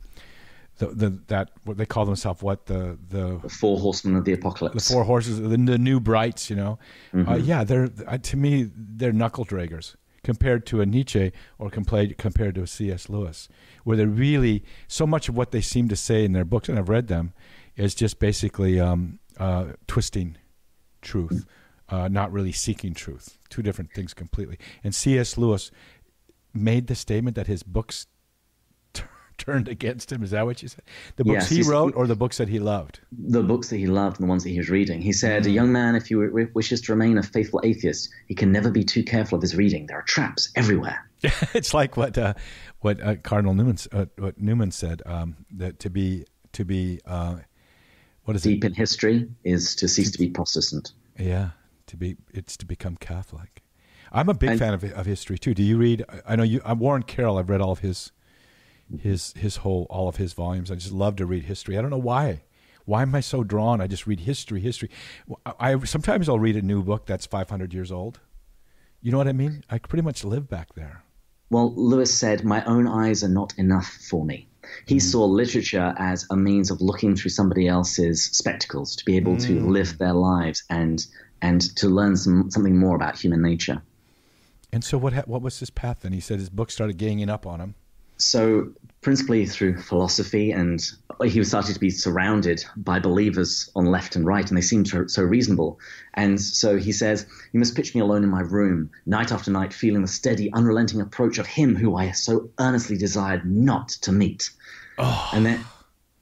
the, 0.81 0.87
the 0.87 1.09
that 1.27 1.51
what 1.63 1.77
they 1.77 1.85
call 1.85 2.05
themselves 2.05 2.41
what 2.41 2.65
the, 2.65 2.97
the 3.09 3.39
the 3.43 3.49
four 3.49 3.79
horsemen 3.79 4.15
of 4.15 4.25
the 4.25 4.33
apocalypse 4.33 4.87
the 4.87 4.93
four 4.93 5.03
horses 5.03 5.39
the, 5.39 5.49
the 5.49 5.77
new 5.77 5.99
brights 5.99 6.49
you 6.49 6.55
know 6.55 6.79
uh, 7.13 7.17
mm-hmm. 7.17 7.31
uh, 7.31 7.35
yeah 7.35 7.63
they're 7.63 7.89
uh, 8.07 8.17
to 8.17 8.35
me 8.35 8.69
they're 8.75 9.11
knuckle 9.11 9.45
draggers 9.45 9.95
compared 10.23 10.65
to 10.67 10.81
a 10.81 10.85
Nietzsche 10.85 11.31
or 11.57 11.69
compared 11.69 12.17
compared 12.17 12.55
to 12.55 12.63
a 12.63 12.67
C.S. 12.67 13.09
Lewis 13.09 13.49
where 13.83 13.97
they 13.97 14.05
really 14.05 14.63
so 14.87 15.07
much 15.07 15.29
of 15.29 15.35
what 15.35 15.51
they 15.51 15.61
seem 15.61 15.87
to 15.89 15.95
say 15.95 16.23
in 16.23 16.33
their 16.33 16.45
books 16.45 16.69
and 16.69 16.77
I've 16.77 16.89
read 16.89 17.07
them 17.07 17.33
is 17.75 17.95
just 17.95 18.19
basically 18.19 18.79
um, 18.79 19.19
uh, 19.37 19.73
twisting 19.87 20.37
truth 21.01 21.45
uh, 21.89 22.07
not 22.07 22.31
really 22.31 22.51
seeking 22.51 22.93
truth 22.93 23.37
two 23.49 23.61
different 23.61 23.91
things 23.93 24.13
completely 24.13 24.57
and 24.83 24.93
C.S. 24.93 25.37
Lewis 25.37 25.71
made 26.53 26.87
the 26.87 26.95
statement 26.95 27.35
that 27.35 27.47
his 27.47 27.63
books 27.63 28.07
turned 29.41 29.67
against 29.67 30.11
him. 30.11 30.23
Is 30.23 30.31
that 30.31 30.45
what 30.45 30.61
you 30.61 30.67
said? 30.67 30.83
The 31.15 31.23
books 31.23 31.49
yes, 31.51 31.65
he 31.65 31.69
wrote 31.69 31.95
or 31.95 32.05
the 32.05 32.15
books 32.15 32.37
that 32.37 32.47
he 32.47 32.59
loved? 32.59 32.99
The 33.11 33.41
books 33.41 33.69
that 33.69 33.77
he 33.77 33.87
loved 33.87 34.19
and 34.19 34.27
the 34.27 34.29
ones 34.29 34.43
that 34.43 34.49
he 34.49 34.57
was 34.57 34.69
reading. 34.69 35.01
He 35.01 35.11
said, 35.11 35.43
mm-hmm. 35.43 35.51
A 35.51 35.53
young 35.53 35.71
man, 35.71 35.95
if 35.95 36.07
he 36.07 36.15
wishes 36.15 36.81
to 36.81 36.93
remain 36.93 37.17
a 37.17 37.23
faithful 37.23 37.59
atheist, 37.63 38.09
he 38.27 38.35
can 38.35 38.51
never 38.51 38.69
be 38.69 38.83
too 38.83 39.03
careful 39.03 39.37
of 39.37 39.41
his 39.41 39.55
reading. 39.55 39.87
There 39.87 39.97
are 39.97 40.03
traps 40.03 40.51
everywhere. 40.55 41.09
it's 41.53 41.73
like 41.73 41.97
what 41.97 42.17
uh, 42.17 42.33
what 42.79 43.01
uh, 43.01 43.15
Cardinal 43.15 43.53
Newman 43.53 43.77
uh, 43.91 44.05
what 44.17 44.39
Newman 44.39 44.71
said 44.71 45.01
um, 45.05 45.45
that 45.51 45.79
to 45.79 45.89
be 45.89 46.25
to 46.53 46.65
be 46.65 46.99
uh, 47.05 47.37
what 48.23 48.35
is 48.35 48.43
deep 48.43 48.63
it? 48.63 48.67
in 48.67 48.73
history 48.73 49.29
is 49.43 49.75
to 49.75 49.87
cease 49.87 50.11
to 50.11 50.17
be 50.17 50.29
Protestant. 50.29 50.93
Yeah, 51.17 51.51
to 51.87 51.97
be 51.97 52.17
it's 52.33 52.57
to 52.57 52.65
become 52.65 52.97
Catholic. 52.97 53.61
I'm 54.11 54.29
a 54.29 54.33
big 54.33 54.51
and, 54.51 54.59
fan 54.59 54.73
of, 54.73 54.83
of 54.83 55.05
history 55.05 55.37
too. 55.37 55.53
Do 55.53 55.63
you 55.63 55.77
read? 55.77 56.05
I 56.27 56.35
know 56.35 56.43
you. 56.43 56.61
I'm 56.65 56.79
Warren 56.79 57.03
Carroll. 57.03 57.37
I've 57.37 57.49
read 57.49 57.61
all 57.61 57.71
of 57.71 57.79
his 57.79 58.11
his 58.99 59.33
his 59.33 59.57
whole 59.57 59.87
all 59.89 60.07
of 60.07 60.17
his 60.17 60.33
volumes. 60.33 60.71
I 60.71 60.75
just 60.75 60.91
love 60.91 61.15
to 61.17 61.25
read 61.25 61.43
history. 61.43 61.77
I 61.77 61.81
don't 61.81 61.91
know 61.91 61.97
why. 61.97 62.43
Why 62.85 63.03
am 63.03 63.13
I 63.13 63.19
so 63.19 63.43
drawn? 63.43 63.79
I 63.79 63.87
just 63.87 64.07
read 64.07 64.21
history, 64.21 64.59
history. 64.59 64.89
I, 65.45 65.73
I 65.73 65.79
sometimes 65.83 66.27
I'll 66.27 66.39
read 66.39 66.55
a 66.55 66.61
new 66.61 66.83
book 66.83 67.05
that's 67.05 67.25
500 67.25 67.73
years 67.73 67.91
old. 67.91 68.19
You 69.01 69.11
know 69.11 69.17
what 69.17 69.27
I 69.27 69.33
mean? 69.33 69.63
I 69.69 69.77
pretty 69.77 70.03
much 70.03 70.23
live 70.23 70.47
back 70.47 70.73
there. 70.75 71.03
Well, 71.49 71.73
Lewis 71.75 72.13
said, 72.13 72.43
"My 72.43 72.63
own 72.65 72.87
eyes 72.87 73.23
are 73.23 73.29
not 73.29 73.53
enough 73.57 73.87
for 74.09 74.25
me." 74.25 74.47
He 74.85 74.97
mm. 74.97 75.01
saw 75.01 75.25
literature 75.25 75.93
as 75.97 76.25
a 76.29 76.35
means 76.35 76.71
of 76.71 76.81
looking 76.81 77.15
through 77.15 77.31
somebody 77.31 77.67
else's 77.67 78.25
spectacles 78.25 78.95
to 78.95 79.05
be 79.05 79.17
able 79.17 79.35
mm. 79.35 79.47
to 79.47 79.59
live 79.67 79.97
their 79.97 80.13
lives 80.13 80.63
and 80.69 81.05
and 81.41 81.61
to 81.77 81.89
learn 81.89 82.15
some, 82.15 82.51
something 82.51 82.77
more 82.77 82.95
about 82.95 83.17
human 83.17 83.41
nature. 83.41 83.81
And 84.71 84.83
so, 84.83 84.97
what 84.97 85.27
what 85.27 85.41
was 85.41 85.59
his 85.59 85.69
path 85.69 86.01
then? 86.01 86.13
He 86.13 86.19
said 86.19 86.39
his 86.39 86.49
book 86.49 86.71
started 86.71 86.97
ganging 86.97 87.29
up 87.29 87.45
on 87.45 87.59
him. 87.59 87.75
So, 88.21 88.71
principally 89.01 89.45
through 89.47 89.81
philosophy, 89.81 90.51
and 90.51 90.79
he 91.25 91.39
was 91.39 91.47
starting 91.47 91.73
to 91.73 91.79
be 91.79 91.89
surrounded 91.89 92.63
by 92.77 92.99
believers 92.99 93.69
on 93.75 93.85
left 93.85 94.15
and 94.15 94.25
right, 94.25 94.47
and 94.47 94.57
they 94.57 94.61
seemed 94.61 94.87
so 95.07 95.23
reasonable. 95.23 95.79
And 96.13 96.39
so 96.39 96.77
he 96.77 96.91
says, 96.91 97.25
You 97.51 97.59
must 97.59 97.75
pitch 97.75 97.95
me 97.95 98.01
alone 98.01 98.23
in 98.23 98.29
my 98.29 98.41
room, 98.41 98.91
night 99.05 99.31
after 99.31 99.51
night, 99.51 99.73
feeling 99.73 100.01
the 100.01 100.07
steady, 100.07 100.51
unrelenting 100.53 101.01
approach 101.01 101.37
of 101.37 101.47
him 101.47 101.75
who 101.75 101.95
I 101.95 102.11
so 102.11 102.49
earnestly 102.59 102.97
desired 102.97 103.45
not 103.45 103.89
to 103.89 104.11
meet. 104.11 104.51
Oh. 104.97 105.29
And 105.33 105.45
then. 105.45 105.63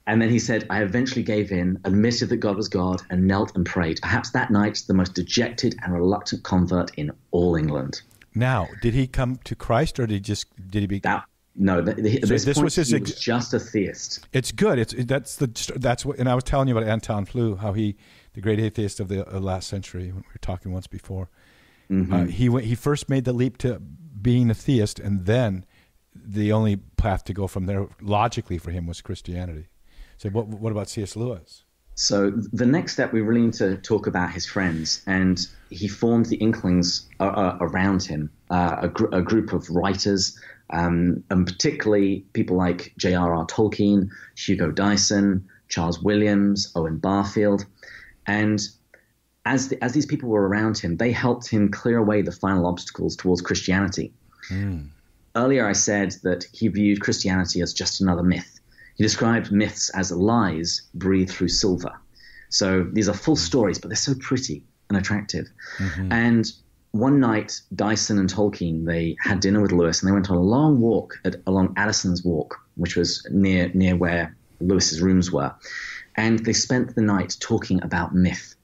And 0.06 0.20
then 0.20 0.30
he 0.30 0.40
said, 0.40 0.66
I 0.70 0.82
eventually 0.82 1.22
gave 1.22 1.52
in, 1.52 1.78
admitted 1.84 2.30
that 2.30 2.38
God 2.38 2.56
was 2.56 2.68
God, 2.68 3.00
and 3.10 3.28
knelt 3.28 3.54
and 3.54 3.64
prayed. 3.64 4.00
Perhaps 4.02 4.30
that 4.30 4.50
night, 4.50 4.82
the 4.88 4.94
most 4.94 5.14
dejected 5.14 5.76
and 5.82 5.94
reluctant 5.94 6.42
convert 6.42 6.92
in 6.96 7.12
all 7.30 7.54
England. 7.54 8.02
Now, 8.34 8.66
did 8.80 8.94
he 8.94 9.06
come 9.06 9.36
to 9.44 9.54
Christ, 9.54 10.00
or 10.00 10.08
did 10.08 10.14
he 10.14 10.20
just 10.20 10.46
did 10.68 10.80
he 10.80 10.86
be? 10.86 10.98
That, 11.00 11.24
no, 11.60 11.82
the, 11.82 11.92
the, 11.92 12.20
so 12.22 12.26
this, 12.26 12.44
this 12.46 12.58
was 12.58 12.74
his. 12.74 12.92
Was 12.92 13.20
just 13.20 13.52
a 13.52 13.60
theist. 13.60 14.26
It's 14.32 14.50
good. 14.50 14.78
It's 14.78 14.94
that's 14.94 15.36
the 15.36 15.46
that's 15.76 16.06
what. 16.06 16.18
And 16.18 16.26
I 16.26 16.34
was 16.34 16.42
telling 16.42 16.68
you 16.68 16.76
about 16.76 16.88
Anton 16.88 17.26
Flew, 17.26 17.56
how 17.56 17.74
he, 17.74 17.96
the 18.32 18.40
great 18.40 18.58
atheist 18.58 18.98
of 18.98 19.08
the 19.08 19.28
uh, 19.28 19.38
last 19.38 19.68
century. 19.68 20.06
When 20.06 20.22
we 20.22 20.32
were 20.32 20.40
talking 20.40 20.72
once 20.72 20.86
before. 20.86 21.28
Mm-hmm. 21.90 22.12
Uh, 22.12 22.24
he 22.24 22.48
went, 22.48 22.66
he 22.66 22.74
first 22.74 23.10
made 23.10 23.26
the 23.26 23.34
leap 23.34 23.58
to 23.58 23.78
being 23.78 24.48
a 24.48 24.54
theist, 24.54 24.98
and 24.98 25.26
then 25.26 25.66
the 26.14 26.50
only 26.50 26.76
path 26.76 27.24
to 27.24 27.34
go 27.34 27.46
from 27.46 27.66
there 27.66 27.88
logically 28.00 28.56
for 28.56 28.70
him 28.70 28.86
was 28.86 29.02
Christianity. 29.02 29.68
So, 30.16 30.30
what 30.30 30.46
what 30.46 30.72
about 30.72 30.88
C.S. 30.88 31.14
Lewis? 31.14 31.64
So 31.94 32.30
the 32.30 32.64
next 32.64 32.94
step, 32.94 33.12
we 33.12 33.20
really 33.20 33.42
need 33.42 33.52
to 33.54 33.76
talk 33.76 34.06
about 34.06 34.30
his 34.30 34.46
friends, 34.46 35.02
and 35.06 35.46
he 35.68 35.86
formed 35.86 36.26
the 36.26 36.36
Inklings 36.36 37.06
uh, 37.20 37.24
uh 37.24 37.58
around 37.60 38.02
him, 38.02 38.30
uh, 38.48 38.76
a, 38.80 38.88
gr- 38.88 39.14
a, 39.14 39.20
group 39.20 39.52
of 39.52 39.68
writers, 39.68 40.38
um, 40.72 41.24
and 41.30 41.46
particularly 41.46 42.24
people 42.32 42.56
like 42.56 42.94
J.R.R. 42.98 43.46
Tolkien, 43.46 44.10
Hugo 44.36 44.70
Dyson, 44.70 45.48
Charles 45.68 46.02
Williams, 46.02 46.72
Owen 46.74 46.98
Barfield. 46.98 47.64
And 48.26 48.60
as, 49.44 49.68
the, 49.68 49.82
as 49.82 49.92
these 49.92 50.06
people 50.06 50.28
were 50.28 50.46
around 50.46 50.78
him, 50.78 50.96
they 50.96 51.12
helped 51.12 51.48
him 51.48 51.70
clear 51.70 51.98
away 51.98 52.22
the 52.22 52.32
final 52.32 52.66
obstacles 52.66 53.16
towards 53.16 53.40
Christianity. 53.40 54.12
Mm. 54.50 54.88
Earlier, 55.34 55.66
I 55.66 55.72
said 55.72 56.14
that 56.22 56.44
he 56.52 56.68
viewed 56.68 57.00
Christianity 57.00 57.60
as 57.60 57.72
just 57.72 58.00
another 58.00 58.22
myth. 58.22 58.60
He 58.96 59.04
described 59.04 59.52
myths 59.52 59.90
as 59.90 60.12
lies 60.12 60.82
breathed 60.94 61.30
through 61.30 61.48
silver. 61.48 61.92
So 62.48 62.86
these 62.92 63.08
are 63.08 63.14
full 63.14 63.36
stories, 63.36 63.78
but 63.78 63.88
they're 63.88 63.96
so 63.96 64.14
pretty 64.20 64.64
and 64.88 64.98
attractive. 64.98 65.48
Mm-hmm. 65.78 66.12
And 66.12 66.52
one 66.92 67.20
night, 67.20 67.60
Dyson 67.74 68.18
and 68.18 68.28
Tolkien 68.28 68.84
they 68.84 69.16
had 69.20 69.40
dinner 69.40 69.60
with 69.60 69.72
Lewis, 69.72 70.00
and 70.00 70.08
they 70.08 70.12
went 70.12 70.30
on 70.30 70.36
a 70.36 70.42
long 70.42 70.80
walk 70.80 71.14
at, 71.24 71.36
along 71.46 71.74
Addison's 71.76 72.24
Walk, 72.24 72.58
which 72.76 72.96
was 72.96 73.26
near 73.30 73.70
near 73.74 73.96
where 73.96 74.36
Lewis's 74.60 75.00
rooms 75.00 75.30
were, 75.30 75.54
and 76.16 76.40
they 76.40 76.52
spent 76.52 76.94
the 76.94 77.02
night 77.02 77.36
talking 77.40 77.82
about 77.82 78.14
myth. 78.14 78.54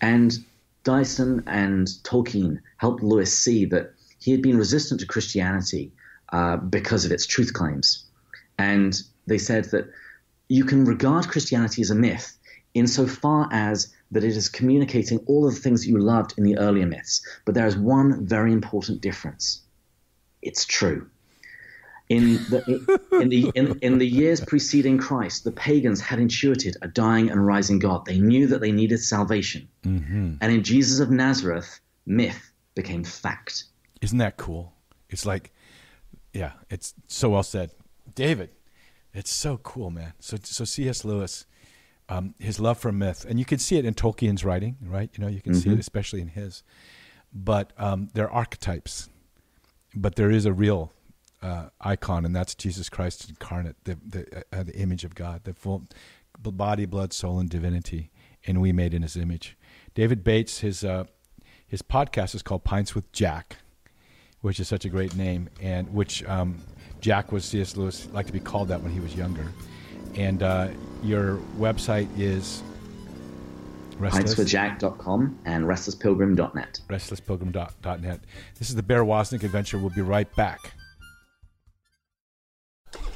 And 0.00 0.38
Dyson 0.84 1.42
and 1.46 1.88
Tolkien 2.04 2.60
helped 2.76 3.02
Lewis 3.02 3.36
see 3.36 3.64
that 3.66 3.92
he 4.18 4.30
had 4.30 4.42
been 4.42 4.58
resistant 4.58 5.00
to 5.00 5.06
Christianity 5.06 5.92
uh, 6.32 6.56
because 6.56 7.04
of 7.04 7.12
its 7.12 7.26
truth 7.26 7.52
claims. 7.52 8.04
And 8.58 9.00
they 9.26 9.38
said 9.38 9.64
that 9.66 9.90
you 10.48 10.64
can 10.64 10.84
regard 10.84 11.28
Christianity 11.28 11.82
as 11.82 11.90
a 11.90 11.94
myth 11.94 12.38
insofar 12.74 13.48
as 13.50 13.92
that 14.14 14.24
it 14.24 14.36
is 14.36 14.48
communicating 14.48 15.18
all 15.26 15.46
of 15.46 15.54
the 15.54 15.60
things 15.60 15.82
that 15.82 15.88
you 15.88 15.98
loved 15.98 16.34
in 16.38 16.44
the 16.44 16.56
earlier 16.58 16.86
myths. 16.86 17.24
But 17.44 17.54
there 17.54 17.66
is 17.66 17.76
one 17.76 18.26
very 18.26 18.52
important 18.52 19.00
difference 19.00 19.64
it's 20.44 20.64
true. 20.64 21.08
In 22.10 22.34
the, 22.50 23.08
in, 23.12 23.30
the, 23.30 23.50
in, 23.54 23.78
in, 23.80 23.98
the 23.98 24.06
years 24.06 24.44
preceding 24.44 24.98
Christ, 24.98 25.42
the 25.42 25.50
pagans 25.50 26.02
had 26.02 26.18
intuited 26.18 26.76
a 26.82 26.88
dying 26.88 27.30
and 27.30 27.44
rising 27.44 27.78
God. 27.78 28.04
They 28.04 28.18
knew 28.18 28.46
that 28.48 28.60
they 28.60 28.72
needed 28.72 28.98
salvation. 28.98 29.68
Mm-hmm. 29.84 30.34
And 30.42 30.52
in 30.52 30.62
Jesus 30.62 31.00
of 31.00 31.10
Nazareth, 31.10 31.80
myth 32.04 32.52
became 32.74 33.04
fact. 33.04 33.64
Isn't 34.02 34.18
that 34.18 34.36
cool? 34.36 34.74
It's 35.08 35.24
like, 35.24 35.50
yeah, 36.34 36.52
it's 36.68 36.92
so 37.06 37.30
well 37.30 37.42
said. 37.42 37.70
David, 38.14 38.50
it's 39.14 39.32
so 39.32 39.56
cool, 39.56 39.90
man. 39.90 40.12
So, 40.20 40.36
so 40.42 40.66
C.S. 40.66 41.06
Lewis, 41.06 41.46
um, 42.08 42.34
his 42.38 42.60
love 42.60 42.78
for 42.78 42.92
myth, 42.92 43.24
and 43.28 43.38
you 43.38 43.44
can 43.44 43.58
see 43.58 43.76
it 43.76 43.84
in 43.84 43.94
Tolkien's 43.94 44.44
writing, 44.44 44.76
right? 44.82 45.10
You 45.16 45.24
know, 45.24 45.30
you 45.30 45.40
can 45.40 45.52
mm-hmm. 45.52 45.60
see 45.60 45.68
it 45.70 45.72
mm-hmm. 45.72 45.80
especially 45.80 46.20
in 46.20 46.28
his. 46.28 46.62
But 47.32 47.72
um, 47.78 48.10
they're 48.14 48.30
archetypes, 48.30 49.08
but 49.94 50.16
there 50.16 50.30
is 50.30 50.46
a 50.46 50.52
real 50.52 50.92
uh, 51.42 51.68
icon, 51.80 52.24
and 52.24 52.34
that's 52.34 52.54
Jesus 52.54 52.88
Christ 52.88 53.28
incarnate, 53.28 53.76
the 53.84 53.98
the, 54.06 54.44
uh, 54.52 54.62
the 54.62 54.76
image 54.76 55.04
of 55.04 55.14
God, 55.14 55.42
the 55.44 55.54
full 55.54 55.84
body, 56.38 56.86
blood, 56.86 57.12
soul, 57.12 57.38
and 57.38 57.48
divinity, 57.48 58.10
and 58.46 58.60
we 58.60 58.72
made 58.72 58.94
in 58.94 59.02
His 59.02 59.16
image. 59.16 59.56
David 59.94 60.24
Bates, 60.24 60.58
his 60.60 60.84
uh, 60.84 61.04
his 61.66 61.82
podcast 61.82 62.34
is 62.34 62.42
called 62.42 62.64
Pints 62.64 62.94
with 62.94 63.10
Jack, 63.12 63.56
which 64.40 64.60
is 64.60 64.68
such 64.68 64.84
a 64.84 64.88
great 64.88 65.14
name, 65.16 65.48
and 65.60 65.92
which 65.92 66.24
um, 66.24 66.58
Jack 67.00 67.32
was 67.32 67.44
C.S. 67.44 67.76
Lewis 67.76 68.08
liked 68.12 68.26
to 68.28 68.32
be 68.32 68.40
called 68.40 68.68
that 68.68 68.82
when 68.82 68.92
he 68.92 69.00
was 69.00 69.14
younger. 69.14 69.46
And 70.16 70.42
uh, 70.42 70.68
your 71.02 71.38
website 71.58 72.08
is 72.18 72.62
pintswithjack.com 73.98 75.38
and 75.44 75.64
restlesspilgrim.net. 75.64 76.80
Restlesspilgrim.net. 76.88 78.20
This 78.58 78.70
is 78.70 78.76
the 78.76 78.82
Bear 78.82 79.04
Woznick 79.04 79.42
Adventure. 79.42 79.78
We'll 79.78 79.90
be 79.90 80.02
right 80.02 80.32
back. 80.36 80.72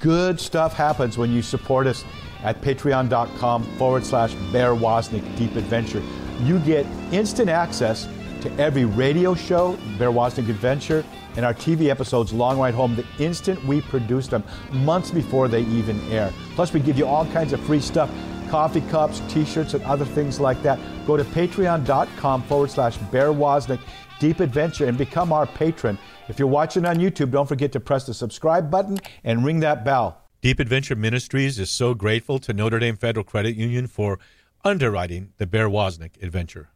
Good 0.00 0.38
stuff 0.40 0.74
happens 0.74 1.18
when 1.18 1.32
you 1.32 1.42
support 1.42 1.86
us 1.86 2.04
at 2.42 2.60
patreon.com 2.60 3.64
forward 3.76 4.04
slash 4.04 4.34
Bear 4.52 4.74
Woznick 4.74 5.36
Deep 5.36 5.56
Adventure. 5.56 6.02
You 6.42 6.58
get 6.60 6.86
instant 7.12 7.50
access 7.50 8.08
to 8.42 8.52
every 8.58 8.84
radio 8.84 9.34
show, 9.34 9.76
Bear 9.98 10.10
Woznick 10.10 10.48
Adventure, 10.48 11.04
and 11.38 11.46
our 11.46 11.54
TV 11.54 11.88
episodes 11.88 12.32
Long 12.32 12.58
Ride 12.58 12.74
Home 12.74 12.96
the 12.96 13.06
instant 13.20 13.64
we 13.64 13.80
produce 13.80 14.26
them, 14.26 14.42
months 14.72 15.12
before 15.12 15.46
they 15.46 15.62
even 15.62 16.00
air. 16.10 16.32
Plus, 16.56 16.72
we 16.72 16.80
give 16.80 16.98
you 16.98 17.06
all 17.06 17.24
kinds 17.26 17.52
of 17.52 17.60
free 17.60 17.80
stuff 17.80 18.10
coffee 18.50 18.80
cups, 18.82 19.20
t 19.28 19.44
shirts, 19.44 19.74
and 19.74 19.84
other 19.84 20.06
things 20.06 20.40
like 20.40 20.60
that. 20.62 20.78
Go 21.06 21.16
to 21.16 21.24
patreon.com 21.24 22.42
forward 22.44 22.70
slash 22.70 22.96
Bear 22.96 23.28
Woznick 23.28 23.78
Deep 24.18 24.40
Adventure 24.40 24.86
and 24.86 24.98
become 24.98 25.32
our 25.32 25.46
patron. 25.46 25.98
If 26.28 26.38
you're 26.38 26.48
watching 26.48 26.84
on 26.84 26.96
YouTube, 26.96 27.30
don't 27.30 27.46
forget 27.46 27.72
to 27.72 27.80
press 27.80 28.04
the 28.04 28.14
subscribe 28.14 28.70
button 28.70 28.98
and 29.22 29.44
ring 29.44 29.60
that 29.60 29.84
bell. 29.84 30.22
Deep 30.40 30.58
Adventure 30.58 30.96
Ministries 30.96 31.58
is 31.58 31.70
so 31.70 31.94
grateful 31.94 32.38
to 32.40 32.52
Notre 32.52 32.78
Dame 32.78 32.96
Federal 32.96 33.22
Credit 33.22 33.54
Union 33.54 33.86
for 33.86 34.18
underwriting 34.64 35.34
the 35.36 35.46
Bear 35.46 35.68
Woznick 35.68 36.20
adventure. 36.22 36.70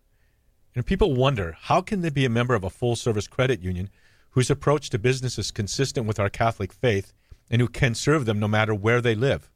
And 0.75 0.87
people 0.87 1.15
wonder 1.15 1.57
how 1.59 1.81
can 1.81 2.03
they 2.03 2.11
be 2.11 2.25
a 2.25 2.31
member 2.31 2.55
of 2.55 2.65
a 2.65 2.71
full 2.71 2.97
service 2.97 3.27
credit 3.27 3.61
union 3.61 3.91
whose 4.33 4.51
approach 4.51 4.91
to 4.91 4.99
business 4.99 5.39
is 5.39 5.51
consistent 5.51 6.07
with 6.07 6.21
our 6.21 6.29
Catholic 6.29 6.73
faith 6.73 7.13
and 7.51 7.61
who 7.61 7.69
can 7.69 7.95
serve 7.95 8.25
them 8.25 8.39
no 8.39 8.49
matter 8.49 8.75
where 8.75 9.01
they 9.01 9.15
live. 9.15 9.51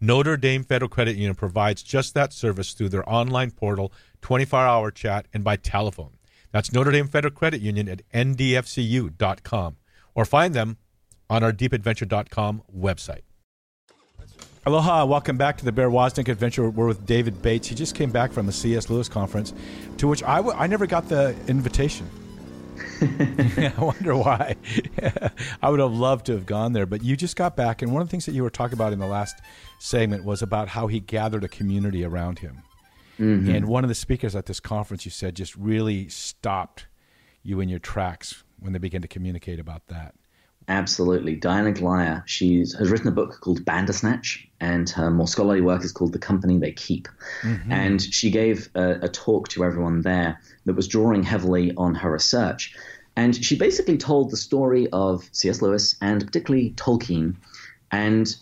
Notre 0.00 0.36
Dame 0.36 0.64
Federal 0.64 0.88
Credit 0.88 1.14
Union 1.14 1.34
provides 1.34 1.82
just 1.82 2.14
that 2.14 2.32
service 2.32 2.72
through 2.72 2.88
their 2.88 3.08
online 3.08 3.52
portal, 3.52 3.92
24 4.20 4.60
hour 4.60 4.90
chat, 4.90 5.26
and 5.32 5.44
by 5.44 5.56
telephone. 5.56 6.16
That's 6.50 6.72
Notre 6.72 6.90
Dame 6.90 7.08
Federal 7.08 7.32
Credit 7.32 7.60
Union 7.60 7.88
at 7.88 8.02
ndfcu.com 8.12 9.76
or 10.14 10.24
find 10.24 10.54
them 10.54 10.76
on 11.30 11.42
our 11.42 11.52
deepadventure.com 11.52 12.62
website. 12.76 13.22
Aloha, 14.64 15.04
welcome 15.04 15.36
back 15.36 15.56
to 15.58 15.64
the 15.64 15.72
Bear 15.72 15.90
Woznick 15.90 16.28
Adventure. 16.28 16.70
We're 16.70 16.86
with 16.86 17.04
David 17.04 17.42
Bates. 17.42 17.66
He 17.66 17.74
just 17.74 17.96
came 17.96 18.12
back 18.12 18.30
from 18.32 18.46
the 18.46 18.52
C.S. 18.52 18.88
Lewis 18.90 19.08
conference, 19.08 19.52
to 19.98 20.06
which 20.06 20.22
I, 20.22 20.36
w- 20.36 20.56
I 20.56 20.68
never 20.68 20.86
got 20.86 21.08
the 21.08 21.34
invitation. 21.48 22.08
I 23.00 23.74
wonder 23.78 24.16
why. 24.16 24.56
I 25.62 25.70
would 25.70 25.80
have 25.80 25.92
loved 25.92 26.26
to 26.26 26.32
have 26.32 26.46
gone 26.46 26.72
there, 26.72 26.86
but 26.86 27.02
you 27.02 27.16
just 27.16 27.36
got 27.36 27.56
back, 27.56 27.82
and 27.82 27.92
one 27.92 28.02
of 28.02 28.08
the 28.08 28.10
things 28.10 28.26
that 28.26 28.32
you 28.32 28.42
were 28.42 28.50
talking 28.50 28.74
about 28.74 28.92
in 28.92 28.98
the 28.98 29.06
last 29.06 29.36
segment 29.78 30.24
was 30.24 30.42
about 30.42 30.68
how 30.68 30.86
he 30.86 31.00
gathered 31.00 31.44
a 31.44 31.48
community 31.48 32.04
around 32.04 32.38
him. 32.38 32.62
Mm-hmm. 33.18 33.54
And 33.54 33.68
one 33.68 33.84
of 33.84 33.88
the 33.88 33.94
speakers 33.94 34.34
at 34.34 34.46
this 34.46 34.60
conference, 34.60 35.04
you 35.04 35.10
said, 35.10 35.36
just 35.36 35.54
really 35.56 36.08
stopped 36.08 36.86
you 37.42 37.60
in 37.60 37.68
your 37.68 37.78
tracks 37.78 38.42
when 38.58 38.72
they 38.72 38.78
began 38.78 39.02
to 39.02 39.08
communicate 39.08 39.58
about 39.58 39.86
that. 39.88 40.14
Absolutely. 40.68 41.34
Diana 41.34 41.72
Glyer, 41.72 42.22
she 42.26 42.58
has 42.58 42.90
written 42.90 43.08
a 43.08 43.12
book 43.12 43.40
called 43.40 43.64
Bandersnatch, 43.64 44.46
and 44.60 44.88
her 44.90 45.10
more 45.10 45.26
scholarly 45.26 45.60
work 45.60 45.84
is 45.84 45.92
called 45.92 46.12
The 46.12 46.18
Company 46.18 46.58
They 46.58 46.72
Keep. 46.72 47.08
Mm-hmm. 47.42 47.72
And 47.72 48.00
she 48.00 48.30
gave 48.30 48.68
a, 48.74 49.00
a 49.02 49.08
talk 49.08 49.48
to 49.48 49.64
everyone 49.64 50.02
there 50.02 50.40
that 50.64 50.74
was 50.74 50.86
drawing 50.86 51.22
heavily 51.22 51.72
on 51.76 51.94
her 51.96 52.12
research. 52.12 52.74
And 53.16 53.34
she 53.44 53.56
basically 53.56 53.98
told 53.98 54.30
the 54.30 54.36
story 54.36 54.88
of 54.92 55.28
C.S. 55.32 55.60
Lewis 55.60 55.96
and 56.00 56.24
particularly 56.24 56.70
Tolkien 56.76 57.36
and 57.90 58.34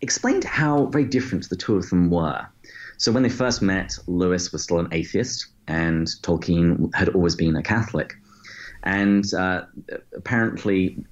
explained 0.00 0.44
how 0.44 0.86
very 0.86 1.04
different 1.04 1.48
the 1.48 1.56
two 1.56 1.76
of 1.76 1.88
them 1.90 2.10
were. 2.10 2.46
So 2.96 3.12
when 3.12 3.22
they 3.22 3.28
first 3.28 3.62
met, 3.62 3.98
Lewis 4.06 4.52
was 4.52 4.62
still 4.62 4.78
an 4.78 4.88
atheist, 4.92 5.46
and 5.66 6.06
Tolkien 6.22 6.94
had 6.94 7.08
always 7.10 7.34
been 7.34 7.56
a 7.56 7.62
Catholic. 7.62 8.14
And 8.82 9.32
uh, 9.32 9.62
apparently, 10.14 11.02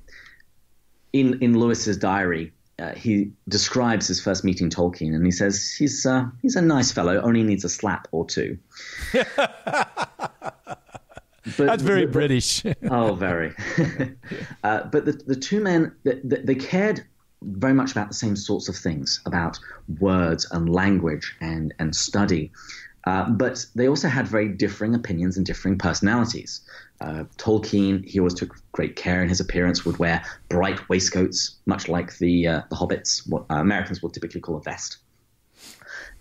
in 1.13 1.39
in 1.43 1.59
Lewis's 1.59 1.97
diary, 1.97 2.53
uh, 2.79 2.95
he 2.95 3.33
describes 3.49 4.07
his 4.07 4.21
first 4.21 4.45
meeting 4.45 4.71
Tolkien, 4.71 5.15
and 5.15 5.25
he 5.25 5.33
says 5.33 5.75
he's 5.79 6.07
uh, 6.07 6.27
he's 6.43 6.57
a 6.57 6.63
nice 6.63 6.93
fellow, 6.93 7.21
only 7.21 7.43
needs 7.43 7.65
a 7.65 7.69
slap 7.69 8.09
or 8.13 8.27
two. 8.27 8.59
But, 11.57 11.67
That's 11.67 11.83
very 11.83 12.07
British. 12.07 12.63
oh, 12.91 13.15
very. 13.15 13.55
uh, 14.65 14.85
but 14.85 15.05
the, 15.05 15.13
the 15.13 15.37
two 15.37 15.61
men, 15.61 15.93
they, 16.05 16.21
they 16.23 16.55
cared 16.55 17.05
very 17.43 17.73
much 17.73 17.93
about 17.93 18.09
the 18.09 18.15
same 18.15 18.37
sorts 18.37 18.69
of 18.69 18.77
things 18.77 19.21
about 19.25 19.59
words 20.01 20.47
and 20.51 20.69
language 20.69 21.37
and, 21.41 21.73
and 21.79 21.95
study. 21.95 22.51
Uh, 23.05 23.29
but 23.31 23.65
they 23.75 23.89
also 23.89 24.09
had 24.09 24.27
very 24.27 24.49
differing 24.49 24.95
opinions 24.95 25.37
and 25.37 25.47
differing 25.47 25.79
personalities. 25.79 26.61
Uh, 27.01 27.25
Tolkien, 27.37 28.05
he 28.05 28.19
always 28.19 28.35
took 28.35 28.57
great 28.73 28.97
care 28.97 29.23
in 29.23 29.29
his 29.29 29.41
appearance, 29.41 29.85
would 29.85 29.99
wear 29.99 30.25
bright 30.49 30.89
waistcoats, 30.89 31.57
much 31.67 31.89
like 31.89 32.19
the 32.19 32.47
uh, 32.47 32.63
the 32.71 32.77
hobbits, 32.77 33.29
what 33.29 33.45
uh, 33.51 33.55
Americans 33.55 34.03
would 34.03 34.13
typically 34.13 34.41
call 34.41 34.57
a 34.57 34.61
vest. 34.61 34.99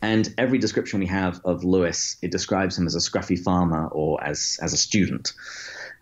And 0.01 0.31
every 0.37 0.59
description 0.59 0.99
we 0.99 1.07
have 1.07 1.41
of 1.43 1.63
Lewis, 1.63 2.17
it 2.21 2.31
describes 2.31 2.77
him 2.77 2.85
as 2.85 2.95
a 2.95 2.99
scruffy 2.99 3.39
farmer 3.39 3.87
or 3.87 4.23
as 4.23 4.59
as 4.61 4.73
a 4.73 4.77
student. 4.77 5.33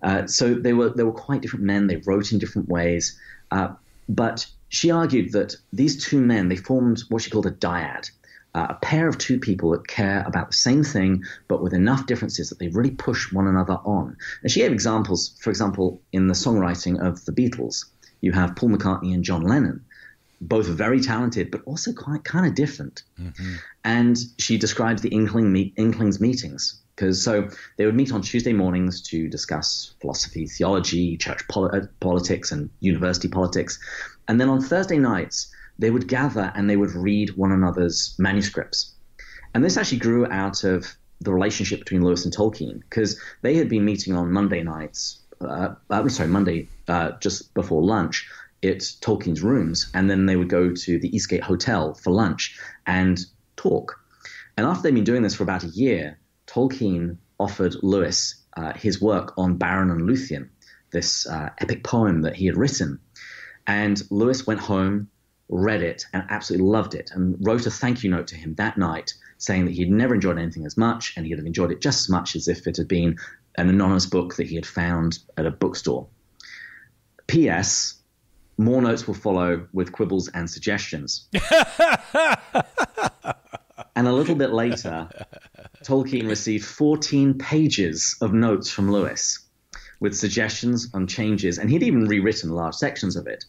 Uh, 0.03 0.27
so 0.27 0.53
they 0.53 0.73
were 0.73 0.89
they 0.89 1.03
were 1.03 1.13
quite 1.13 1.41
different 1.41 1.65
men. 1.65 1.87
They 1.87 1.97
wrote 1.97 2.33
in 2.33 2.39
different 2.39 2.67
ways, 2.67 3.17
uh, 3.51 3.69
but 4.09 4.45
she 4.67 4.91
argued 4.91 5.31
that 5.31 5.55
these 5.71 6.03
two 6.03 6.19
men 6.19 6.49
they 6.49 6.57
formed 6.57 7.03
what 7.09 7.21
she 7.21 7.29
called 7.29 7.45
a 7.45 7.51
dyad, 7.51 8.11
uh, 8.55 8.67
a 8.69 8.73
pair 8.75 9.07
of 9.07 9.17
two 9.17 9.37
people 9.37 9.71
that 9.71 9.85
care 9.85 10.23
about 10.25 10.47
the 10.47 10.55
same 10.55 10.83
thing 10.83 11.23
but 11.47 11.61
with 11.61 11.73
enough 11.73 12.05
differences 12.05 12.49
that 12.49 12.57
they 12.57 12.69
really 12.69 12.91
push 12.91 13.31
one 13.31 13.47
another 13.47 13.77
on. 13.83 14.15
And 14.41 14.51
she 14.51 14.61
gave 14.61 14.71
examples, 14.71 15.37
for 15.41 15.49
example, 15.49 16.01
in 16.13 16.27
the 16.27 16.33
songwriting 16.33 17.05
of 17.05 17.23
the 17.25 17.33
Beatles. 17.33 17.85
You 18.21 18.31
have 18.31 18.55
Paul 18.55 18.69
McCartney 18.69 19.13
and 19.13 19.23
John 19.23 19.43
Lennon, 19.43 19.83
both 20.39 20.67
very 20.67 21.01
talented, 21.01 21.51
but 21.51 21.63
also 21.65 21.91
quite 21.91 22.23
kind 22.23 22.45
of 22.47 22.55
different. 22.55 23.03
Mm-hmm. 23.19 23.55
And 23.83 24.17
she 24.39 24.57
described 24.57 25.01
the 25.01 25.09
Inkling 25.09 25.51
meet, 25.51 25.73
Inklings 25.75 26.21
meetings 26.21 26.81
because 26.95 27.21
so 27.21 27.49
they 27.75 27.85
would 27.85 27.95
meet 27.95 28.13
on 28.13 28.21
Tuesday 28.21 28.53
mornings 28.53 29.01
to 29.01 29.27
discuss 29.27 29.93
philosophy, 29.99 30.47
theology, 30.47 31.17
church 31.17 31.43
uh, 31.53 31.81
politics, 31.99 32.53
and 32.53 32.69
university 32.79 33.27
politics, 33.27 33.79
and 34.29 34.39
then 34.39 34.47
on 34.47 34.61
Thursday 34.61 34.97
nights 34.97 35.53
they 35.79 35.91
would 35.91 36.07
gather 36.07 36.51
and 36.55 36.69
they 36.69 36.77
would 36.77 36.91
read 36.91 37.35
one 37.35 37.51
another's 37.51 38.15
manuscripts. 38.17 38.93
And 39.53 39.63
this 39.63 39.77
actually 39.77 39.99
grew 39.99 40.25
out 40.27 40.63
of 40.63 40.95
the 41.21 41.33
relationship 41.33 41.79
between 41.79 42.03
Lewis 42.03 42.25
and 42.25 42.35
Tolkien 42.35 42.81
because 42.81 43.19
they 43.41 43.55
had 43.55 43.69
been 43.69 43.85
meeting 43.85 44.15
on 44.15 44.31
Monday 44.31 44.63
nights. 44.63 45.21
Uh, 45.41 45.75
uh, 45.89 46.07
sorry, 46.09 46.29
Monday 46.29 46.67
uh, 46.87 47.11
just 47.19 47.53
before 47.53 47.81
lunch 47.81 48.29
at 48.63 48.79
Tolkien's 48.79 49.41
rooms, 49.41 49.91
and 49.93 50.09
then 50.09 50.25
they 50.25 50.35
would 50.35 50.49
go 50.49 50.73
to 50.73 50.99
the 50.99 51.15
Eastgate 51.15 51.43
Hotel 51.43 51.93
for 51.93 52.11
lunch 52.11 52.59
and 52.85 53.19
talk. 53.55 53.99
And 54.57 54.65
after 54.65 54.83
they'd 54.83 54.95
been 54.95 55.03
doing 55.03 55.23
this 55.23 55.35
for 55.35 55.43
about 55.43 55.63
a 55.63 55.67
year, 55.67 56.17
Tolkien 56.47 57.17
offered 57.39 57.75
Lewis 57.83 58.35
uh, 58.55 58.73
his 58.73 59.01
work 59.01 59.33
on 59.37 59.59
Beren 59.59 59.91
and 59.91 60.07
Luthien, 60.07 60.49
this 60.91 61.27
uh, 61.27 61.49
epic 61.57 61.83
poem 61.83 62.21
that 62.21 62.35
he 62.35 62.45
had 62.45 62.55
written. 62.55 62.99
And 63.67 64.01
Lewis 64.09 64.47
went 64.47 64.59
home, 64.59 65.09
read 65.49 65.81
it, 65.81 66.05
and 66.13 66.23
absolutely 66.29 66.67
loved 66.67 66.95
it, 66.95 67.11
and 67.13 67.37
wrote 67.45 67.65
a 67.65 67.71
thank 67.71 68.03
you 68.03 68.09
note 68.09 68.27
to 68.27 68.35
him 68.35 68.55
that 68.55 68.77
night 68.77 69.13
saying 69.37 69.65
that 69.65 69.73
he'd 69.73 69.91
never 69.91 70.15
enjoyed 70.15 70.37
anything 70.39 70.65
as 70.65 70.77
much, 70.77 71.13
and 71.15 71.25
he'd 71.25 71.37
have 71.37 71.45
enjoyed 71.45 71.71
it 71.71 71.81
just 71.81 72.01
as 72.01 72.09
much 72.09 72.35
as 72.35 72.47
if 72.47 72.67
it 72.67 72.77
had 72.77 72.87
been 72.87 73.17
an 73.57 73.69
anonymous 73.69 74.05
book 74.05 74.35
that 74.35 74.47
he 74.47 74.55
had 74.55 74.65
found 74.65 75.19
at 75.37 75.45
a 75.45 75.51
bookstore. 75.51 76.07
P.S. 77.27 77.95
More 78.57 78.81
notes 78.81 79.05
will 79.07 79.13
follow 79.13 79.67
with 79.73 79.91
quibbles 79.91 80.29
and 80.29 80.49
suggestions. 80.49 81.27
and 83.95 84.07
a 84.07 84.13
little 84.13 84.35
bit 84.35 84.51
later, 84.51 85.09
Tolkien 85.83 86.27
received 86.27 86.65
14 86.65 87.37
pages 87.37 88.15
of 88.21 88.33
notes 88.33 88.69
from 88.69 88.91
Lewis 88.91 89.39
with 89.99 90.15
suggestions 90.15 90.89
on 90.93 91.07
changes, 91.07 91.57
and 91.57 91.69
he'd 91.69 91.83
even 91.83 92.05
rewritten 92.05 92.49
large 92.49 92.75
sections 92.75 93.15
of 93.15 93.27
it. 93.27 93.45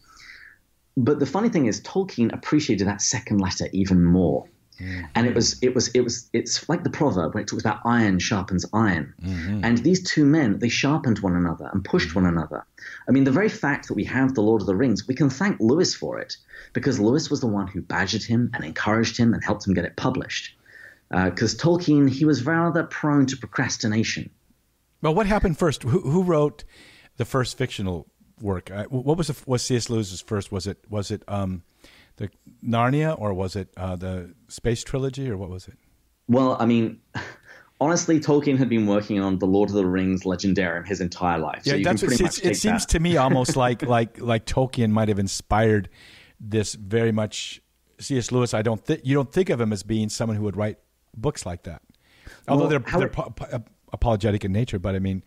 But 0.97 1.19
the 1.19 1.27
funny 1.27 1.49
thing 1.49 1.67
is, 1.67 1.79
Tolkien 1.81 2.33
appreciated 2.33 2.87
that 2.87 3.01
second 3.01 3.37
letter 3.37 3.67
even 3.71 4.03
more. 4.03 4.49
Mm-hmm. 4.79 5.05
And 5.15 5.27
it 5.27 5.35
was, 5.35 5.61
it 5.61 5.73
was, 5.73 5.89
it 5.89 6.01
was, 6.01 6.29
it's 6.33 6.67
like 6.69 6.83
the 6.83 6.89
proverb 6.89 7.33
when 7.33 7.43
it 7.43 7.47
talks 7.47 7.61
about 7.61 7.81
iron 7.85 8.19
sharpens 8.19 8.65
iron. 8.73 9.13
Mm-hmm. 9.23 9.61
And 9.63 9.77
these 9.79 10.03
two 10.03 10.25
men, 10.25 10.59
they 10.59 10.69
sharpened 10.69 11.19
one 11.19 11.35
another 11.35 11.69
and 11.71 11.83
pushed 11.83 12.09
mm-hmm. 12.09 12.23
one 12.23 12.33
another. 12.33 12.65
I 13.07 13.11
mean, 13.11 13.23
the 13.23 13.31
very 13.31 13.49
fact 13.49 13.87
that 13.87 13.93
we 13.93 14.03
have 14.05 14.33
the 14.33 14.41
Lord 14.41 14.61
of 14.61 14.67
the 14.67 14.75
Rings, 14.75 15.07
we 15.07 15.15
can 15.15 15.29
thank 15.29 15.59
Lewis 15.59 15.95
for 15.95 16.19
it 16.19 16.37
because 16.73 16.99
Lewis 16.99 17.29
was 17.29 17.41
the 17.41 17.47
one 17.47 17.67
who 17.67 17.81
badgered 17.81 18.23
him 18.23 18.51
and 18.53 18.63
encouraged 18.63 19.17
him 19.17 19.33
and 19.33 19.43
helped 19.43 19.67
him 19.67 19.73
get 19.73 19.85
it 19.85 19.95
published. 19.95 20.55
Because 21.09 21.55
uh, 21.55 21.63
Tolkien, 21.63 22.09
he 22.09 22.25
was 22.25 22.45
rather 22.45 22.83
prone 22.83 23.25
to 23.27 23.37
procrastination. 23.37 24.29
Well, 25.01 25.15
what 25.15 25.25
happened 25.25 25.57
first? 25.57 25.83
Who, 25.83 26.01
who 26.01 26.23
wrote 26.23 26.63
the 27.17 27.25
first 27.25 27.57
fictional 27.57 28.07
work? 28.41 28.71
Uh, 28.71 28.85
what 28.85 29.17
was 29.17 29.27
the, 29.27 29.35
was 29.45 29.63
C.S. 29.63 29.89
Lewis's 29.89 30.21
first? 30.21 30.51
Was 30.51 30.67
it 30.67 30.77
was 30.89 31.11
it 31.11 31.23
um, 31.27 31.63
the 32.17 32.29
Narnia 32.63 33.19
or 33.19 33.33
was 33.33 33.55
it 33.55 33.69
uh, 33.77 33.95
the 33.95 34.33
space 34.47 34.83
trilogy 34.83 35.29
or 35.29 35.37
what 35.37 35.49
was 35.49 35.67
it? 35.67 35.77
Well, 36.27 36.57
I 36.59 36.65
mean, 36.65 36.99
honestly, 37.81 38.19
Tolkien 38.19 38.57
had 38.57 38.69
been 38.69 38.87
working 38.87 39.19
on 39.19 39.39
the 39.39 39.45
Lord 39.45 39.69
of 39.69 39.75
the 39.75 39.85
Rings 39.85 40.23
Legendarium 40.23 40.87
his 40.87 41.01
entire 41.01 41.39
life. 41.39 41.61
Yeah, 41.63 41.73
so 41.73 41.83
that's 41.83 42.03
what, 42.03 42.13
it, 42.19 42.45
it 42.45 42.57
seems 42.57 42.85
to 42.87 42.99
me 42.99 43.17
almost 43.17 43.55
like 43.55 43.81
like 43.83 44.19
like 44.19 44.45
Tolkien 44.45 44.91
might 44.91 45.07
have 45.07 45.19
inspired 45.19 45.89
this 46.39 46.73
very 46.75 47.11
much. 47.11 47.61
C.S. 47.99 48.31
Lewis, 48.31 48.53
I 48.53 48.61
don't 48.61 48.85
think 48.85 49.01
you 49.03 49.15
don't 49.15 49.31
think 49.31 49.49
of 49.49 49.59
him 49.59 49.73
as 49.73 49.81
being 49.81 50.09
someone 50.09 50.37
who 50.37 50.43
would 50.43 50.55
write 50.55 50.77
books 51.15 51.47
like 51.47 51.63
that, 51.63 51.81
although 52.47 52.67
well, 52.67 52.69
they're, 52.69 52.99
they're 52.99 53.09
po- 53.09 53.31
po- 53.31 53.63
apologetic 53.91 54.45
in 54.45 54.51
nature. 54.51 54.77
But 54.77 54.93
I 54.93 54.99
mean, 54.99 55.23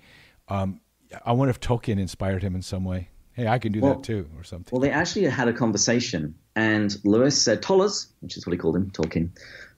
um, 0.47 0.81
I 1.25 1.33
wonder 1.33 1.51
if 1.51 1.61
Tolkien 1.61 1.99
inspired 1.99 2.43
him 2.43 2.55
in 2.55 2.63
some 2.63 2.85
way. 2.85 3.09
Hey, 3.33 3.47
I 3.47 3.59
can 3.59 3.73
do 3.73 3.81
well, 3.81 3.95
that 3.95 4.05
too, 4.05 4.29
or 4.37 4.45
something. 4.45 4.71
Well, 4.73 4.81
they 4.81 4.91
actually 4.91 5.25
had 5.25 5.49
a 5.49 5.53
conversation 5.53 6.35
and 6.57 6.97
Lewis 7.05 7.41
said, 7.41 7.63
Tollers, 7.63 8.09
which 8.21 8.37
is 8.37 8.47
what 8.47 8.53
he 8.53 8.59
called 8.59 8.77
him, 8.77 8.91
Tolkien, 8.91 9.31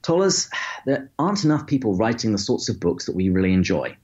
Tollers, 0.02 0.50
there 0.84 1.10
aren't 1.18 1.44
enough 1.44 1.66
people 1.66 1.94
writing 1.94 2.32
the 2.32 2.38
sorts 2.38 2.68
of 2.68 2.80
books 2.80 3.06
that 3.06 3.14
we 3.14 3.28
really 3.28 3.52
enjoy. 3.52 3.96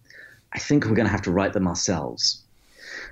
I 0.53 0.59
think 0.59 0.85
we're 0.85 0.95
going 0.95 1.07
to 1.07 1.13
have 1.13 1.23
to 1.23 1.33
write 1.33 1.53
them 1.53 1.67
ourselves. 1.67 2.43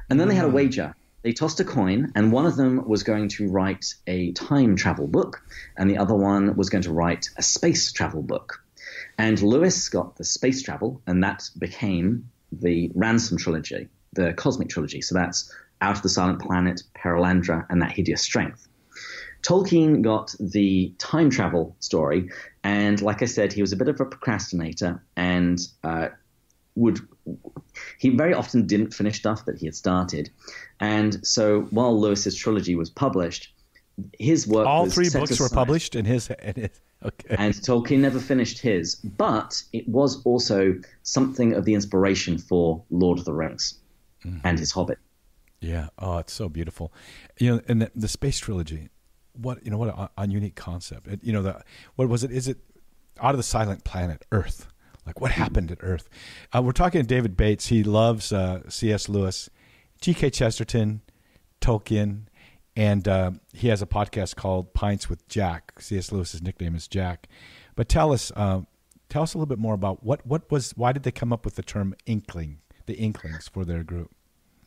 And 0.08 0.20
then 0.20 0.28
mm. 0.28 0.30
they 0.30 0.36
had 0.36 0.44
a 0.44 0.48
hmm. 0.48 0.54
wager. 0.54 0.94
They 1.22 1.32
tossed 1.32 1.58
a 1.58 1.64
coin, 1.64 2.12
and 2.14 2.30
one 2.30 2.46
of 2.46 2.54
them 2.54 2.86
was 2.86 3.02
going 3.02 3.28
to 3.30 3.48
write 3.48 3.94
a 4.06 4.30
time 4.32 4.76
travel 4.76 5.08
book, 5.08 5.42
and 5.76 5.90
the 5.90 5.98
other 5.98 6.14
one 6.14 6.54
was 6.54 6.70
going 6.70 6.84
to 6.84 6.92
write 6.92 7.28
a 7.36 7.42
space 7.42 7.90
travel 7.90 8.22
book. 8.22 8.62
And 9.18 9.42
Lewis 9.42 9.88
got 9.88 10.16
the 10.16 10.24
space 10.24 10.62
travel, 10.62 11.02
and 11.06 11.24
that 11.24 11.50
became 11.58 12.30
the 12.52 12.92
Ransom 12.94 13.38
trilogy, 13.38 13.88
the 14.16 14.32
cosmic 14.32 14.68
trilogy. 14.68 15.00
So 15.00 15.14
that's 15.14 15.52
Out 15.80 15.96
of 15.96 16.02
the 16.02 16.08
Silent 16.08 16.40
Planet, 16.40 16.82
Perelandra, 16.94 17.64
and 17.70 17.80
That 17.80 17.92
Hideous 17.92 18.22
Strength. 18.22 18.66
Tolkien 19.42 20.02
got 20.02 20.34
the 20.40 20.92
time 20.98 21.30
travel 21.30 21.76
story, 21.78 22.30
and 22.64 23.00
like 23.00 23.22
I 23.22 23.26
said, 23.26 23.52
he 23.52 23.60
was 23.60 23.72
a 23.72 23.76
bit 23.76 23.88
of 23.88 24.00
a 24.00 24.04
procrastinator 24.04 25.00
and 25.16 25.60
uh, 25.84 26.08
would 26.74 27.00
he 27.98 28.10
very 28.10 28.34
often 28.34 28.66
didn't 28.66 28.92
finish 28.92 29.18
stuff 29.18 29.44
that 29.46 29.58
he 29.58 29.66
had 29.66 29.74
started. 29.74 30.30
And 30.80 31.26
so 31.26 31.62
while 31.70 31.98
Lewis's 31.98 32.36
trilogy 32.36 32.74
was 32.74 32.90
published, 32.90 33.52
his 34.18 34.46
work 34.46 34.66
all 34.66 34.86
three 34.86 35.08
books 35.10 35.30
aside. 35.30 35.44
were 35.44 35.48
published 35.48 35.96
in 35.96 36.04
his, 36.04 36.28
in 36.42 36.54
his 36.54 36.80
okay. 37.02 37.36
And 37.38 37.54
Tolkien 37.54 38.00
never 38.00 38.20
finished 38.20 38.58
his, 38.58 38.96
but 38.96 39.62
it 39.72 39.88
was 39.88 40.22
also 40.24 40.74
something 41.02 41.54
of 41.54 41.64
the 41.64 41.74
inspiration 41.74 42.36
for 42.36 42.82
Lord 42.90 43.18
of 43.18 43.24
the 43.24 43.32
Rings 43.32 43.78
mm-hmm. 44.26 44.38
and 44.44 44.58
his 44.58 44.72
Hobbit. 44.72 44.98
Yeah, 45.60 45.88
oh, 45.98 46.18
it's 46.18 46.32
so 46.32 46.48
beautiful. 46.48 46.92
You 47.38 47.56
know, 47.56 47.62
and 47.68 47.82
the, 47.82 47.90
the 47.94 48.08
space 48.08 48.38
trilogy 48.38 48.90
what 49.38 49.64
you 49.64 49.70
know 49.70 49.78
what 49.78 49.88
a, 49.88 50.10
a 50.18 50.28
unique 50.28 50.54
concept. 50.54 51.06
It, 51.06 51.20
you 51.22 51.32
know 51.32 51.42
the 51.42 51.62
what 51.94 52.08
was 52.08 52.24
it? 52.24 52.30
Is 52.30 52.48
it 52.48 52.58
out 53.20 53.32
of 53.32 53.36
the 53.36 53.42
silent 53.42 53.84
planet 53.84 54.24
Earth? 54.32 54.66
Like 55.06 55.20
what 55.20 55.30
happened 55.30 55.70
at 55.70 55.78
Earth? 55.82 56.08
Uh, 56.54 56.62
we're 56.62 56.72
talking 56.72 57.00
to 57.00 57.06
David 57.06 57.36
Bates. 57.36 57.66
He 57.66 57.84
loves 57.84 58.32
uh, 58.32 58.68
C.S. 58.68 59.08
Lewis, 59.08 59.48
G.K. 60.00 60.30
Chesterton, 60.30 61.02
Tolkien, 61.60 62.22
and 62.74 63.06
uh, 63.06 63.30
he 63.52 63.68
has 63.68 63.80
a 63.82 63.86
podcast 63.86 64.34
called 64.34 64.74
Pints 64.74 65.08
with 65.08 65.26
Jack. 65.28 65.74
C.S. 65.78 66.10
Lewis's 66.10 66.42
nickname 66.42 66.74
is 66.74 66.88
Jack. 66.88 67.28
But 67.76 67.88
tell 67.88 68.12
us, 68.12 68.32
uh, 68.34 68.62
tell 69.08 69.22
us 69.22 69.34
a 69.34 69.38
little 69.38 69.46
bit 69.46 69.60
more 69.60 69.74
about 69.74 70.02
what 70.02 70.26
what 70.26 70.50
was 70.50 70.72
why 70.72 70.92
did 70.92 71.04
they 71.04 71.12
come 71.12 71.32
up 71.32 71.44
with 71.44 71.54
the 71.54 71.62
term 71.62 71.94
inkling, 72.06 72.58
the 72.86 72.94
Inklings 72.94 73.48
for 73.48 73.64
their 73.64 73.84
group? 73.84 74.10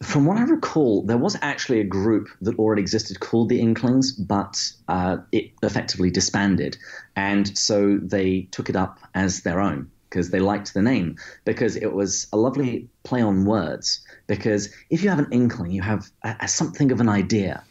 From 0.01 0.25
what 0.25 0.37
I 0.37 0.43
recall, 0.43 1.03
there 1.03 1.17
was 1.17 1.37
actually 1.41 1.81
a 1.81 1.85
group 1.85 2.29
that 2.41 2.57
already 2.57 2.81
existed 2.81 3.19
called 3.19 3.49
the 3.49 3.59
Inklings, 3.59 4.13
but 4.13 4.71
uh, 4.87 5.17
it 5.31 5.51
effectively 5.61 6.09
disbanded. 6.09 6.77
And 7.15 7.57
so 7.57 7.97
they 8.01 8.47
took 8.51 8.69
it 8.69 8.75
up 8.75 8.99
as 9.13 9.41
their 9.41 9.59
own 9.59 9.91
because 10.09 10.29
they 10.31 10.39
liked 10.39 10.73
the 10.73 10.81
name, 10.81 11.17
because 11.45 11.75
it 11.75 11.93
was 11.93 12.27
a 12.33 12.37
lovely 12.37 12.87
play 13.03 13.21
on 13.21 13.45
words. 13.45 14.01
Because 14.25 14.73
if 14.89 15.03
you 15.03 15.09
have 15.09 15.19
an 15.19 15.27
inkling, 15.31 15.71
you 15.71 15.81
have 15.81 16.09
a, 16.23 16.35
a 16.41 16.47
something 16.47 16.91
of 16.91 17.01
an 17.01 17.09
idea. 17.09 17.63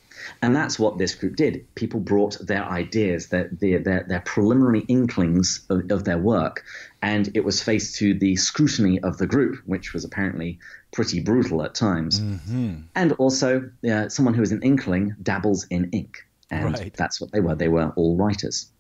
And 0.43 0.55
that's 0.55 0.79
what 0.79 0.99
this 0.99 1.15
group 1.15 1.37
did. 1.37 1.75
People 1.75 2.01
brought 2.01 2.39
their 2.45 2.65
ideas, 2.65 3.29
their, 3.29 3.49
their, 3.53 3.79
their, 3.79 4.05
their 4.07 4.21
preliminary 4.21 4.81
inklings 4.81 5.65
of, 5.71 5.91
of, 5.91 6.05
their 6.05 6.19
work, 6.19 6.65
and 7.01 7.31
it 7.35 7.45
was 7.45 7.63
faced 7.63 7.97
to 7.97 8.15
the 8.15 8.37
scrutiny 8.37 9.01
of 9.01 9.19
the 9.19 9.27
group, 9.27 9.63
which 9.65 9.93
was 9.93 10.05
apparently 10.05 10.59
pretty 10.93 11.21
brutal 11.21 11.63
at 11.63 11.75
times. 11.75 12.21
Mm-hmm. 12.21 12.77
And 12.95 13.13
also, 13.13 13.71
uh, 13.91 14.09
someone 14.09 14.35
who 14.35 14.43
is 14.43 14.53
an 14.53 14.63
inkling 14.63 15.15
dabbles 15.23 15.67
in 15.71 15.91
ink, 15.93 16.27
and 16.51 16.79
right. 16.79 16.95
that's 16.95 17.21
what 17.21 17.33
they 17.33 17.41
were. 17.41 17.55
They 17.55 17.69
were 17.69 17.93
all 17.97 18.17
writers. 18.17 18.71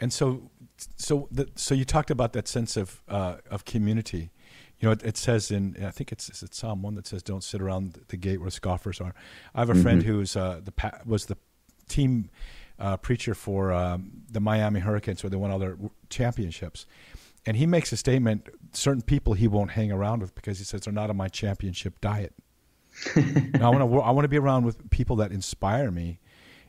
And 0.00 0.12
so, 0.12 0.50
so, 0.96 1.28
the, 1.30 1.48
so 1.54 1.74
you 1.74 1.84
talked 1.84 2.10
about 2.10 2.32
that 2.34 2.48
sense 2.48 2.76
of 2.76 3.02
uh, 3.08 3.36
of 3.50 3.64
community. 3.64 4.30
You 4.78 4.88
know, 4.88 4.92
it, 4.92 5.02
it, 5.02 5.16
says 5.16 5.50
in 5.50 5.82
I 5.82 5.90
think 5.90 6.12
it's, 6.12 6.28
it's 6.42 6.58
Psalm 6.58 6.82
one 6.82 6.94
that 6.96 7.06
says, 7.06 7.22
"Don't 7.22 7.42
sit 7.42 7.62
around 7.62 7.98
the 8.08 8.16
gate 8.16 8.40
where 8.40 8.50
scoffers 8.50 9.00
are." 9.00 9.14
I 9.54 9.60
have 9.60 9.70
a 9.70 9.72
mm-hmm. 9.72 9.82
friend 9.82 10.02
who's 10.02 10.36
uh, 10.36 10.60
the 10.62 11.00
was 11.06 11.26
the 11.26 11.36
team 11.88 12.30
uh, 12.78 12.98
preacher 12.98 13.34
for 13.34 13.72
um, 13.72 14.24
the 14.30 14.40
Miami 14.40 14.80
Hurricanes, 14.80 15.22
where 15.22 15.30
they 15.30 15.36
won 15.36 15.50
all 15.50 15.58
their 15.58 15.78
championships 16.10 16.86
and 17.46 17.56
he 17.56 17.66
makes 17.66 17.92
a 17.92 17.96
statement 17.96 18.48
certain 18.72 19.02
people 19.02 19.34
he 19.34 19.48
won't 19.48 19.70
hang 19.72 19.90
around 19.92 20.20
with 20.20 20.34
because 20.34 20.58
he 20.58 20.64
says 20.64 20.82
they're 20.82 20.92
not 20.92 21.10
on 21.10 21.16
my 21.16 21.28
championship 21.28 22.00
diet. 22.00 22.34
I 23.16 23.68
want 23.68 23.78
to 23.78 24.00
i 24.00 24.10
want 24.10 24.24
to 24.24 24.28
be 24.28 24.38
around 24.38 24.64
with 24.64 24.90
people 24.90 25.16
that 25.16 25.30
inspire 25.30 25.90
me 25.90 26.18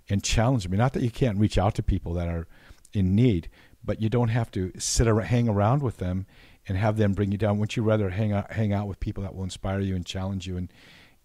and 0.09 0.23
challenge 0.23 0.67
me. 0.67 0.77
Not 0.77 0.93
that 0.93 1.03
you 1.03 1.11
can't 1.11 1.37
reach 1.37 1.57
out 1.57 1.75
to 1.75 1.83
people 1.83 2.13
that 2.13 2.27
are 2.27 2.47
in 2.93 3.15
need 3.15 3.49
but 3.87 4.01
you 4.01 4.09
don't 4.09 4.27
have 4.27 4.51
to 4.51 4.71
sit 4.77 5.07
around, 5.07 5.27
hang 5.27 5.49
around 5.49 5.81
with 5.81 5.97
them 5.97 6.27
and 6.67 6.77
have 6.77 6.97
them 6.97 7.13
bring 7.13 7.31
you 7.31 7.37
down. 7.37 7.57
Wouldn't 7.57 7.77
you 7.77 7.81
rather 7.81 8.09
hang 8.09 8.33
out 8.33 8.51
hang 8.51 8.73
out 8.73 8.87
with 8.87 8.99
people 8.99 9.23
that 9.23 9.33
will 9.33 9.43
inspire 9.43 9.79
you 9.79 9.95
and 9.95 10.05
challenge 10.05 10.45
you 10.45 10.57
and 10.57 10.71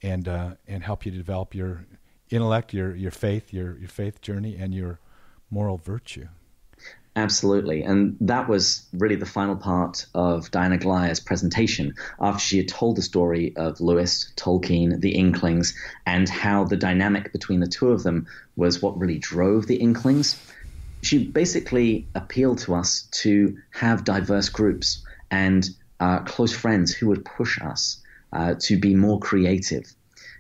and 0.01 0.29
uh, 0.29 0.55
and 0.67 0.83
help 0.83 1.05
you 1.05 1.11
to 1.11 1.19
develop 1.19 1.55
your 1.55 1.85
intellect 2.31 2.73
your 2.73 2.95
your 2.95 3.11
faith 3.11 3.53
your 3.53 3.77
your 3.79 3.89
faith 3.89 4.23
journey 4.23 4.57
and 4.57 4.73
your 4.73 5.01
moral 5.51 5.77
virtue 5.77 6.29
Absolutely. 7.15 7.83
And 7.83 8.17
that 8.21 8.49
was 8.49 8.87
really 8.95 9.17
the 9.17 9.27
final 9.27 9.55
part 9.55 10.07
of 10.15 10.51
Diana 10.51 10.79
Glyer's 10.79 11.21
presentation 11.21 11.95
after 12.19 12.41
she 12.41 12.57
had 12.57 12.69
told 12.69 12.97
the 12.97 13.03
story 13.03 13.55
of 13.57 13.81
Lewis, 13.83 14.33
Tolkien, 14.37 14.99
the 14.99 15.15
Inklings, 15.15 15.77
and 16.07 16.27
how 16.27 16.65
the 16.65 16.77
dynamic 16.77 17.31
between 17.31 17.61
the 17.61 17.67
two 17.67 17.91
of 17.91 18.03
them 18.03 18.27
was 18.57 18.81
what 18.81 18.99
really 18.99 19.19
drove 19.19 19.67
the 19.67 19.77
Inklings. 19.77 20.41
She 21.03 21.23
basically 21.23 22.07
appealed 22.15 22.59
to 22.61 22.75
us 22.75 23.03
to 23.23 23.59
have 23.73 24.05
diverse 24.05 24.49
groups 24.49 25.05
and 25.31 25.69
uh, 26.01 26.21
close 26.21 26.53
friends 26.53 26.95
who 26.95 27.09
would 27.09 27.27
push 27.27 27.61
us 27.61 28.01
uh, 28.33 28.55
to 28.61 28.79
be 28.79 28.95
more 28.95 29.19
creative 29.21 29.95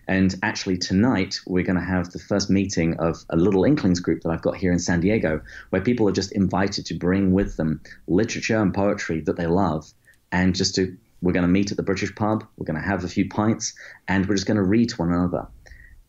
and 0.09 0.35
actually, 0.43 0.79
tonight 0.79 1.39
we're 1.47 1.65
going 1.65 1.79
to 1.79 1.85
have 1.85 2.11
the 2.11 2.19
first 2.19 2.51
meeting 2.51 2.97
of 2.99 3.25
a 3.31 3.37
little 3.37 3.65
Inklings 3.65 4.01
group 4.01 4.23
that 4.23 4.31
I've 4.31 4.43
got 4.43 4.57
here 4.57 4.73
in 4.73 4.79
San 4.79 5.01
Diego, 5.01 5.41
where 5.71 5.83
people 5.83 6.09
are 6.09 6.13
just 6.13 6.33
invited 6.33 6.87
to 6.87 6.95
bring 6.95 7.33
with 7.33 7.57
them 7.57 7.81
literature 8.07 8.59
and 8.59 8.75
poetry 8.75 9.21
that 9.23 9.37
they 9.37 9.47
love, 9.47 9.93
and 10.31 10.55
just 10.55 10.75
to 10.77 10.97
we're 11.23 11.33
going 11.33 11.43
to 11.43 11.49
meet 11.49 11.71
at 11.71 11.77
the 11.77 11.83
British 11.85 12.15
pub, 12.15 12.45
we're 12.57 12.67
going 12.67 12.81
to 12.81 12.87
have 12.87 13.05
a 13.05 13.09
few 13.09 13.29
pints, 13.29 13.75
and 14.09 14.27
we're 14.27 14.35
just 14.35 14.47
going 14.47 14.57
to 14.57 14.63
read 14.63 14.89
to 14.89 14.97
one 14.97 15.13
another. 15.13 15.47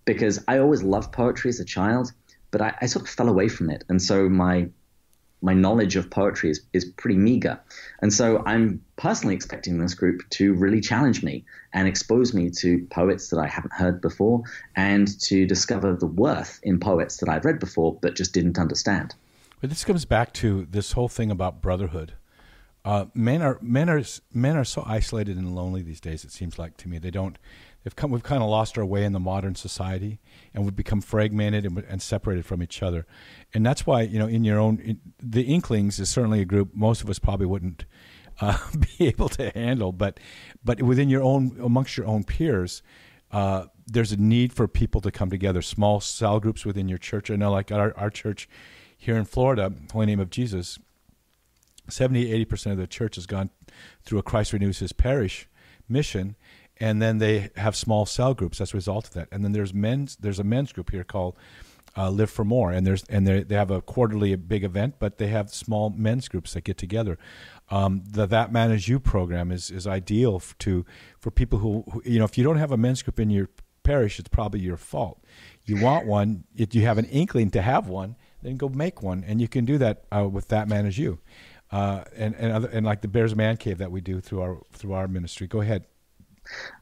Because 0.06 0.44
I 0.48 0.58
always 0.58 0.84
loved 0.84 1.12
poetry 1.12 1.50
as 1.50 1.60
a 1.60 1.66
child, 1.66 2.12
but 2.50 2.62
I, 2.62 2.74
I 2.82 2.88
sort 2.88 3.06
of 3.06 3.10
fell 3.10 3.30
away 3.30 3.48
from 3.48 3.70
it. 3.70 3.84
And 3.90 4.02
so 4.02 4.28
my 4.28 4.70
my 5.44 5.54
knowledge 5.54 5.96
of 5.98 6.10
poetry 6.10 6.50
is, 6.50 6.62
is 6.72 6.86
pretty 6.86 7.18
meager. 7.18 7.60
And 8.02 8.12
so 8.12 8.42
I'm 8.46 8.82
personally 8.96 9.36
expecting 9.36 9.78
this 9.78 9.94
group 9.94 10.22
to 10.32 10.54
really 10.54 10.80
challenge 10.80 11.22
me 11.22 11.44
and 11.74 11.88
expose 11.88 12.34
me 12.34 12.50
to 12.50 12.88
poets 12.90 13.30
that 13.30 13.40
I 13.40 13.48
haven't 13.48 13.74
heard 13.74 14.02
before 14.02 14.42
and 14.76 15.20
to 15.24 15.46
discover 15.46 15.96
the 15.96 16.08
worth 16.08 16.60
in 16.64 16.80
poets 16.80 17.18
that 17.18 17.28
I'd 17.28 17.44
read 17.44 17.60
before 17.60 18.00
but 18.02 18.16
just 18.16 18.34
didn't 18.34 18.58
understand. 18.58 19.14
But 19.60 19.70
this 19.70 19.84
comes 19.84 20.06
back 20.06 20.34
to 20.36 20.66
this 20.70 20.94
whole 20.94 21.10
thing 21.10 21.30
about 21.30 21.62
brotherhood. 21.62 22.14
Uh, 22.86 23.06
men 23.14 23.42
are 23.42 23.58
men 23.62 23.90
are 23.90 24.04
men 24.34 24.58
are 24.58 24.66
so 24.66 24.84
isolated 24.86 25.38
and 25.38 25.56
lonely 25.56 25.82
these 25.82 26.02
days. 26.02 26.26
It 26.26 26.32
seems 26.32 26.60
like 26.60 26.76
to 26.78 26.90
me 26.90 26.98
they 27.00 27.12
don't. 27.12 27.38
They've 27.84 27.96
come. 27.96 28.12
We've 28.12 28.24
kind 28.24 28.42
of 28.42 28.50
lost 28.50 28.78
our 28.78 28.86
way 28.86 29.04
in 29.04 29.12
the 29.12 29.20
modern 29.20 29.56
society, 29.56 30.20
and 30.54 30.64
we've 30.64 30.76
become 30.76 31.02
fragmented 31.02 31.66
and, 31.66 31.78
and 31.80 32.02
separated 32.02 32.46
from 32.46 32.64
each 32.64 32.82
other. 32.82 33.06
And 33.54 33.66
that's 33.66 33.86
why 33.86 34.04
you 34.04 34.20
know, 34.20 34.28
in 34.28 34.44
your 34.44 34.60
own, 34.60 34.80
in, 34.80 35.02
the 35.22 35.44
Inklings 35.44 36.00
is 36.00 36.10
certainly 36.10 36.42
a 36.42 36.46
group 36.46 36.70
most 36.74 37.02
of 37.02 37.10
us 37.10 37.20
probably 37.20 37.46
wouldn't 37.46 37.86
uh, 38.40 38.58
be 38.98 39.08
able 39.08 39.30
to 39.30 39.50
handle. 39.50 39.92
But 39.92 40.20
but 40.64 40.82
within 40.82 41.10
your 41.10 41.24
own, 41.24 41.58
amongst 41.62 41.98
your 41.98 42.08
own 42.08 42.24
peers, 42.24 42.82
uh, 43.32 43.66
there's 43.86 44.14
a 44.14 44.18
need 44.18 44.54
for 44.54 44.68
people 44.68 45.02
to 45.02 45.12
come 45.12 45.30
together. 45.30 45.62
Small 45.62 46.00
cell 46.00 46.40
groups 46.40 46.66
within 46.66 46.88
your 46.88 46.98
church. 46.98 47.30
I 47.30 47.36
know, 47.36 47.52
like 47.52 47.72
our 47.72 47.98
our 47.98 48.10
church 48.10 48.48
here 48.98 49.18
in 49.18 49.26
Florida, 49.26 49.74
Holy 49.92 50.06
Name 50.06 50.22
of 50.22 50.30
Jesus 50.30 50.80
70 51.90 52.46
80% 52.46 52.72
of 52.72 52.78
the 52.78 52.88
church 52.88 53.16
has 53.16 53.26
gone 53.26 53.50
through 54.04 54.20
a 54.20 54.24
Christ 54.24 54.54
Renews 54.54 54.80
His 54.80 54.94
Parish 54.94 55.50
mission 55.90 56.36
and 56.84 57.02
then 57.02 57.20
they 57.20 57.50
have 57.56 57.78
small 57.78 58.06
cell 58.06 58.34
groups 58.34 58.60
as 58.60 58.74
a 58.74 58.78
result 58.78 59.08
of 59.08 59.14
that. 59.14 59.30
And 59.32 59.42
then 59.42 59.54
there's 59.54 59.74
men's 59.74 60.18
there's 60.18 60.40
a 60.40 60.44
men's 60.44 60.74
group 60.74 60.92
here 60.92 61.06
called 61.06 61.38
uh, 61.96 62.10
live 62.10 62.30
for 62.30 62.44
more. 62.44 62.72
And 62.72 62.86
there's 62.86 63.06
and 63.06 63.26
they 63.26 63.56
have 63.56 63.72
a 63.72 63.82
quarterly 63.82 64.36
big 64.36 64.66
event 64.66 64.96
but 65.00 65.18
they 65.18 65.28
have 65.28 65.50
small 65.50 65.92
men's 65.92 66.28
groups 66.28 66.54
that 66.54 66.66
get 66.66 66.78
together. 66.78 67.18
Um, 67.70 68.04
the 68.06 68.26
that 68.26 68.52
man 68.52 68.70
is 68.72 68.90
you 68.90 69.00
program 69.00 69.50
is 69.50 69.72
is 69.72 69.88
ideal 69.88 70.42
to 70.60 70.86
for 71.18 71.32
people 71.32 71.60
who, 71.60 71.86
who, 71.90 72.02
you 72.04 72.20
know 72.20 72.26
if 72.26 72.38
you 72.38 72.44
don't 72.44 72.58
have 72.58 72.74
a 72.74 72.78
men's 72.78 73.02
group 73.02 73.18
in 73.18 73.30
your 73.30 73.48
parish 73.84 74.20
it's 74.20 74.28
probably 74.28 74.60
your 74.60 74.78
fault. 74.78 75.24
You 75.64 75.82
want 75.82 76.06
one 76.06 76.44
if 76.54 76.76
you 76.76 76.82
have 76.82 76.98
an 76.98 77.06
inkling 77.06 77.50
to 77.52 77.62
have 77.62 77.88
one 77.88 78.18
then 78.42 78.58
go 78.58 78.68
make 78.68 79.02
one. 79.02 79.24
And 79.26 79.40
you 79.40 79.48
can 79.48 79.64
do 79.64 79.78
that 79.78 80.04
uh, 80.12 80.28
with 80.30 80.50
that 80.50 80.68
man 80.68 80.86
is 80.86 80.98
you. 80.98 81.20
Uh, 81.72 82.04
and 82.16 82.36
and 82.36 82.52
other, 82.52 82.68
and 82.68 82.86
like 82.86 83.02
the 83.02 83.08
Bears 83.08 83.36
Man 83.36 83.56
Cave 83.56 83.78
that 83.78 83.90
we 83.90 84.02
do 84.02 84.20
through 84.20 84.42
our 84.42 84.58
through 84.74 84.94
our 84.94 85.08
ministry. 85.08 85.48
Go 85.48 85.62
ahead. 85.62 85.86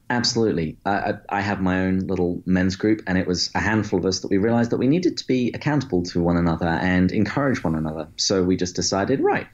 Absolutely. 0.09 0.75
I, 0.85 1.13
I 1.29 1.39
have 1.39 1.61
my 1.61 1.81
own 1.81 1.99
little 1.99 2.41
men's 2.45 2.75
group, 2.75 3.01
and 3.07 3.17
it 3.17 3.25
was 3.25 3.49
a 3.55 3.59
handful 3.59 3.99
of 3.99 4.05
us 4.05 4.19
that 4.19 4.27
we 4.27 4.37
realized 4.37 4.71
that 4.71 4.77
we 4.77 4.87
needed 4.87 5.17
to 5.19 5.27
be 5.27 5.51
accountable 5.53 6.03
to 6.03 6.21
one 6.21 6.35
another 6.35 6.67
and 6.67 7.11
encourage 7.13 7.63
one 7.63 7.75
another. 7.75 8.09
So 8.17 8.43
we 8.43 8.57
just 8.57 8.75
decided, 8.75 9.21
right, 9.21 9.47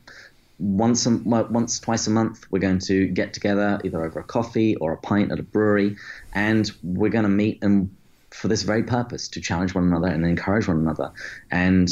once 0.57 1.05
a, 1.05 1.11
once 1.11 1.79
twice 1.79 2.07
a 2.07 2.09
month, 2.09 2.45
we're 2.49 2.57
going 2.59 2.79
to 2.79 3.05
get 3.07 3.33
together 3.33 3.79
either 3.83 4.03
over 4.03 4.19
a 4.19 4.23
coffee 4.23 4.75
or 4.77 4.93
a 4.93 4.97
pint 4.97 5.31
at 5.31 5.39
a 5.39 5.43
brewery, 5.43 5.97
and 6.33 6.69
we're 6.81 7.11
going 7.11 7.25
to 7.25 7.29
meet 7.29 7.59
and 7.61 7.95
for 8.31 8.47
this 8.47 8.63
very 8.63 8.83
purpose 8.83 9.29
to 9.29 9.41
challenge 9.41 9.73
one 9.73 9.85
another 9.85 10.07
and 10.07 10.25
encourage 10.25 10.67
one 10.67 10.77
another. 10.77 11.11
And 11.51 11.87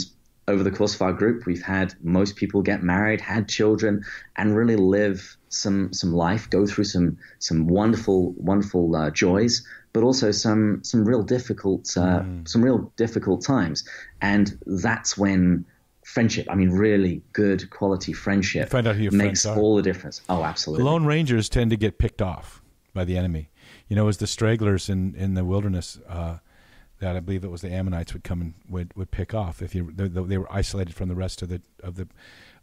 over 0.48 0.64
the 0.64 0.72
course 0.72 0.94
of 0.94 1.02
our 1.02 1.14
group, 1.14 1.46
we've 1.46 1.64
had 1.64 1.96
most 2.04 2.36
people 2.36 2.62
get 2.62 2.84
married, 2.84 3.20
had 3.20 3.50
children, 3.50 4.04
and 4.36 4.56
really 4.56 4.76
live 4.76 5.38
some 5.50 5.92
some 5.94 6.14
life, 6.14 6.50
go 6.50 6.66
through 6.68 6.84
some 6.84 7.18
some 7.40 7.68
wonderful 7.68 8.34
wonderful 8.34 8.96
uh, 8.96 9.10
joys, 9.10 9.66
but 9.94 10.04
also 10.04 10.32
some 10.32 10.84
some 10.84 11.04
real 11.06 11.24
difficult 11.24 11.92
uh, 11.98 12.22
mm. 12.22 12.48
some 12.48 12.64
real 12.64 12.92
difficult 12.96 13.44
times, 13.44 13.88
and 14.22 14.58
that's 14.66 15.18
when 15.18 15.66
friendship, 16.04 16.46
I 16.50 16.56
mean, 16.56 16.70
really 16.70 17.24
good 17.34 17.68
quality 17.72 18.14
friendship, 18.14 18.70
find 18.70 18.88
out 18.88 18.96
who 18.96 19.04
your 19.04 19.12
makes 19.12 19.46
all 19.46 19.76
the 19.76 19.82
difference. 19.82 20.22
Oh, 20.30 20.44
absolutely. 20.44 20.86
Lone 20.86 21.06
Rangers 21.06 21.50
tend 21.50 21.72
to 21.72 21.78
get 21.78 21.98
picked 21.98 22.22
off 22.22 22.62
by 22.94 23.04
the 23.04 23.18
enemy. 23.18 23.50
You 23.88 23.96
know, 23.96 24.08
as 24.08 24.18
the 24.18 24.28
stragglers 24.28 24.90
in 24.90 25.16
in 25.16 25.34
the 25.34 25.44
wilderness. 25.44 26.00
Uh, 26.08 26.38
that 27.06 27.16
I 27.16 27.20
believe 27.20 27.44
it 27.44 27.52
was 27.52 27.62
the 27.62 27.72
Ammonites 27.72 28.14
would 28.14 28.24
come 28.24 28.42
and 28.42 28.54
would, 28.68 28.92
would 28.96 29.12
pick 29.12 29.36
off 29.36 29.62
if 29.62 29.76
you 29.76 29.92
they, 29.94 30.08
they 30.08 30.40
were 30.40 30.52
isolated 30.52 30.96
from 30.96 31.08
the 31.08 31.14
rest 31.14 31.44
of 31.44 31.50
the 31.50 31.62
of 31.84 31.98
the 31.98 32.08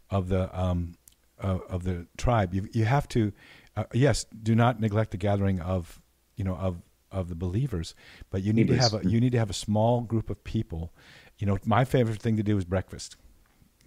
of 0.09 0.27
the 0.27 0.59
um, 0.59 0.95
uh, 1.41 1.59
of 1.69 1.85
the 1.85 2.07
tribe. 2.17 2.53
You 2.53 2.67
you 2.73 2.83
have 2.83 3.07
to 3.09 3.31
uh, 3.77 3.85
yes, 3.93 4.25
do 4.25 4.53
not 4.53 4.81
neglect 4.81 5.11
the 5.11 5.17
gathering 5.17 5.61
of 5.61 6.01
you 6.35 6.43
know 6.43 6.55
of 6.55 6.81
of 7.09 7.29
the 7.29 7.35
believers, 7.35 7.95
but 8.31 8.43
you 8.43 8.51
need 8.51 8.67
to 8.67 8.75
have 8.75 8.93
a 8.93 9.07
you 9.07 9.21
need 9.21 9.31
to 9.31 9.39
have 9.39 9.49
a 9.49 9.53
small 9.53 10.01
group 10.01 10.29
of 10.29 10.43
people. 10.43 10.91
You 11.39 11.47
know, 11.47 11.57
my 11.63 11.85
favorite 11.85 12.21
thing 12.21 12.35
to 12.35 12.43
do 12.43 12.57
is 12.57 12.65
breakfast. 12.65 13.15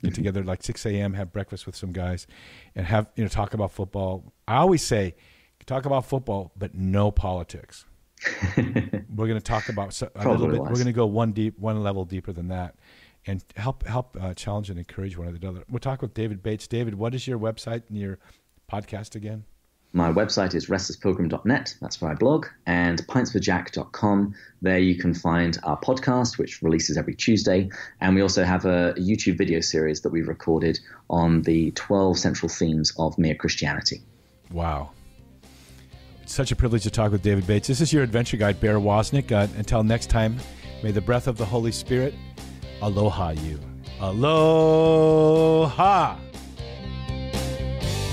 Get 0.01 0.09
mm-hmm. 0.09 0.15
together 0.15 0.43
like 0.43 0.63
six 0.63 0.87
a.m. 0.87 1.13
Have 1.13 1.35
breakfast 1.35 1.67
with 1.67 1.77
some 1.77 1.93
guys, 1.93 2.27
and 2.75 2.87
have 2.87 3.09
you 3.15 3.25
know 3.25 3.29
talk 3.29 3.53
about 3.53 3.73
football. 3.73 4.33
I 4.49 4.57
always 4.57 4.83
say, 4.83 5.17
talk 5.67 5.85
about 5.85 6.07
football, 6.07 6.53
but 6.57 6.75
no 6.75 7.11
politics 7.11 7.85
we're 8.57 9.27
going 9.27 9.35
to 9.35 9.41
talk 9.41 9.69
about 9.69 10.01
a 10.01 10.29
little 10.29 10.49
bit. 10.49 10.61
We're 10.61 10.75
going 10.75 10.87
to 10.87 10.93
go 10.93 11.07
one 11.07 11.33
deep, 11.33 11.59
one 11.59 11.83
level 11.83 12.05
deeper 12.05 12.33
than 12.33 12.49
that, 12.49 12.75
and 13.27 13.45
help 13.57 13.87
help 13.87 14.17
uh, 14.21 14.35
challenge 14.35 14.71
and 14.71 14.79
encourage 14.79 15.17
one 15.17 15.29
another. 15.29 15.65
We'll 15.69 15.81
talk 15.81 16.03
with 16.03 16.15
David 16.15 16.43
Bates. 16.43 16.67
David, 16.67 16.95
what 16.95 17.15
is 17.15 17.27
your 17.27 17.39
website 17.39 17.83
and 17.89 17.99
your 17.99 18.19
podcast 18.71 19.15
again? 19.15 19.45
My 19.93 20.13
website 20.13 20.55
is 20.55 20.67
restlesspilgrim.net. 20.67 21.77
That's 21.81 22.03
where 22.03 22.11
I 22.11 22.15
blog, 22.15 22.47
and 22.67 23.07
pintsforjack.com. 23.07 24.35
There 24.61 24.79
you 24.79 24.97
can 24.97 25.15
find 25.15 25.59
our 25.63 25.81
podcast, 25.81 26.37
which 26.37 26.61
releases 26.61 26.99
every 26.99 27.15
Tuesday, 27.15 27.71
and 28.01 28.15
we 28.15 28.21
also 28.21 28.45
have 28.45 28.67
a, 28.67 28.91
a 28.91 29.01
YouTube 29.01 29.39
video 29.39 29.61
series 29.61 30.03
that 30.03 30.11
we've 30.11 30.29
recorded 30.29 30.79
on 31.09 31.43
the 31.43 31.71
12 31.71 32.19
central 32.19 32.49
themes 32.49 32.93
of 32.99 33.17
mere 33.17 33.35
Christianity. 33.35 34.03
Wow, 34.51 34.91
such 36.29 36.53
a 36.53 36.57
privilege 36.57 36.83
to 36.85 36.91
talk 36.91 37.13
with 37.13 37.23
David 37.23 37.47
Bates. 37.47 37.69
This 37.69 37.81
is 37.81 37.93
your 37.93 38.03
adventure 38.03 38.37
guide, 38.37 38.61
Bear 38.61 38.79
Woznick. 38.79 39.33
Uh, 39.33 39.49
until 39.57 39.83
next 39.83 40.11
time, 40.11 40.37
may 40.83 40.91
the 40.91 41.01
breath 41.01 41.27
of 41.27 41.37
the 41.37 41.45
Holy 41.45 41.73
Spirit 41.73 42.15
aloha 42.83 43.31
you. 43.31 43.59
Aloha! 44.01 46.17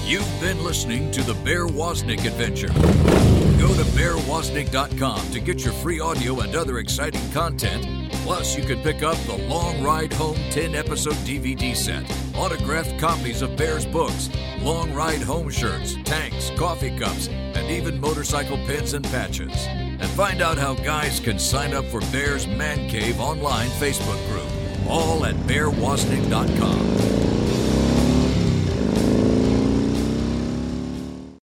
You've 0.05 0.41
been 0.41 0.63
listening 0.63 1.11
to 1.11 1.23
the 1.23 1.33
Bear 1.45 1.65
Woznick 1.65 2.25
Adventure. 2.25 2.67
Go 2.67 3.73
to 3.73 3.83
bearwoznick.com 3.91 5.31
to 5.31 5.39
get 5.39 5.63
your 5.63 5.73
free 5.73 6.01
audio 6.01 6.41
and 6.41 6.55
other 6.55 6.79
exciting 6.79 7.31
content. 7.31 8.02
Plus, 8.23 8.57
you 8.57 8.63
can 8.63 8.81
pick 8.81 9.03
up 9.03 9.17
the 9.25 9.35
Long 9.49 9.83
Ride 9.83 10.13
Home 10.13 10.37
10 10.49 10.75
episode 10.75 11.15
DVD 11.25 11.75
set, 11.75 12.09
autographed 12.37 12.97
copies 12.97 13.41
of 13.41 13.57
Bear's 13.57 13.85
books, 13.85 14.29
Long 14.61 14.93
Ride 14.93 15.21
Home 15.21 15.49
shirts, 15.49 15.95
tanks, 16.05 16.49
coffee 16.57 16.97
cups, 16.97 17.27
and 17.27 17.69
even 17.69 17.99
motorcycle 17.99 18.55
pins 18.65 18.93
and 18.93 19.03
patches. 19.03 19.67
And 19.67 20.05
find 20.11 20.41
out 20.41 20.57
how 20.57 20.73
guys 20.73 21.19
can 21.19 21.37
sign 21.37 21.73
up 21.73 21.83
for 21.85 21.99
Bear's 22.13 22.47
Man 22.47 22.89
Cave 22.89 23.19
online 23.19 23.67
Facebook 23.71 24.25
group, 24.29 24.47
all 24.89 25.25
at 25.25 25.35
bearwoznick.com. 25.35 27.32